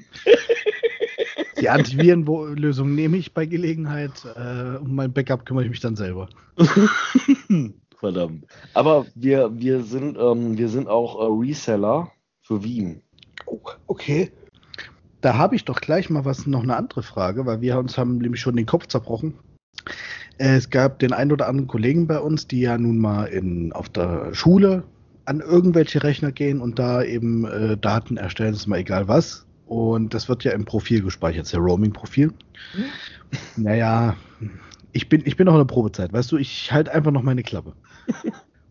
[1.60, 4.26] Die Antivirenlösung nehme ich bei Gelegenheit.
[4.36, 6.30] Äh, um mein Backup kümmere ich mich dann selber.
[8.00, 8.46] Verdammt.
[8.74, 12.12] Aber wir, wir, sind, ähm, wir sind auch äh, Reseller
[12.42, 13.02] für Wien.
[13.48, 14.32] Oh, okay.
[15.22, 18.20] Da habe ich doch gleich mal was, noch eine andere Frage, weil wir uns haben
[18.20, 19.34] nämlich schon den Kopf zerbrochen.
[20.38, 23.90] Es gab den einen oder anderen Kollegen bei uns, die ja nun mal in, auf
[23.90, 24.84] der Schule
[25.26, 29.47] an irgendwelche Rechner gehen und da eben äh, Daten erstellen, ist mal egal was.
[29.68, 32.34] Und das wird ja im Profil gespeichert, das ist ja Roaming-Profil.
[33.58, 34.16] Naja,
[34.94, 37.44] ich bin, ich bin noch in der Probezeit, weißt du, ich halte einfach noch meine
[37.44, 37.74] Klappe.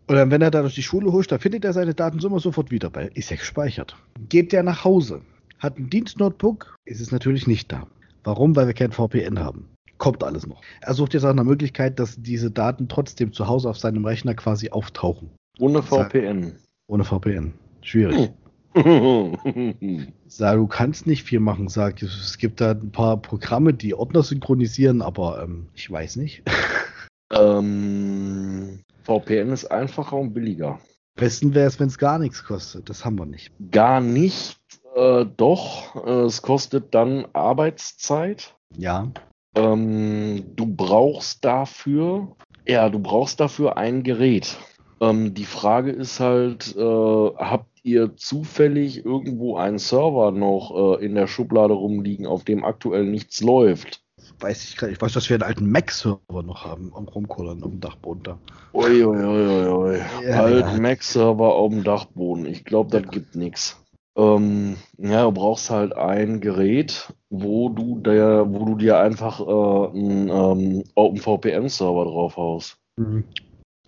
[0.07, 2.39] Und dann, wenn er da durch die Schule huscht, da findet er seine Daten immer
[2.39, 3.95] sofort wieder, weil ist ja gespeichert.
[4.29, 5.21] Geht der nach Hause,
[5.59, 7.87] hat ein Dienstnotebook, ist es natürlich nicht da.
[8.23, 8.55] Warum?
[8.55, 9.67] Weil wir kein VPN haben.
[9.97, 10.61] Kommt alles noch.
[10.81, 14.33] Er sucht jetzt nach einer Möglichkeit, dass diese Daten trotzdem zu Hause auf seinem Rechner
[14.33, 15.29] quasi auftauchen.
[15.59, 16.55] Ohne VPN.
[16.87, 17.53] Ohne VPN.
[17.81, 18.31] Schwierig.
[20.27, 22.01] Sag, du kannst nicht viel machen, sag.
[22.01, 26.43] Es gibt da ein paar Programme, die Ordner synchronisieren, aber ähm, ich weiß nicht.
[27.33, 30.79] ähm, VPN ist einfacher und billiger.
[31.15, 32.89] Besten wäre es, wenn es gar nichts kostet.
[32.89, 33.51] Das haben wir nicht.
[33.71, 34.59] Gar nicht,
[34.95, 36.05] äh, doch.
[36.05, 38.55] Äh, es kostet dann Arbeitszeit.
[38.77, 39.11] Ja.
[39.55, 42.35] Ähm, du brauchst dafür,
[42.67, 44.57] ja, du brauchst dafür ein Gerät.
[44.99, 51.15] Ähm, die Frage ist halt, äh, habt ihr zufällig irgendwo einen Server noch äh, in
[51.15, 54.03] der Schublade rumliegen, auf dem aktuell nichts läuft?
[54.39, 54.97] Weiß ich gar nicht.
[54.97, 58.37] Ich weiß, dass wir einen alten Mac-Server noch haben am Rumkollern auf dem Dachboden da.
[58.73, 59.99] Uiuiuiui.
[60.23, 60.81] Ja, Alten ja.
[60.81, 62.45] Mac-Server auf dem Dachboden.
[62.45, 63.81] Ich glaube, das gibt nichts.
[64.15, 69.97] Ähm, ja, du brauchst halt ein Gerät, wo du der, wo du dir einfach äh,
[69.97, 72.77] einen ähm, OpenVPN-Server draufhaust.
[72.97, 73.23] Mhm.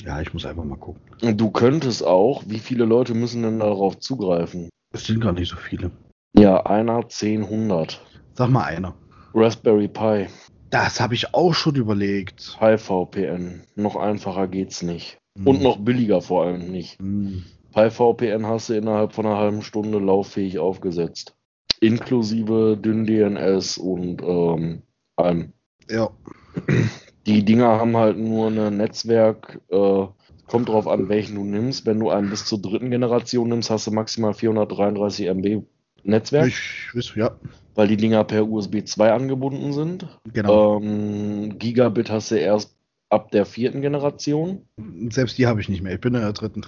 [0.05, 1.01] Ja, ich muss einfach mal gucken.
[1.21, 4.69] Und du könntest auch, wie viele Leute müssen denn darauf zugreifen?
[4.93, 5.91] Es sind gar nicht so viele.
[6.35, 8.01] Ja, einer, 10, 100.
[8.33, 8.95] Sag mal einer.
[9.33, 10.27] Raspberry Pi,
[10.69, 12.57] Das habe ich auch schon überlegt.
[12.59, 13.63] Pi VPN.
[13.75, 15.17] Noch einfacher geht's nicht.
[15.35, 15.47] Mhm.
[15.47, 17.01] Und noch billiger vor allem nicht.
[17.01, 17.43] Mhm.
[17.73, 21.35] Pi VPN hast du innerhalb von einer halben Stunde lauffähig aufgesetzt.
[21.81, 24.81] Inklusive dünn DNS und ähm,
[25.15, 25.53] allem.
[25.89, 26.09] Ja.
[27.29, 30.05] Die Dinger haben halt nur ein Netzwerk, äh,
[30.47, 31.85] kommt drauf an, welchen du nimmst.
[31.85, 35.61] Wenn du einen bis zur dritten Generation nimmst, hast du maximal 433 MB
[36.03, 37.31] Netzwerk, Ich weiß, ja.
[37.75, 40.07] weil die Dinger per USB 2 angebunden sind.
[40.33, 40.79] Genau.
[40.79, 42.75] Ähm, Gigabit hast du erst
[43.09, 44.65] ab der vierten Generation.
[45.09, 45.93] Selbst die habe ich nicht mehr.
[45.93, 46.63] Ich bin in der dritten.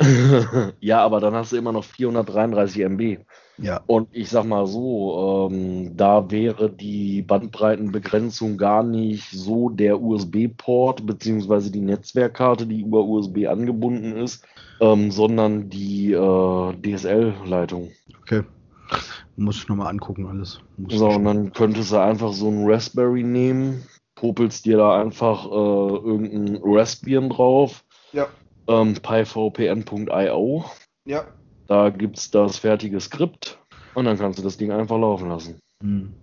[0.80, 3.18] ja, aber dann hast du immer noch 433 MB.
[3.58, 3.80] ja.
[3.86, 11.06] Und ich sag mal so, ähm, da wäre die Bandbreitenbegrenzung gar nicht so der USB-Port
[11.06, 14.44] beziehungsweise die Netzwerkkarte, die über USB angebunden ist,
[14.80, 17.92] ähm, sondern die äh, DSL-Leitung.
[18.20, 18.42] Okay.
[19.36, 20.60] Muss ich nochmal angucken, alles.
[20.76, 23.82] Muss So, und dann könntest du einfach so einen Raspberry nehmen,
[24.16, 25.48] popelst dir da einfach äh,
[25.96, 28.26] irgendein Raspbian drauf, Ja.
[28.66, 30.64] ähm, pyvpn.io.
[31.06, 31.24] Ja.
[31.68, 33.58] Da gibt's das fertige Skript
[33.94, 35.58] und dann kannst du das Ding einfach laufen lassen.
[35.82, 36.14] Hm.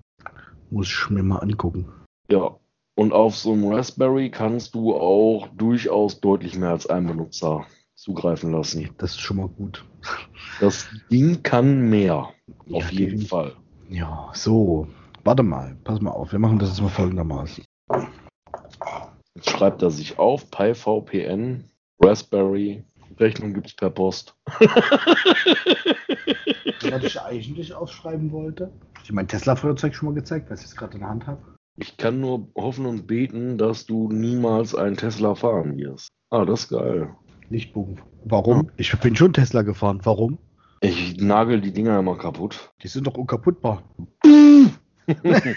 [0.69, 1.85] Muss ich mir mal angucken.
[2.29, 2.57] Ja.
[2.95, 7.65] Und auf so einem Raspberry kannst du auch durchaus deutlich mehr als einen Benutzer
[7.95, 8.89] zugreifen lassen.
[8.97, 9.83] Das ist schon mal gut.
[10.59, 12.29] Das Ding kann mehr.
[12.67, 13.21] Ja, Auf jeden.
[13.21, 13.53] Fall.
[13.89, 14.87] Ja, so.
[15.23, 15.75] Warte mal.
[15.83, 16.31] Pass mal auf.
[16.31, 17.63] Wir machen das jetzt mal folgendermaßen.
[19.47, 22.83] Schreibt er sich auf, PyVPN, Raspberry,
[23.19, 24.35] Rechnung gibt's per Post.
[26.91, 28.71] Was ich eigentlich aufschreiben wollte.
[29.03, 31.41] Ich mein Tesla-Feuerzeug schon mal gezeigt, was ich jetzt gerade in der Hand habe?
[31.75, 36.09] Ich kann nur hoffen und beten, dass du niemals einen Tesla fahren wirst.
[36.29, 37.15] Ah, das ist geil.
[37.49, 37.99] Lichtbogen.
[38.25, 38.69] Warum?
[38.77, 39.99] Ich bin schon Tesla gefahren.
[40.03, 40.37] Warum?
[40.81, 42.73] Ich nagel die Dinger immer kaputt.
[42.83, 43.83] Die sind doch unkaputtbar.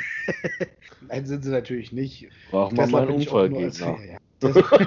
[1.09, 2.29] Nein, sind sie natürlich nicht.
[2.53, 3.99] Mal ich auch nur als, Unfallgegner.
[4.01, 4.19] ja, ja.
[4.41, 4.79] Tesla,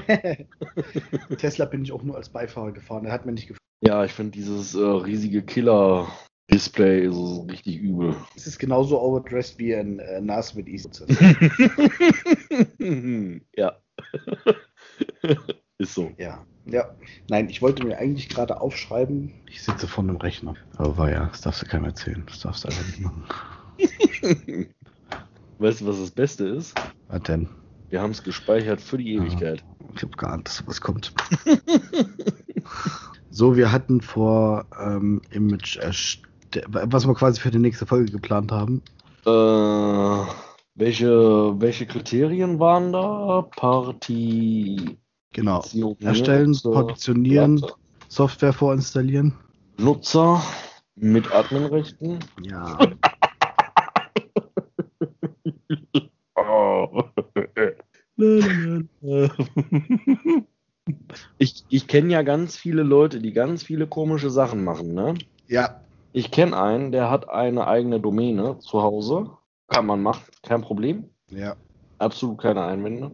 [1.38, 3.04] Tesla bin ich auch nur als Beifahrer gefahren.
[3.04, 3.60] Der hat mir nicht gefallen.
[3.86, 8.16] Ja, ich finde dieses äh, riesige Killer-Display so richtig übel.
[8.36, 10.90] Es ist genauso overdressed wie ein äh, NAS mit ISO.
[13.56, 13.78] ja.
[15.78, 16.12] Ist so.
[16.18, 16.46] ja.
[16.66, 16.96] Ja.
[17.30, 19.34] Nein, ich wollte mir eigentlich gerade aufschreiben.
[19.48, 20.56] Ich sitze vor einem Rechner.
[20.78, 22.24] Aber war ja, das darfst du keinem erzählen.
[22.28, 23.24] Das darfst du einfach nicht machen.
[25.60, 26.74] Weißt du, was das Beste ist?
[27.08, 27.50] Was denn?
[27.90, 29.64] Wir haben es gespeichert für die Ewigkeit.
[29.96, 31.14] Ich habe geahnt, dass sowas kommt.
[33.32, 35.80] so, wir hatten vor ähm, Image
[36.68, 38.82] was wir quasi für die nächste Folge geplant haben.
[39.26, 40.32] Äh,
[40.76, 43.48] welche, welche Kriterien waren da?
[43.56, 44.98] Party.
[45.34, 45.64] Genau.
[46.02, 47.64] Erstellen, partitionieren,
[48.08, 49.36] Software vorinstallieren.
[49.78, 50.42] Nutzer
[50.96, 52.20] mit Adminrechten.
[52.44, 52.78] Ja.
[56.42, 57.04] Oh.
[61.38, 65.16] ich ich kenne ja ganz viele Leute, die ganz viele komische Sachen machen, ne?
[65.48, 65.82] ja.
[66.12, 69.30] Ich kenne einen, der hat eine eigene Domäne zu Hause.
[69.68, 71.08] Kann man machen, kein Problem.
[71.30, 71.56] Ja.
[72.00, 73.12] Absolut keine Einwände.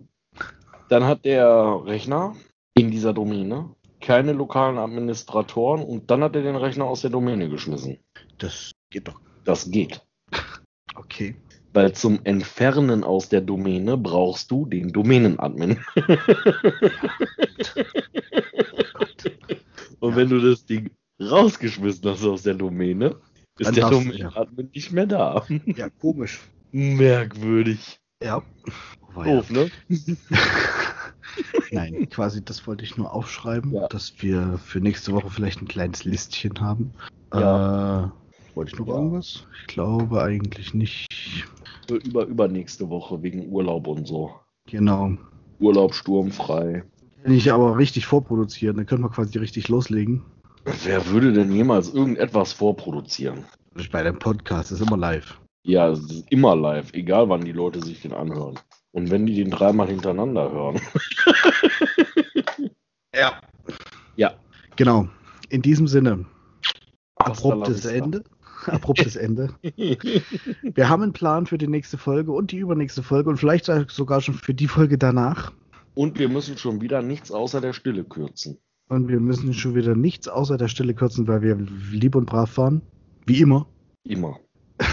[0.88, 2.36] Dann hat der Rechner
[2.74, 7.50] in dieser Domäne keine lokalen Administratoren und dann hat er den Rechner aus der Domäne
[7.50, 7.98] geschmissen.
[8.38, 9.20] Das geht doch.
[9.44, 10.02] Das geht.
[10.96, 11.36] Okay.
[11.76, 15.78] Weil zum Entfernen aus der Domäne brauchst du den Domänenadmin.
[20.00, 20.90] Und wenn du das Ding
[21.22, 23.18] rausgeschmissen hast aus der Domäne,
[23.60, 25.46] ist Dann der Domänenadmin nicht mehr da.
[25.66, 26.40] Ja, komisch.
[26.72, 28.00] Merkwürdig.
[28.24, 28.42] Ja.
[29.16, 29.36] Oh, ja.
[29.36, 29.70] Doof, ne?
[31.72, 33.88] Nein, quasi das wollte ich nur aufschreiben, Ja.
[33.90, 36.94] dass wir für nächste Woche vielleicht ein kleines Listchen haben.
[37.34, 38.06] Ja.
[38.06, 38.94] Äh, wollte ich noch Ja.
[38.96, 39.46] irgendwas?
[39.62, 41.08] Ich glaube eigentlich nicht.
[41.88, 44.32] Für über übernächste Woche wegen Urlaub und so.
[44.68, 45.12] Genau.
[45.60, 46.84] Urlaub sturmfrei.
[47.26, 50.24] Nicht aber richtig vorproduzieren, dann können wir quasi richtig loslegen.
[50.84, 53.46] Wer würde denn jemals irgendetwas vorproduzieren?
[53.92, 55.40] Bei dem Podcast ist immer live.
[55.64, 58.60] Ja, es ist immer live, egal wann die Leute sich den anhören.
[58.92, 60.82] Und wenn die den dreimal hintereinander hören.
[63.16, 63.42] ja.
[64.16, 64.34] Ja.
[64.76, 65.08] Genau.
[65.50, 66.26] In diesem Sinne.
[67.18, 67.86] Abruptes.
[67.86, 68.24] Ende.
[68.68, 69.50] Abruptes Ende.
[69.62, 74.22] Wir haben einen Plan für die nächste Folge und die übernächste Folge und vielleicht sogar
[74.22, 75.52] schon für die Folge danach.
[75.94, 78.58] Und wir müssen schon wieder nichts außer der Stille kürzen.
[78.90, 81.56] Und wir müssen schon wieder nichts außer der Stille kürzen, weil wir
[81.92, 82.82] lieb und brav waren.
[83.26, 83.68] Wie immer.
[84.04, 84.40] Immer.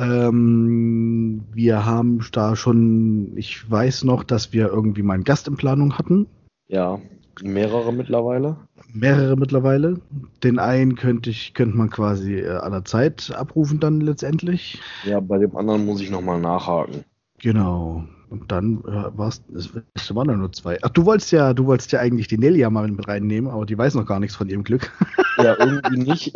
[0.00, 5.56] Ähm, wir haben da schon, ich weiß noch, dass wir irgendwie mal einen Gast in
[5.56, 6.28] Planung hatten.
[6.68, 7.00] Ja,
[7.42, 8.58] mehrere mittlerweile.
[8.92, 10.00] Mehrere mittlerweile.
[10.42, 14.80] Den einen könnte ich, könnte man quasi äh, aller Zeit abrufen dann letztendlich.
[15.04, 17.04] Ja, bei dem anderen muss ich nochmal nachhaken.
[17.38, 18.04] Genau.
[18.30, 20.78] Und dann äh, war's, es es waren ja nur zwei.
[20.82, 23.64] Ach, du wolltest ja, du wolltest ja eigentlich die Nelly ja mal mit reinnehmen, aber
[23.64, 24.92] die weiß noch gar nichts von ihrem Glück.
[25.40, 26.32] Ja, irgendwie nicht.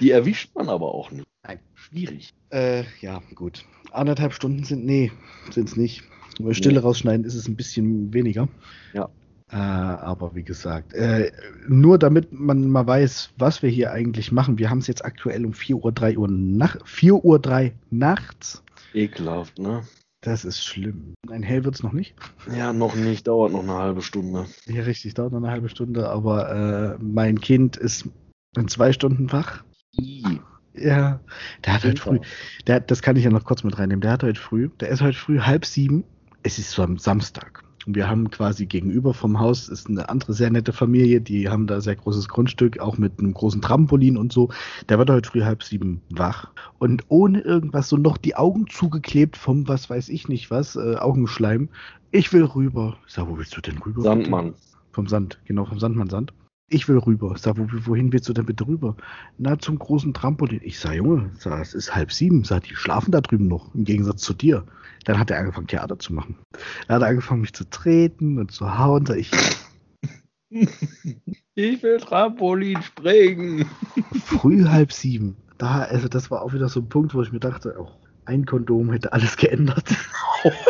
[0.00, 1.26] Die erwischt man aber auch nicht.
[1.46, 1.58] Nein.
[1.74, 2.32] Schwierig.
[2.50, 3.64] Äh, ja, gut.
[3.92, 5.12] Anderthalb Stunden sind, nee,
[5.50, 6.02] sind es nicht.
[6.40, 6.80] Bei Stille Nee.
[6.80, 8.48] rausschneiden ist es ein bisschen weniger.
[8.94, 9.10] Ja.
[9.52, 11.32] Äh, aber wie gesagt, äh,
[11.66, 14.58] nur damit man mal weiß, was wir hier eigentlich machen.
[14.58, 18.62] Wir haben es jetzt aktuell um 4 Uhr, 3 Uhr nach, 4 Uhr 3 nachts.
[18.94, 19.82] Ekelhaft, ne?
[20.22, 21.14] Das ist schlimm.
[21.28, 22.14] Ein hell wird es noch nicht.
[22.54, 23.26] Ja, noch nicht.
[23.26, 24.46] Dauert noch eine halbe Stunde.
[24.66, 28.08] Ja, richtig, dauert noch eine halbe Stunde, aber äh, mein Kind ist
[28.56, 29.64] in zwei Stunden wach.
[29.98, 30.40] I.
[30.74, 31.20] Ja,
[31.64, 32.20] der hat heute früh,
[32.66, 35.02] der, das kann ich ja noch kurz mit reinnehmen, der hat heute früh, der ist
[35.02, 36.04] heute früh halb sieben,
[36.44, 37.64] es ist so am Samstag.
[37.86, 41.80] Wir haben quasi gegenüber vom Haus ist eine andere sehr nette Familie, die haben da
[41.80, 44.50] sehr großes Grundstück, auch mit einem großen Trampolin und so.
[44.88, 49.36] Der wird heute früh halb sieben wach und ohne irgendwas so noch die Augen zugeklebt
[49.36, 51.68] vom was weiß ich nicht was, äh, Augenschleim.
[52.10, 52.96] Ich will rüber.
[53.06, 54.02] Ich sag, wo willst du denn rüber?
[54.02, 54.54] Sandmann.
[54.92, 56.32] Vom Sand, genau, vom Sandmann Sand.
[56.68, 57.32] Ich will rüber.
[57.34, 58.96] Ich sag, wo, wohin willst du denn bitte rüber?
[59.38, 60.60] Na, zum großen Trampolin.
[60.62, 62.44] Ich sag, Junge, sag, es ist halb sieben.
[62.44, 64.64] Sag, die schlafen da drüben noch, im Gegensatz zu dir.
[65.04, 66.36] Dann hat er angefangen, Theater zu machen.
[66.88, 69.06] Er hat angefangen, mich zu treten und zu hauen.
[69.06, 69.30] Sag ich,
[71.54, 73.66] Ich will Trampolin springen.
[74.24, 75.36] früh halb sieben.
[75.58, 77.88] Da, also das war auch wieder so ein Punkt, wo ich mir dachte, oh,
[78.24, 79.84] ein Kondom hätte alles geändert.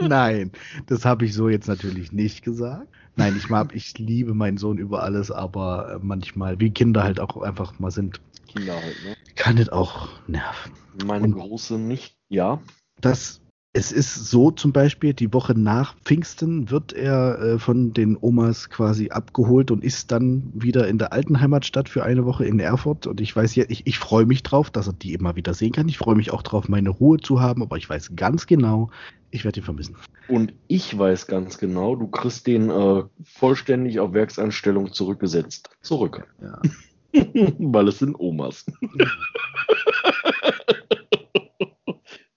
[0.00, 0.52] Nein,
[0.86, 2.86] das habe ich so jetzt natürlich nicht gesagt.
[3.16, 7.36] Nein, ich mag, ich liebe meinen Sohn über alles, aber manchmal, wie Kinder halt auch
[7.42, 8.20] einfach mal sind,
[8.56, 9.16] Kinder halt, ne?
[9.34, 10.72] kann es auch nerven.
[11.04, 12.16] Meine Und- große nicht.
[12.28, 12.60] Ja.
[13.00, 13.42] Das,
[13.74, 18.70] es ist so zum Beispiel, die Woche nach Pfingsten wird er äh, von den Omas
[18.70, 23.06] quasi abgeholt und ist dann wieder in der alten Heimatstadt für eine Woche in Erfurt.
[23.06, 25.72] Und ich weiß ja, ich, ich freue mich drauf, dass er die immer wieder sehen
[25.72, 25.88] kann.
[25.88, 28.90] Ich freue mich auch drauf, meine Ruhe zu haben, aber ich weiß ganz genau,
[29.30, 29.96] ich werde ihn vermissen.
[30.28, 35.68] Und ich weiß ganz genau, du kriegst den äh, vollständig auf Werkseinstellung zurückgesetzt.
[35.82, 36.26] Zurück.
[36.40, 36.60] Ja.
[37.58, 38.66] Weil es sind Omas.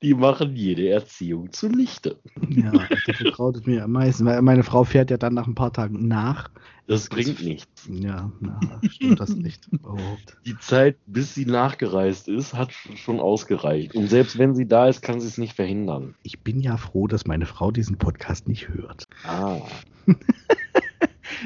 [0.02, 2.18] Die machen jede Erziehung zunichte.
[2.48, 2.72] Ja,
[3.06, 5.74] das vertraut es mir am meisten, weil meine Frau fährt ja dann nach ein paar
[5.74, 6.50] Tagen nach.
[6.88, 7.88] Das bringt nichts.
[7.92, 10.38] Ja, na, stimmt das nicht überhaupt.
[10.46, 13.94] Die Zeit, bis sie nachgereist ist, hat schon ausgereicht.
[13.94, 16.16] Und selbst wenn sie da ist, kann sie es nicht verhindern.
[16.24, 19.06] Ich bin ja froh, dass meine Frau diesen Podcast nicht hört.
[19.26, 19.60] Ah.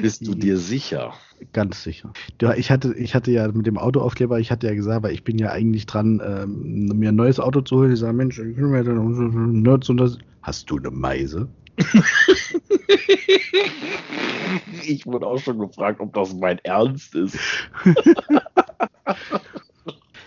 [0.00, 1.14] Bist du dir sicher?
[1.52, 2.12] Ganz sicher.
[2.40, 5.24] Ja, ich hatte, ich hatte ja mit dem Autoaufkleber, ich hatte ja gesagt, weil ich
[5.24, 7.92] bin ja eigentlich dran, ähm, mir ein neues Auto zu holen.
[7.92, 10.18] Ich sage, Mensch, ich mir dann Nerds und das.
[10.42, 11.48] Hast du eine Meise?
[14.86, 17.38] Ich wurde auch schon gefragt, ob das mein Ernst ist.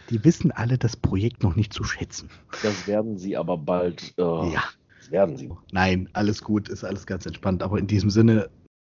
[0.09, 2.29] Die wissen alle das Projekt noch nicht zu schätzen.
[2.63, 4.13] Das werden sie aber bald.
[4.17, 4.63] Äh, Ja.
[4.99, 5.49] Das werden sie.
[5.71, 7.61] Nein, alles gut, ist alles ganz entspannt.
[7.61, 8.49] Aber in diesem Sinne,